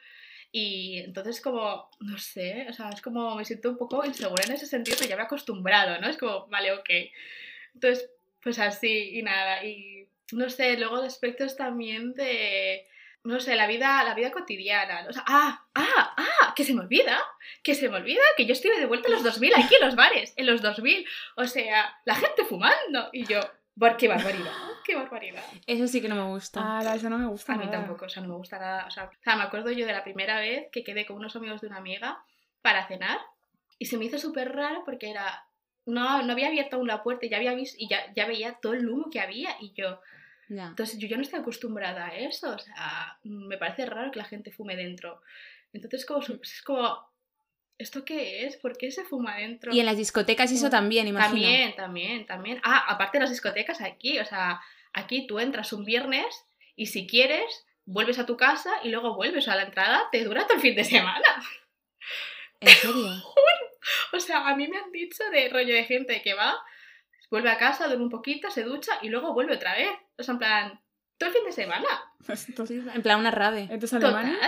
Y 0.50 0.98
entonces 1.00 1.40
como, 1.40 1.90
no 2.00 2.16
sé, 2.18 2.66
o 2.70 2.72
sea, 2.72 2.88
es 2.90 3.02
como 3.02 3.34
me 3.36 3.44
siento 3.44 3.68
un 3.70 3.76
poco 3.76 4.04
insegura 4.04 4.44
en 4.46 4.52
ese 4.52 4.66
sentido, 4.66 4.96
pero 4.98 5.10
ya 5.10 5.16
me 5.16 5.22
he 5.22 5.26
acostumbrado, 5.26 6.00
¿no? 6.00 6.08
Es 6.08 6.16
como, 6.16 6.46
vale, 6.48 6.72
ok. 6.72 6.88
Entonces, 7.74 8.10
pues 8.42 8.58
así 8.58 9.18
y 9.18 9.22
nada. 9.22 9.64
Y 9.64 10.06
no 10.32 10.48
sé, 10.48 10.76
luego 10.78 10.96
aspectos 10.96 11.56
también 11.56 12.14
de, 12.14 12.86
no 13.24 13.40
sé, 13.40 13.56
la 13.56 13.66
vida, 13.66 14.02
la 14.04 14.14
vida 14.14 14.30
cotidiana. 14.32 15.06
O 15.08 15.12
sea, 15.12 15.24
ah, 15.26 15.66
ah, 15.74 16.14
ah, 16.16 16.54
que 16.56 16.64
se 16.64 16.72
me 16.74 16.80
olvida, 16.80 17.18
que 17.62 17.74
se 17.74 17.88
me 17.88 17.96
olvida 17.96 18.22
que 18.36 18.46
yo 18.46 18.52
estuve 18.54 18.78
de 18.80 18.86
vuelta 18.86 19.08
en 19.08 19.14
los 19.14 19.22
2000 19.24 19.52
aquí 19.54 19.74
en 19.74 19.84
los 19.86 19.96
bares, 19.96 20.32
en 20.36 20.46
los 20.46 20.62
2000. 20.62 21.06
O 21.36 21.46
sea, 21.46 21.94
la 22.04 22.14
gente 22.14 22.44
fumando. 22.46 23.10
Y 23.12 23.26
yo, 23.26 23.40
bar- 23.74 23.96
qué 23.98 24.08
barbaridad, 24.08 24.52
qué 24.88 24.96
barbaridad. 24.96 25.44
Eso 25.66 25.86
sí 25.86 26.00
que 26.00 26.08
no 26.08 26.14
me 26.14 26.24
gusta. 26.24 26.60
Ah, 26.64 26.94
eso 26.94 27.10
no 27.10 27.18
me 27.18 27.26
gusta. 27.26 27.52
A 27.52 27.56
mí 27.56 27.66
nada. 27.66 27.78
tampoco, 27.78 28.06
o 28.06 28.08
sea, 28.08 28.22
no 28.22 28.30
me 28.30 28.36
gusta 28.36 28.58
nada. 28.58 28.86
O 28.86 28.90
sea, 28.90 29.04
o 29.04 29.22
sea, 29.22 29.36
me 29.36 29.42
acuerdo 29.42 29.70
yo 29.70 29.86
de 29.86 29.92
la 29.92 30.02
primera 30.02 30.40
vez 30.40 30.68
que 30.72 30.82
quedé 30.82 31.04
con 31.04 31.16
unos 31.16 31.36
amigos 31.36 31.60
de 31.60 31.66
una 31.66 31.76
amiga 31.76 32.24
para 32.62 32.88
cenar 32.88 33.18
y 33.78 33.84
se 33.84 33.98
me 33.98 34.06
hizo 34.06 34.18
súper 34.18 34.54
raro 34.54 34.82
porque 34.84 35.10
era. 35.10 35.44
No, 35.84 36.22
no 36.22 36.32
había 36.32 36.48
abierto 36.48 36.76
aún 36.76 36.86
la 36.86 37.02
puerta 37.02 37.26
y 37.26 37.30
ya, 37.30 37.38
había 37.38 37.54
visto, 37.54 37.76
y 37.78 37.88
ya, 37.88 38.12
ya 38.14 38.26
veía 38.26 38.58
todo 38.60 38.74
el 38.74 38.88
humo 38.88 39.10
que 39.10 39.20
había 39.20 39.56
y 39.60 39.72
yo. 39.74 40.00
Ya. 40.48 40.68
Entonces 40.68 40.98
yo 40.98 41.06
ya 41.06 41.16
no 41.16 41.22
estoy 41.22 41.40
acostumbrada 41.40 42.06
a 42.06 42.16
eso. 42.16 42.54
O 42.54 42.58
sea, 42.58 43.18
me 43.24 43.58
parece 43.58 43.84
raro 43.84 44.10
que 44.10 44.18
la 44.18 44.24
gente 44.24 44.52
fume 44.52 44.74
dentro. 44.74 45.20
Entonces 45.72 46.06
como, 46.06 46.20
es 46.20 46.62
como. 46.62 47.06
¿Esto 47.76 48.04
qué 48.04 48.44
es? 48.44 48.56
¿Por 48.56 48.76
qué 48.76 48.90
se 48.90 49.04
fuma 49.04 49.36
dentro? 49.36 49.72
Y 49.72 49.78
en 49.78 49.86
las 49.86 49.96
discotecas 49.96 50.50
eso 50.50 50.68
también, 50.68 51.06
imagino. 51.06 51.42
También, 51.42 51.76
también, 51.76 52.26
también. 52.26 52.60
Ah, 52.64 52.86
aparte 52.88 53.18
de 53.18 53.22
las 53.22 53.30
discotecas 53.30 53.80
aquí, 53.80 54.18
o 54.18 54.24
sea, 54.24 54.60
aquí 54.92 55.26
tú 55.26 55.38
entras 55.38 55.72
un 55.72 55.84
viernes 55.84 56.44
y 56.76 56.86
si 56.86 57.06
quieres, 57.06 57.66
vuelves 57.84 58.18
a 58.18 58.26
tu 58.26 58.36
casa 58.36 58.70
y 58.84 58.90
luego 58.90 59.14
vuelves 59.14 59.48
a 59.48 59.56
la 59.56 59.62
entrada, 59.62 60.08
te 60.12 60.24
dura 60.24 60.46
todo 60.46 60.56
el 60.56 60.60
fin 60.60 60.74
de 60.76 60.84
semana. 60.84 61.28
¿En 62.60 62.68
serio? 62.68 63.08
O 64.12 64.20
sea, 64.20 64.46
a 64.48 64.56
mí 64.56 64.68
me 64.68 64.76
han 64.76 64.92
dicho 64.92 65.22
de 65.30 65.48
rollo 65.48 65.74
de 65.74 65.84
gente 65.84 66.20
que 66.20 66.34
va, 66.34 66.58
vuelve 67.30 67.50
a 67.50 67.56
casa, 67.56 67.86
duerme 67.86 68.04
un 68.04 68.10
poquito, 68.10 68.50
se 68.50 68.62
ducha 68.62 68.98
y 69.00 69.08
luego 69.08 69.32
vuelve 69.32 69.54
otra 69.54 69.74
vez. 69.74 69.90
O 70.18 70.22
sea, 70.22 70.32
en 70.32 70.38
plan, 70.38 70.80
todo 71.16 71.30
el 71.30 71.36
fin 71.36 71.44
de 71.44 71.52
semana. 71.52 71.88
Entonces, 72.48 72.84
En 72.94 73.02
plan 73.02 73.20
una 73.20 73.30
rave. 73.30 73.68
¿esto 73.70 73.86
es 73.86 73.90
Total. 73.90 74.38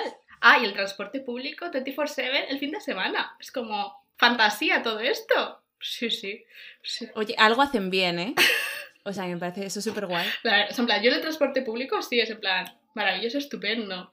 Ah, 0.40 0.58
y 0.60 0.64
el 0.64 0.72
transporte 0.72 1.20
público 1.20 1.66
24/7 1.66 2.46
el 2.48 2.58
fin 2.58 2.70
de 2.70 2.80
semana. 2.80 3.36
Es 3.38 3.52
como 3.52 3.94
fantasía 4.16 4.82
todo 4.82 5.00
esto. 5.00 5.62
Sí, 5.80 6.10
sí. 6.10 6.44
sí. 6.82 7.08
Oye, 7.14 7.34
algo 7.38 7.62
hacen 7.62 7.90
bien, 7.90 8.18
¿eh? 8.18 8.34
O 9.04 9.12
sea, 9.12 9.24
me 9.26 9.36
parece 9.36 9.66
eso 9.66 9.80
súper 9.80 10.06
guay. 10.06 10.26
Sea, 10.42 10.66
en 10.68 10.86
plan, 10.86 11.02
yo 11.02 11.08
en 11.10 11.16
el 11.16 11.20
transporte 11.22 11.62
público 11.62 12.00
sí, 12.02 12.20
es 12.20 12.30
en 12.30 12.40
plan, 12.40 12.66
maravilloso, 12.94 13.38
estupendo. 13.38 14.12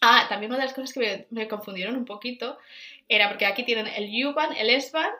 Ah, 0.00 0.26
también 0.28 0.50
una 0.52 0.60
de 0.60 0.66
las 0.66 0.74
cosas 0.74 0.92
que 0.92 1.00
me, 1.00 1.26
me 1.42 1.48
confundieron 1.48 1.96
un 1.96 2.04
poquito 2.04 2.58
era 3.08 3.28
porque 3.28 3.46
aquí 3.46 3.64
tienen 3.64 3.86
el 3.88 4.08
U-Bahn, 4.26 4.56
el 4.56 4.70
S-Bahn, 4.70 5.10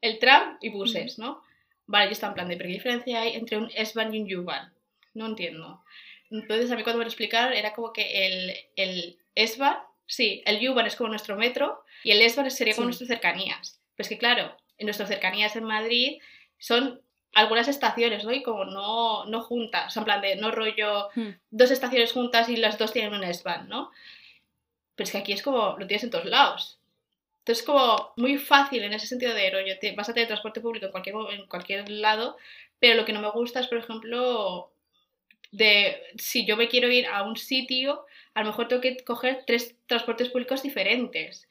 el 0.00 0.18
tram 0.18 0.56
y 0.60 0.70
buses, 0.70 1.18
¿no? 1.18 1.42
Vale, 1.86 2.06
yo 2.06 2.12
estaba 2.12 2.30
en 2.30 2.34
plan 2.34 2.48
de, 2.48 2.56
¿pero 2.56 2.68
qué 2.68 2.74
diferencia 2.74 3.20
hay 3.20 3.34
entre 3.34 3.58
un 3.58 3.70
S-Bahn 3.74 4.14
y 4.14 4.20
un 4.22 4.40
U-Bahn? 4.42 4.72
No 5.14 5.26
entiendo. 5.26 5.82
Entonces 6.30 6.70
a 6.70 6.76
mí 6.76 6.82
cuando 6.82 6.98
me 6.98 7.04
lo 7.04 7.08
explicaron 7.10 7.52
era 7.52 7.72
como 7.72 7.92
que 7.92 8.26
el, 8.26 8.56
el 8.76 9.18
S-Bahn, 9.34 9.76
sí, 10.06 10.42
el 10.46 10.66
U-Bahn 10.68 10.86
es 10.86 10.96
como 10.96 11.08
nuestro 11.10 11.36
metro 11.36 11.84
y 12.04 12.10
el 12.12 12.22
S-Bahn 12.22 12.50
sería 12.50 12.74
como 12.74 12.84
Sí. 12.84 12.98
nuestras 12.98 13.08
cercanías. 13.08 13.80
Pues 13.96 14.08
que 14.08 14.18
claro, 14.18 14.56
en 14.78 14.86
nuestras 14.86 15.08
cercanías 15.08 15.56
en 15.56 15.64
Madrid 15.64 16.18
son 16.58 17.00
algunas 17.36 17.68
estaciones, 17.68 18.24
¿no? 18.24 18.32
Y 18.32 18.42
como 18.42 18.64
no, 18.64 19.24
no 19.26 19.42
juntas, 19.42 19.96
en 19.96 20.04
plan 20.04 20.20
de 20.22 20.36
no 20.36 20.50
rollo 20.50 21.08
Hmm. 21.14 21.30
dos 21.50 21.70
estaciones 21.70 22.12
juntas 22.12 22.48
y 22.48 22.56
las 22.56 22.78
dos 22.78 22.92
tienen 22.92 23.14
un 23.14 23.24
S-Bahn, 23.24 23.68
¿no? 23.68 23.90
Pero 24.94 25.04
es 25.06 25.12
que 25.12 25.18
aquí 25.18 25.32
es 25.32 25.42
como, 25.42 25.76
lo 25.78 25.86
tienes 25.86 26.04
en 26.04 26.10
todos 26.10 26.24
lados. 26.26 26.78
Entonces 27.40 27.62
es 27.62 27.66
como 27.66 28.12
muy 28.16 28.38
fácil 28.38 28.82
en 28.84 28.92
ese 28.94 29.06
sentido 29.08 29.34
de 29.34 29.50
rollo, 29.50 29.78
te- 29.80 29.94
vas 29.94 30.08
a 30.08 30.14
tener 30.14 30.28
transporte 30.28 30.60
público 30.60 30.86
en 30.86 30.92
cualquier, 30.92 31.16
en 31.32 31.46
cualquier 31.46 31.90
lado, 31.90 32.36
pero 32.80 32.94
lo 32.96 33.04
que 33.06 33.12
no 33.14 33.20
me 33.22 33.30
gusta 33.30 33.60
es, 33.60 33.68
por 33.68 33.78
ejemplo, 33.78 34.72
de 35.52 36.02
si 36.18 36.46
yo 36.46 36.56
me 36.56 36.68
quiero 36.68 36.90
ir 36.90 37.06
a 37.08 37.22
un 37.24 37.36
sitio, 37.36 38.06
a 38.34 38.42
lo 38.42 38.48
mejor 38.48 38.68
tengo 38.68 38.82
que 38.82 38.98
coger 39.04 39.44
tres 39.46 39.76
transportes 39.86 40.30
públicos 40.30 40.62
diferentes. 40.62 41.48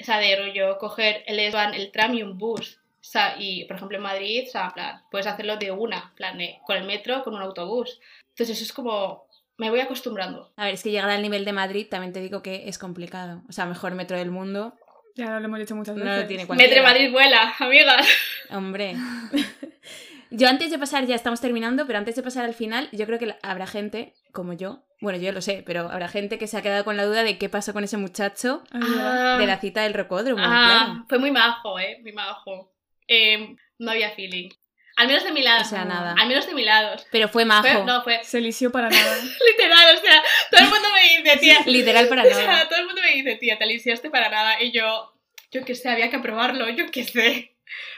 O 0.00 0.04
sea, 0.04 0.18
de 0.18 0.36
rollo, 0.36 0.78
coger 0.78 1.24
el 1.26 1.38
S-Bahn, 1.40 1.74
el 1.74 1.92
tram 1.92 2.14
y 2.14 2.22
un 2.22 2.38
bus. 2.38 2.80
O 3.06 3.08
sea, 3.08 3.36
y 3.38 3.64
por 3.66 3.76
ejemplo 3.76 3.96
en 3.98 4.02
Madrid, 4.02 4.44
o 4.48 4.50
sea, 4.50 4.66
en 4.66 4.72
plan, 4.72 5.02
puedes 5.10 5.26
hacerlo 5.28 5.56
de 5.56 5.70
una, 5.70 6.12
plan, 6.16 6.36
de- 6.38 6.58
con 6.66 6.76
el 6.76 6.84
metro, 6.84 7.22
con 7.22 7.34
un 7.34 7.42
autobús. 7.42 8.00
Entonces 8.30 8.56
eso 8.56 8.64
es 8.64 8.72
como, 8.72 9.26
me 9.58 9.70
voy 9.70 9.78
acostumbrando. 9.80 10.52
A 10.56 10.64
ver, 10.64 10.74
es 10.74 10.82
que 10.82 10.90
llegar 10.90 11.08
al 11.10 11.22
nivel 11.22 11.44
de 11.44 11.52
Madrid 11.52 11.86
también 11.88 12.12
te 12.12 12.20
digo 12.20 12.42
que 12.42 12.68
es 12.68 12.78
complicado. 12.78 13.42
O 13.48 13.52
sea, 13.52 13.64
mejor 13.66 13.94
metro 13.94 14.18
del 14.18 14.30
mundo. 14.32 14.74
Ya 15.14 15.38
lo 15.38 15.44
hemos 15.46 15.58
dicho 15.60 15.76
muchas 15.76 15.96
No 15.96 16.04
veces. 16.04 16.22
lo 16.22 16.26
tiene 16.28 16.46
cualquiera. 16.46 16.70
Metro 16.74 16.82
Madrid 16.84 17.12
vuela, 17.12 17.54
amigas. 17.60 18.06
Hombre. 18.50 18.96
Yo 20.30 20.48
antes 20.48 20.70
de 20.72 20.78
pasar, 20.78 21.06
ya 21.06 21.14
estamos 21.14 21.40
terminando, 21.40 21.86
pero 21.86 21.98
antes 22.00 22.16
de 22.16 22.22
pasar 22.22 22.44
al 22.44 22.52
final, 22.54 22.88
yo 22.90 23.06
creo 23.06 23.18
que 23.20 23.36
habrá 23.44 23.66
gente, 23.68 24.12
como 24.32 24.52
yo, 24.54 24.82
bueno, 25.00 25.18
yo 25.20 25.30
lo 25.30 25.40
sé, 25.40 25.62
pero 25.64 25.88
habrá 25.88 26.08
gente 26.08 26.36
que 26.36 26.48
se 26.48 26.56
ha 26.56 26.62
quedado 26.62 26.84
con 26.84 26.96
la 26.96 27.04
duda 27.04 27.22
de 27.22 27.38
qué 27.38 27.48
pasó 27.48 27.72
con 27.72 27.84
ese 27.84 27.96
muchacho 27.96 28.64
ya. 28.72 29.38
de 29.38 29.46
la 29.46 29.58
cita 29.58 29.82
del 29.82 29.94
rocódromo, 29.94 30.42
Ah, 30.44 30.82
claro. 30.88 31.04
fue 31.08 31.18
muy 31.20 31.30
majo, 31.30 31.78
eh, 31.78 31.98
muy 32.02 32.12
majo. 32.12 32.72
Eh, 33.08 33.54
no 33.78 33.90
había 33.90 34.10
feeling. 34.10 34.48
Al 34.96 35.08
menos 35.08 35.24
de 35.24 35.32
mi 35.32 35.42
lado. 35.42 35.60
O 35.62 35.64
sea, 35.64 35.84
nada. 35.84 36.14
Al 36.18 36.26
menos 36.28 36.46
de 36.46 36.54
mi 36.54 36.64
lado. 36.64 36.96
Pero 37.10 37.28
fue 37.28 37.44
majo. 37.44 37.68
Fue- 37.68 37.84
no, 37.84 38.02
fue 38.02 38.20
Se 38.24 38.38
elisió 38.38 38.72
para 38.72 38.88
nada. 38.88 39.16
literal, 39.50 39.96
o 39.96 40.00
sea, 40.00 40.22
todo 40.50 40.60
el 40.64 40.70
mundo 40.70 40.88
me 40.94 41.18
dice, 41.22 41.36
tía. 41.38 41.60
Literal 41.66 42.08
para 42.08 42.22
O 42.22 42.26
sea, 42.26 42.46
nada. 42.46 42.68
todo 42.68 42.78
el 42.78 42.86
mundo 42.86 43.02
me 43.02 43.12
dice, 43.12 43.36
tía, 43.36 43.58
te 43.58 43.66
lisiaste 43.66 44.08
para 44.10 44.30
nada. 44.30 44.62
Y 44.62 44.72
yo, 44.72 45.12
yo 45.52 45.64
qué 45.66 45.74
sé, 45.74 45.90
había 45.90 46.10
que 46.10 46.18
probarlo, 46.18 46.68
yo 46.70 46.90
qué 46.90 47.04
sé. 47.04 47.52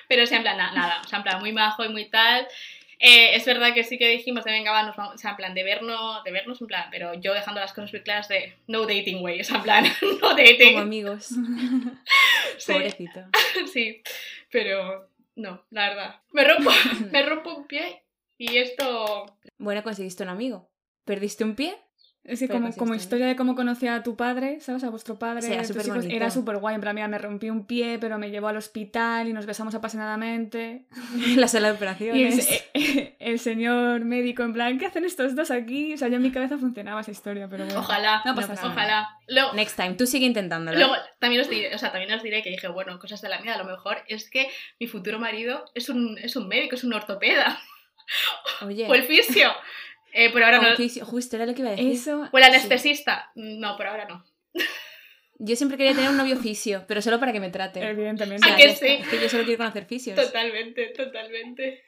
Pero 0.09 0.24
o 0.24 0.26
sea, 0.26 0.39
en 0.39 0.43
plan, 0.43 0.57
na- 0.57 0.72
nada, 0.72 1.01
o 1.05 1.09
sea, 1.09 1.18
en 1.18 1.22
plan, 1.24 1.39
muy 1.41 1.53
majo 1.53 1.85
y 1.85 1.89
muy 1.89 2.07
tal. 2.07 2.49
Eh, 3.01 3.37
es 3.37 3.45
verdad 3.45 3.74
que 3.74 3.85
sí 3.85 3.97
que 3.97 4.09
dijimos 4.09 4.43
de 4.45 4.51
venga, 4.51 4.72
va, 4.72 4.82
nos 4.82 4.97
vamos, 4.97 5.14
o 5.14 5.18
sea, 5.18 5.30
en 5.30 5.37
plan, 5.37 5.55
de 5.55 5.62
vernos, 5.62 6.24
de 6.24 6.32
vernos, 6.32 6.61
en 6.61 6.66
plan, 6.66 6.89
pero 6.91 7.14
yo 7.14 7.32
dejando 7.32 7.61
las 7.61 7.72
cosas 7.72 7.93
muy 7.93 8.03
claras 8.03 8.26
de 8.26 8.57
no 8.66 8.80
dating, 8.87 9.22
way, 9.22 9.41
o 9.41 9.45
sea, 9.45 9.59
en 9.59 9.62
plan, 9.62 9.85
no 10.20 10.30
dating. 10.30 10.72
Como 10.72 10.78
amigos. 10.82 11.28
Sí. 12.59 12.72
Pobrecito. 12.72 13.20
Sí, 13.72 14.03
pero 14.51 15.07
no, 15.39 15.64
la 15.70 15.89
verdad. 15.89 16.22
Me 16.32 16.45
rompo, 16.45 16.70
me 17.12 17.22
rompo 17.24 17.55
un 17.55 17.66
pie 17.66 18.05
Y 18.36 18.59
esto... 18.59 19.39
Bueno, 19.57 19.82
conseguiste 19.82 20.22
un 20.22 20.28
amigo. 20.28 20.70
¿Perdiste 21.05 21.45
un 21.45 21.55
pie? 21.55 21.76
Es 22.25 22.41
que 22.41 22.47
Pero 22.49 22.61
como, 22.61 22.75
como 22.77 22.95
historia 22.95 23.27
de 23.27 23.37
cómo 23.37 23.55
conocí 23.55 23.87
a 23.87 24.03
tu 24.03 24.14
padre, 24.14 24.61
¿sabes? 24.61 24.85
A 24.85 24.91
vuestro 24.91 25.19
padre, 25.19 25.41
Sí, 25.41 25.51
era 25.53 25.64
súper 25.64 25.87
hijos, 25.87 25.97
bonito. 25.99 26.14
era 26.14 26.31
súper 26.31 26.59
guay. 26.59 26.75
En 26.75 26.83
plan, 26.83 26.95
mira, 26.95 27.09
me 27.09 27.16
rompí 27.16 27.49
un 27.49 27.64
pie, 27.66 27.99
pero 27.99 28.19
me 28.19 28.31
llevó 28.31 28.49
al 28.49 28.59
hospital 28.59 29.29
y 29.29 29.33
nos 29.33 29.47
besamos 29.47 29.75
apasionadamente. 29.75 30.85
En 31.25 31.41
la 31.41 31.49
sala 31.49 31.69
de 31.69 31.73
Y 31.73 31.73
el, 31.73 31.77
operaciones. 31.77 32.45
se- 32.45 33.16
el 33.19 33.39
señor 33.39 34.05
médico, 34.05 34.43
en 34.43 34.53
plan, 34.53 34.79
¿qué 34.79 34.85
hacen 34.85 35.07
estos 35.07 35.35
dos 35.37 35.51
aquí? 35.51 35.95
O 35.95 35.97
sea, 35.97 36.09
yo 36.09 36.16
en 36.16 36.23
mi 36.23 36.31
cabeza 36.31 36.59
funcionaba 36.59 37.01
esa 37.01 37.12
historia, 37.12 37.49
pero 37.49 37.64
bueno. 37.64 37.81
Ojalá, 37.81 38.21
No 38.27 38.35
pasa 38.35 38.53
nada. 38.55 38.69
ojalá. 38.69 39.09
Luego, 39.27 39.55
Next 39.55 39.77
time, 39.77 39.95
tú 39.95 40.07
sigue 40.07 40.27
intentándolo. 40.27 40.77
luego 40.79 40.95
también 41.21 41.41
os 41.41 41.49
diré, 41.49 41.75
o 41.75 41.79
sea, 41.79 41.93
también 41.93 42.12
os 42.12 42.23
diré 42.23 42.43
que 42.43 42.51
dije, 42.51 42.69
bueno, 42.69 42.99
cosas 42.99 43.23
de 43.23 43.31
la 43.31 43.41
vida, 43.41 43.55
a 43.55 43.59
lo 43.59 43.64
mejor 43.64 43.99
es 44.07 44.29
que 44.29 44.49
mi 44.79 44.87
futuro 44.87 45.19
marido 45.19 45.64
es 45.75 45.89
un, 45.89 46.19
es 46.19 46.37
un 46.37 46.47
médico, 46.49 46.75
es 46.75 46.85
un 46.85 46.93
ortopeda, 46.93 47.59
Oye, 48.66 48.87
o 48.89 48.95
el 48.95 49.05
fisio. 49.05 49.51
Eh, 50.21 50.33
por 50.33 50.43
ahora 50.43 50.61
no. 50.61 51.07
justo 51.07 51.37
era 51.37 51.47
lo 51.47 51.55
que 51.55 51.61
iba 51.61 51.71
a 51.71 51.77
decir. 51.77 51.93
Eso. 51.93 52.29
O 52.33 52.39
el 52.39 52.43
anestesista. 52.45 53.31
No, 53.37 53.77
por 53.77 53.87
ahora 53.87 54.05
no. 54.07 54.25
Yo 55.39 55.55
siempre 55.55 55.79
quería 55.79 55.95
tener 55.95 56.11
un 56.11 56.16
novio 56.16 56.37
fisio, 56.37 56.85
pero 56.89 57.01
solo 57.01 57.21
para 57.21 57.33
que 57.33 57.39
me 57.39 57.51
trate. 57.51 57.81
Evidentemente. 57.89 58.45
¿A 58.45 58.51
Ya, 58.51 58.57
que 58.57 58.75
sí? 58.75 58.87
Es 59.01 59.07
que 59.09 59.21
yo 59.21 59.29
solo 59.29 59.45
quiero 59.45 59.59
conocer 59.59 59.85
fisios. 59.85 60.16
Totalmente, 60.16 60.87
totalmente. 60.87 61.85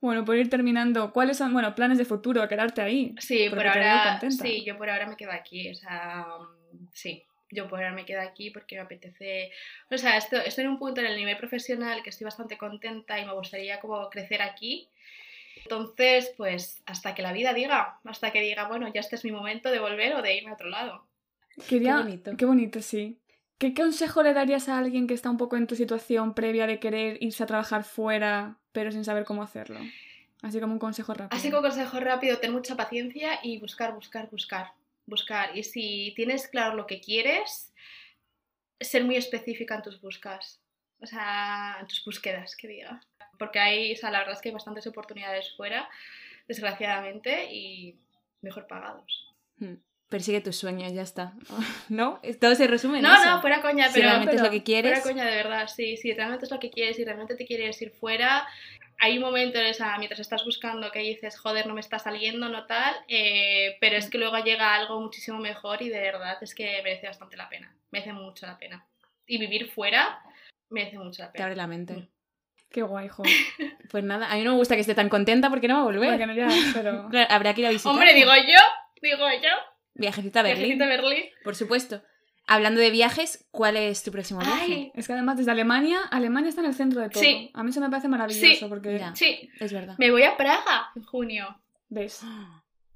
Bueno, 0.00 0.24
por 0.24 0.36
ir 0.36 0.50
terminando, 0.50 1.12
¿cuáles 1.12 1.38
son, 1.38 1.52
bueno, 1.52 1.72
planes 1.76 1.98
de 1.98 2.04
futuro? 2.04 2.46
Quedarte 2.48 2.82
ahí. 2.82 3.14
Sí, 3.20 3.46
Porque 3.48 3.64
por 3.64 3.66
ahora. 3.68 4.20
Sí, 4.30 4.64
yo 4.64 4.76
por 4.76 4.90
ahora 4.90 5.06
me 5.06 5.16
quedo 5.16 5.30
aquí. 5.30 5.70
O 5.70 5.74
sea, 5.76 6.26
mm, 6.72 6.88
sí. 6.92 7.22
Yo 7.52 7.68
por 7.68 7.78
ahora 7.78 7.92
me 7.94 8.04
quedo 8.04 8.20
aquí 8.22 8.50
porque 8.50 8.74
me 8.74 8.82
apetece. 8.82 9.52
O 9.88 9.96
sea, 9.96 10.16
esto- 10.16 10.36
estoy 10.38 10.64
en 10.64 10.70
un 10.70 10.78
punto 10.80 11.00
en 11.00 11.06
el 11.06 11.16
nivel 11.16 11.36
profesional 11.36 12.02
que 12.02 12.10
estoy 12.10 12.24
bastante 12.24 12.58
contenta 12.58 13.20
y 13.20 13.24
me 13.24 13.32
gustaría 13.34 13.78
como 13.78 14.10
crecer 14.10 14.42
aquí. 14.42 14.88
Entonces, 15.68 16.32
pues 16.36 16.80
hasta 16.86 17.14
que 17.14 17.22
la 17.22 17.32
vida 17.32 17.52
diga, 17.52 17.98
hasta 18.04 18.30
que 18.30 18.40
diga, 18.40 18.68
bueno, 18.68 18.86
ya 18.92 19.00
este 19.00 19.16
es 19.16 19.24
mi 19.24 19.32
momento 19.32 19.70
de 19.70 19.80
volver 19.80 20.14
o 20.14 20.22
de 20.22 20.36
irme 20.36 20.50
a 20.50 20.54
otro 20.54 20.68
lado. 20.68 21.04
Quería... 21.68 21.96
Qué 21.96 22.02
bonito. 22.02 22.36
Qué 22.36 22.44
bonito, 22.44 22.80
sí. 22.80 23.18
¿Qué 23.58 23.74
consejo 23.74 24.22
le 24.22 24.32
darías 24.32 24.68
a 24.68 24.78
alguien 24.78 25.08
que 25.08 25.14
está 25.14 25.28
un 25.28 25.38
poco 25.38 25.56
en 25.56 25.66
tu 25.66 25.74
situación 25.74 26.34
previa 26.34 26.68
de 26.68 26.78
querer 26.78 27.18
irse 27.20 27.42
a 27.42 27.46
trabajar 27.46 27.82
fuera, 27.82 28.58
pero 28.70 28.92
sin 28.92 29.04
saber 29.04 29.24
cómo 29.24 29.42
hacerlo? 29.42 29.80
Así 30.42 30.60
como 30.60 30.74
un 30.74 30.78
consejo 30.78 31.14
rápido. 31.14 31.36
Así 31.36 31.50
como 31.50 31.62
consejo 31.62 31.98
rápido, 31.98 32.38
ten 32.38 32.52
mucha 32.52 32.76
paciencia 32.76 33.40
y 33.42 33.58
buscar, 33.58 33.92
buscar, 33.94 34.30
buscar, 34.30 34.72
buscar. 35.06 35.56
Y 35.56 35.64
si 35.64 36.12
tienes 36.14 36.46
claro 36.46 36.76
lo 36.76 36.86
que 36.86 37.00
quieres, 37.00 37.72
ser 38.78 39.04
muy 39.04 39.16
específica 39.16 39.74
en 39.74 39.82
tus 39.82 40.00
buscas. 40.00 40.60
O 41.00 41.06
sea, 41.06 41.78
en 41.80 41.86
tus 41.88 42.04
búsquedas, 42.04 42.54
que 42.54 42.68
diga. 42.68 43.00
Porque 43.38 43.58
hay, 43.58 43.92
o 43.92 43.96
sea, 43.96 44.10
la 44.10 44.18
verdad 44.18 44.34
es 44.34 44.40
que 44.40 44.48
hay 44.50 44.54
bastantes 44.54 44.86
oportunidades 44.86 45.54
fuera, 45.56 45.88
desgraciadamente, 46.48 47.52
y 47.52 47.98
mejor 48.42 48.66
pagados. 48.66 49.34
Hmm. 49.58 49.74
Persigue 50.08 50.40
tus 50.40 50.56
sueños, 50.56 50.92
ya 50.92 51.02
está. 51.02 51.32
¿No? 51.88 52.20
Todo 52.40 52.54
se 52.54 52.66
resume 52.68 52.98
en 52.98 53.04
No, 53.04 53.14
eso. 53.14 53.24
no, 53.24 53.40
fuera 53.40 53.60
coña, 53.60 53.88
Si 53.88 53.94
pero... 53.94 54.08
realmente 54.08 54.36
es 54.36 54.40
pero 54.42 54.52
lo 54.52 54.56
que 54.58 54.62
quieres. 54.62 55.00
Fuera 55.00 55.02
coña, 55.02 55.24
de 55.30 55.36
verdad, 55.36 55.66
sí, 55.68 55.96
si 55.96 56.12
realmente 56.12 56.44
es 56.44 56.50
lo 56.50 56.60
que 56.60 56.70
quieres 56.70 56.98
y 56.98 57.04
realmente 57.04 57.34
te 57.34 57.44
quieres 57.44 57.80
ir 57.82 57.90
fuera, 57.90 58.46
hay 58.98 59.18
un 59.18 59.24
momento, 59.24 59.58
o 59.68 59.74
sea, 59.74 59.98
mientras 59.98 60.20
estás 60.20 60.44
buscando 60.44 60.90
que 60.92 61.00
dices, 61.00 61.36
joder, 61.38 61.66
no 61.66 61.74
me 61.74 61.80
está 61.80 61.98
saliendo, 61.98 62.48
no 62.48 62.66
tal, 62.66 62.94
eh, 63.08 63.76
pero 63.80 63.96
es 63.96 64.08
que 64.08 64.16
luego 64.18 64.38
llega 64.38 64.74
algo 64.74 65.00
muchísimo 65.00 65.38
mejor 65.38 65.82
y 65.82 65.88
de 65.88 66.00
verdad 66.00 66.38
es 66.40 66.54
que 66.54 66.80
merece 66.84 67.08
bastante 67.08 67.36
la 67.36 67.48
pena, 67.48 67.74
merece 67.90 68.12
mucho 68.12 68.46
la 68.46 68.56
pena. 68.58 68.86
Y 69.26 69.38
vivir 69.38 69.70
fuera 69.72 70.20
merece 70.70 70.98
mucho 70.98 71.22
la 71.22 71.28
Te 71.28 71.32
pena. 71.34 71.44
abre 71.46 71.56
la 71.56 71.66
mente. 71.66 72.08
Qué 72.70 72.82
guay, 72.82 73.08
jo. 73.08 73.22
Pues 73.90 74.04
nada, 74.04 74.30
a 74.30 74.36
mí 74.36 74.42
no 74.44 74.52
me 74.52 74.56
gusta 74.58 74.74
que 74.74 74.80
esté 74.82 74.94
tan 74.94 75.08
contenta 75.08 75.48
porque 75.50 75.68
no 75.68 75.74
va 75.76 75.80
a 75.80 75.84
volver. 75.84 76.10
Porque 76.10 76.26
no 76.26 76.34
ya, 76.34 76.48
pero... 76.74 77.08
Claro, 77.08 77.28
habrá 77.30 77.54
que 77.54 77.60
ir 77.62 77.66
a 77.68 77.70
visitar. 77.70 77.92
Hombre, 77.92 78.12
digo 78.14 78.32
yo, 78.34 78.60
digo 79.02 79.26
yo, 79.42 79.50
Viajecita 79.94 80.40
a 80.40 80.42
Berlín. 80.42 80.76
viajecito 80.78 80.84
a 80.84 80.88
Berlín. 80.88 81.24
Por 81.42 81.54
supuesto. 81.56 82.02
Hablando 82.48 82.80
de 82.80 82.90
viajes, 82.90 83.46
¿cuál 83.50 83.76
es 83.76 84.02
tu 84.04 84.12
próximo 84.12 84.40
viaje? 84.40 84.62
Ay, 84.72 84.92
Es 84.94 85.06
que 85.06 85.14
además 85.14 85.36
desde 85.38 85.50
Alemania, 85.50 85.98
Alemania 86.10 86.48
está 86.50 86.60
en 86.60 86.68
el 86.68 86.74
centro 86.74 87.00
de 87.00 87.08
todo. 87.10 87.20
Sí. 87.22 87.50
A 87.54 87.62
mí 87.64 87.70
eso 87.70 87.80
me 87.80 87.88
parece 87.90 88.08
maravilloso 88.08 88.46
Sí. 88.46 88.66
porque... 88.68 88.98
Ya. 88.98 89.16
sí, 89.16 89.50
Es 89.58 89.72
verdad. 89.72 89.96
me 89.98 90.10
voy 90.10 90.22
a 90.22 90.36
Praga 90.36 90.90
en 90.94 91.02
junio. 91.02 91.58
¿Ves? 91.88 92.20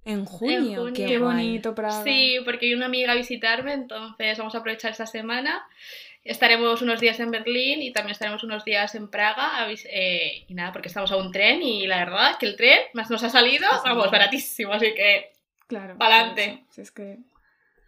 En 0.05 0.25
junio. 0.25 0.61
junio. 0.61 0.93
Qué, 0.95 1.07
Qué 1.07 1.19
bonito, 1.19 1.75
Praga. 1.75 2.05
Sí, 2.05 2.37
porque 2.45 2.67
hay 2.67 2.75
una 2.75 2.87
amiga 2.87 3.13
a 3.13 3.15
visitarme, 3.17 3.73
entonces 3.73 4.39
vamos 4.39 4.55
a 4.55 4.59
aprovechar 4.59 4.93
esta 4.93 5.07
semana. 5.07 5.65
Estaremos 6.23 6.83
unos 6.83 7.01
días 7.01 7.19
en 7.21 7.31
Berlín 7.31 7.81
y 7.83 7.93
también 7.93 8.13
estaremos 8.13 8.45
unos 8.45 8.65
días 8.65 8.95
en 8.95 9.09
Praga. 9.09 9.67
eh, 9.71 10.45
y 10.49 10.55
nada, 10.55 10.71
porque 10.73 10.89
estamos 10.89 11.11
a 11.13 11.17
un 11.17 11.33
tren 11.33 11.63
y 11.63 11.87
la 11.87 11.99
verdad 12.05 12.37
que 12.39 12.47
el 12.47 12.57
tren 12.57 12.79
más 12.93 13.11
nos 13.11 13.23
ha 13.25 13.31
salido, 13.31 13.67
vamos, 13.85 14.11
baratísimo, 14.11 14.73
así 14.73 14.93
que 14.95 15.33
Claro. 15.67 15.97
Eso. 16.37 16.59
Si 16.71 16.81
es 16.83 16.91
que 16.91 17.19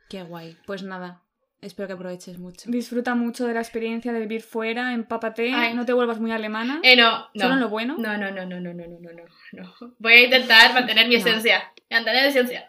Qué 0.08 0.22
guay. 0.22 0.56
Pues 0.66 0.82
nada, 0.82 1.20
espero 1.60 1.88
que 1.88 1.94
aproveches 1.94 2.38
mucho. 2.38 2.70
disfruta 2.70 3.14
mucho 3.14 3.46
de 3.46 3.54
la 3.54 3.60
experiencia 3.60 4.12
de 4.12 4.20
vivir 4.20 4.42
fuera, 4.42 4.92
empápate, 4.94 5.52
Ay. 5.54 5.74
no 5.74 5.84
te 5.84 5.92
vuelvas 5.92 6.18
muy 6.20 6.30
alemana. 6.32 6.80
Eh, 6.82 6.96
no, 6.96 7.28
no. 7.34 7.42
Solo 7.42 7.54
en 7.54 7.60
lo 7.60 7.68
bueno. 7.68 7.96
No, 7.98 8.16
no, 8.16 8.30
no, 8.30 8.46
no, 8.46 8.60
no, 8.60 8.72
no, 8.72 8.84
no, 8.86 8.98
no, 8.98 9.10
no, 9.12 9.64
no. 9.80 9.94
Voy 9.98 10.12
a 10.14 10.22
intentar 10.24 10.72
mantener 10.74 11.06
mi 11.08 11.14
No. 11.16 11.20
esencia. 11.20 11.72
Mantener 11.90 12.22
mi 12.22 12.28
esencia. 12.28 12.68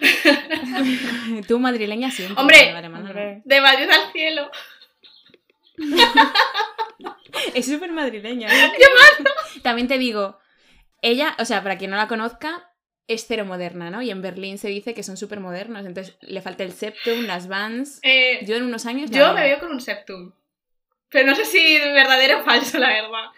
Tú 1.48 1.58
madrileña 1.58 2.10
siempre. 2.10 2.34
No. 2.34 2.40
Hombre. 2.42 3.42
De 3.44 3.60
Madrid 3.60 3.88
al 3.90 4.12
cielo. 4.12 4.50
Es 7.54 7.66
súper 7.66 7.92
madrileña. 7.92 8.48
¿eh? 8.48 8.72
También 9.62 9.88
te 9.88 9.98
digo, 9.98 10.38
ella, 11.02 11.34
o 11.38 11.44
sea, 11.44 11.62
para 11.62 11.76
quien 11.78 11.90
no 11.90 11.96
la 11.96 12.08
conozca, 12.08 12.70
es 13.08 13.26
cero 13.26 13.44
moderna, 13.44 13.90
¿no? 13.90 14.02
Y 14.02 14.10
en 14.10 14.22
Berlín 14.22 14.58
se 14.58 14.68
dice 14.68 14.94
que 14.94 15.02
son 15.02 15.16
súper 15.16 15.40
modernos, 15.40 15.86
entonces 15.86 16.16
le 16.22 16.40
falta 16.42 16.64
el 16.64 16.72
septum, 16.72 17.24
las 17.24 17.46
vans. 17.48 18.00
Eh, 18.02 18.40
Yo 18.46 18.56
en 18.56 18.64
unos 18.64 18.86
años... 18.86 19.10
Yo 19.10 19.32
me 19.32 19.42
veo 19.42 19.58
con 19.60 19.70
un 19.70 19.80
septum. 19.80 20.32
Pero 21.10 21.28
no 21.28 21.34
sé 21.36 21.44
si 21.44 21.78
verdadero 21.78 22.40
o 22.40 22.42
falso, 22.42 22.78
la 22.78 22.88
verdad. 22.88 23.30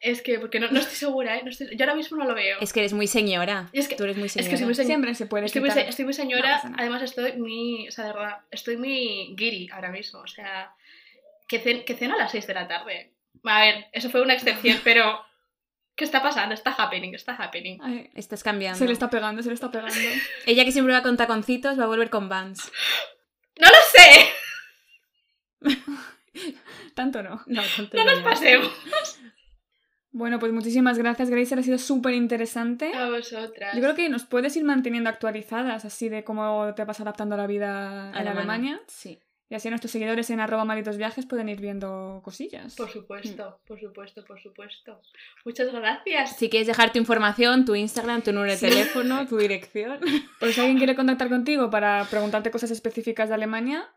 Es 0.00 0.22
que, 0.22 0.38
porque 0.38 0.60
no, 0.60 0.70
no 0.70 0.78
estoy 0.80 0.96
segura, 0.96 1.36
¿eh? 1.36 1.42
No 1.44 1.50
estoy- 1.50 1.76
yo 1.76 1.84
ahora 1.84 1.94
mismo 1.94 2.16
no 2.16 2.24
lo 2.24 2.34
veo. 2.34 2.58
Es 2.60 2.72
que 2.72 2.80
eres 2.80 2.92
muy 2.94 3.06
señora. 3.06 3.68
Es 3.72 3.88
que- 3.88 3.96
Tú 3.96 4.04
eres 4.04 4.16
muy 4.16 4.26
es 4.26 4.34
que 4.34 4.42
señora. 4.42 4.56
soy 4.58 4.66
muy 4.66 4.74
señora. 4.74 4.86
Siempre 4.94 5.14
se 5.14 5.26
puede 5.26 5.46
Estoy 5.46 5.60
muy, 5.60 5.70
estoy 5.70 6.04
muy 6.06 6.14
señora, 6.14 6.62
además 6.78 7.02
estoy 7.02 7.32
muy, 7.34 7.88
o 7.88 7.90
sea, 7.90 8.06
de 8.06 8.12
verdad, 8.12 8.38
estoy 8.50 8.76
muy 8.78 9.34
giri 9.36 9.68
ahora 9.72 9.90
mismo, 9.90 10.20
o 10.20 10.26
sea, 10.26 10.72
que, 11.50 11.62
cen- 11.62 11.84
que 11.84 11.94
ceno 11.94 12.14
a 12.14 12.18
las 12.18 12.30
6 12.30 12.46
de 12.46 12.54
la 12.54 12.68
tarde. 12.68 13.12
A 13.44 13.60
ver, 13.60 13.86
eso 13.92 14.08
fue 14.08 14.22
una 14.22 14.34
excepción, 14.34 14.78
pero 14.84 15.20
¿qué 15.96 16.04
está 16.04 16.22
pasando? 16.22 16.54
Está 16.54 16.70
happening, 16.72 17.12
está 17.14 17.34
happening. 17.34 17.78
Ay, 17.82 18.10
Estás 18.14 18.42
cambiando. 18.42 18.78
se 18.78 18.86
le 18.86 18.92
está 18.92 19.10
pegando, 19.10 19.42
se 19.42 19.48
le 19.48 19.54
está 19.54 19.70
pegando. 19.70 19.94
Ella 20.46 20.64
que 20.64 20.72
siempre 20.72 20.94
va 20.94 21.02
con 21.02 21.16
taconcitos 21.16 21.78
va 21.78 21.84
a 21.84 21.88
volver 21.88 22.08
con 22.08 22.28
vans. 22.28 22.70
¡No 23.60 23.66
lo 23.68 23.76
sé! 23.92 24.28
Tanto 26.94 27.22
no. 27.22 27.42
No, 27.46 27.62
con 27.76 27.90
¡No 27.92 28.04
nos 28.04 28.20
pasemos! 28.20 28.70
Bueno, 30.12 30.38
pues 30.40 30.52
muchísimas 30.52 30.98
gracias, 30.98 31.30
Grace. 31.30 31.54
Ha 31.54 31.62
sido 31.62 31.78
súper 31.78 32.14
interesante. 32.14 32.92
A 32.94 33.08
vosotras. 33.08 33.74
Yo 33.74 33.80
creo 33.80 33.94
que 33.94 34.08
nos 34.08 34.24
puedes 34.24 34.56
ir 34.56 34.64
manteniendo 34.64 35.08
actualizadas 35.08 35.84
así 35.84 36.08
de 36.08 36.24
cómo 36.24 36.72
te 36.74 36.84
vas 36.84 37.00
adaptando 37.00 37.36
a 37.36 37.38
la 37.38 37.46
vida 37.46 38.08
en 38.10 38.16
Alemana. 38.16 38.30
Alemania. 38.54 38.80
Sí. 38.88 39.20
Y 39.50 39.56
así 39.56 39.68
nuestros 39.68 39.90
seguidores 39.90 40.30
en 40.30 40.38
arroba 40.38 40.64
malitos 40.64 40.96
viajes 40.96 41.26
pueden 41.26 41.48
ir 41.48 41.60
viendo 41.60 42.20
cosillas. 42.24 42.76
Por 42.76 42.88
supuesto, 42.88 43.60
por 43.66 43.80
supuesto, 43.80 44.24
por 44.24 44.40
supuesto. 44.40 45.02
Muchas 45.44 45.72
gracias. 45.72 46.36
Si 46.36 46.48
quieres 46.48 46.68
dejar 46.68 46.92
tu 46.92 46.98
información, 47.00 47.64
tu 47.64 47.74
Instagram, 47.74 48.22
tu 48.22 48.32
número 48.32 48.52
de 48.52 48.58
teléfono, 48.58 49.26
tu 49.26 49.36
dirección. 49.38 49.98
Por 50.38 50.52
si 50.52 50.60
alguien 50.60 50.78
quiere 50.78 50.94
contactar 50.94 51.28
contigo 51.28 51.68
para 51.68 52.04
preguntarte 52.04 52.52
cosas 52.52 52.70
específicas 52.70 53.28
de 53.28 53.34
Alemania 53.34 53.88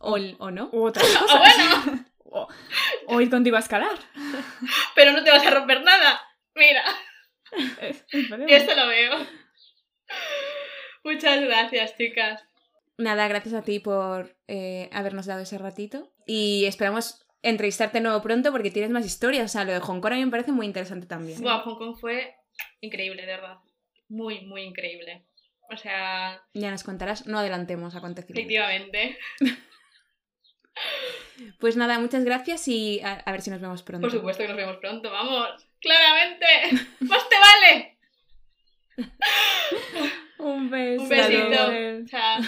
O, 0.00 0.18
o 0.38 0.50
no. 0.50 0.68
u 0.72 0.82
otras 0.84 1.06
cosas. 1.20 1.38
bueno, 1.38 2.04
o, 2.24 2.48
o 3.06 3.20
ir 3.20 3.30
contigo 3.30 3.56
a 3.56 3.60
escalar. 3.60 3.96
pero 4.96 5.12
no 5.12 5.22
te 5.22 5.30
vas 5.30 5.46
a 5.46 5.50
romper 5.50 5.82
nada. 5.84 6.20
Mira, 6.56 6.82
Eh, 7.80 7.94
esperemos. 8.10 8.50
esto 8.52 8.74
lo 8.74 8.88
veo. 8.88 9.26
Muchas 11.04 11.40
gracias, 11.42 11.96
chicas. 11.96 12.42
Nada, 13.00 13.26
gracias 13.28 13.54
a 13.54 13.62
ti 13.62 13.80
por 13.80 14.36
eh, 14.48 14.88
habernos 14.92 15.26
dado 15.26 15.40
ese 15.40 15.58
ratito. 15.58 16.12
Y 16.26 16.64
esperamos 16.66 17.26
entrevistarte 17.42 17.98
de 17.98 18.02
nuevo 18.04 18.20
pronto 18.22 18.52
porque 18.52 18.70
tienes 18.70 18.90
más 18.90 19.06
historias. 19.06 19.46
O 19.46 19.48
sea, 19.48 19.64
lo 19.64 19.72
de 19.72 19.80
Hong 19.80 20.00
Kong 20.00 20.12
a 20.12 20.16
mí 20.16 20.24
me 20.24 20.30
parece 20.30 20.52
muy 20.52 20.66
interesante 20.66 21.06
también. 21.06 21.40
Wow, 21.42 21.60
Hong 21.60 21.78
Kong 21.78 21.96
fue 21.98 22.34
increíble, 22.80 23.22
de 23.22 23.28
verdad. 23.28 23.56
Muy, 24.08 24.42
muy 24.46 24.62
increíble. 24.62 25.26
O 25.72 25.76
sea, 25.76 26.42
Ya 26.52 26.70
nos 26.70 26.82
contarás, 26.82 27.26
no 27.26 27.38
adelantemos 27.38 27.94
acontecimientos. 27.94 28.40
efectivamente. 28.54 29.18
Pues 31.58 31.76
nada, 31.76 31.98
muchas 31.98 32.24
gracias 32.24 32.66
y 32.68 33.00
a, 33.00 33.12
a 33.14 33.32
ver 33.32 33.42
si 33.42 33.50
nos 33.50 33.60
vemos 33.60 33.82
pronto. 33.82 34.06
Por 34.06 34.16
supuesto 34.16 34.42
que 34.42 34.48
nos 34.48 34.56
vemos 34.56 34.76
pronto, 34.76 35.10
vamos. 35.10 35.48
Claramente. 35.80 36.46
Más 37.00 37.28
te 37.28 37.36
vale. 37.38 37.98
Un 40.38 40.70
beso. 40.70 41.02
Un 41.02 41.08
besito. 41.08 42.06
Chao. 42.10 42.40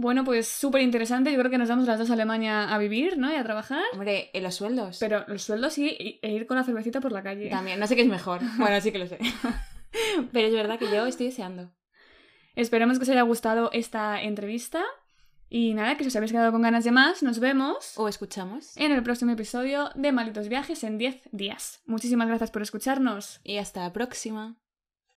Bueno, 0.00 0.24
pues 0.24 0.48
súper 0.48 0.80
interesante. 0.80 1.30
Yo 1.30 1.38
creo 1.38 1.50
que 1.50 1.58
nos 1.58 1.68
vamos 1.68 1.86
las 1.86 1.98
dos 1.98 2.08
a 2.08 2.14
Alemania 2.14 2.72
a 2.74 2.78
vivir, 2.78 3.18
¿no? 3.18 3.30
Y 3.30 3.34
a 3.36 3.42
trabajar. 3.44 3.82
Hombre, 3.92 4.30
en 4.32 4.42
los 4.42 4.54
sueldos. 4.54 4.96
Pero 4.98 5.24
los 5.28 5.42
sueldos 5.42 5.74
sí, 5.74 5.94
y- 5.98 6.18
e 6.22 6.32
ir 6.32 6.46
con 6.46 6.56
la 6.56 6.64
cervecita 6.64 7.00
por 7.00 7.12
la 7.12 7.22
calle. 7.22 7.50
También, 7.50 7.78
no 7.78 7.86
sé 7.86 7.96
qué 7.96 8.02
es 8.02 8.08
mejor. 8.08 8.40
Bueno, 8.58 8.80
sí 8.80 8.92
que 8.92 8.98
lo 8.98 9.06
sé. 9.06 9.18
Pero 10.32 10.46
es 10.48 10.54
verdad 10.54 10.78
que 10.78 10.86
yo 10.90 11.04
estoy 11.06 11.26
deseando. 11.26 11.70
Esperemos 12.56 12.98
que 12.98 13.02
os 13.02 13.08
haya 13.10 13.22
gustado 13.22 13.70
esta 13.72 14.22
entrevista. 14.22 14.82
Y 15.50 15.74
nada, 15.74 15.96
que 15.96 16.04
si 16.04 16.08
os 16.08 16.16
habéis 16.16 16.32
quedado 16.32 16.52
con 16.52 16.62
ganas 16.62 16.84
de 16.84 16.92
más, 16.92 17.22
nos 17.22 17.38
vemos 17.40 17.92
O 17.98 18.08
escuchamos. 18.08 18.76
en 18.76 18.92
el 18.92 19.02
próximo 19.02 19.32
episodio 19.32 19.90
de 19.96 20.12
Malitos 20.12 20.48
Viajes 20.48 20.82
en 20.84 20.96
10 20.96 21.20
días. 21.32 21.82
Muchísimas 21.86 22.28
gracias 22.28 22.50
por 22.52 22.62
escucharnos. 22.62 23.40
Y 23.44 23.58
hasta 23.58 23.80
la 23.82 23.92
próxima. 23.92 24.56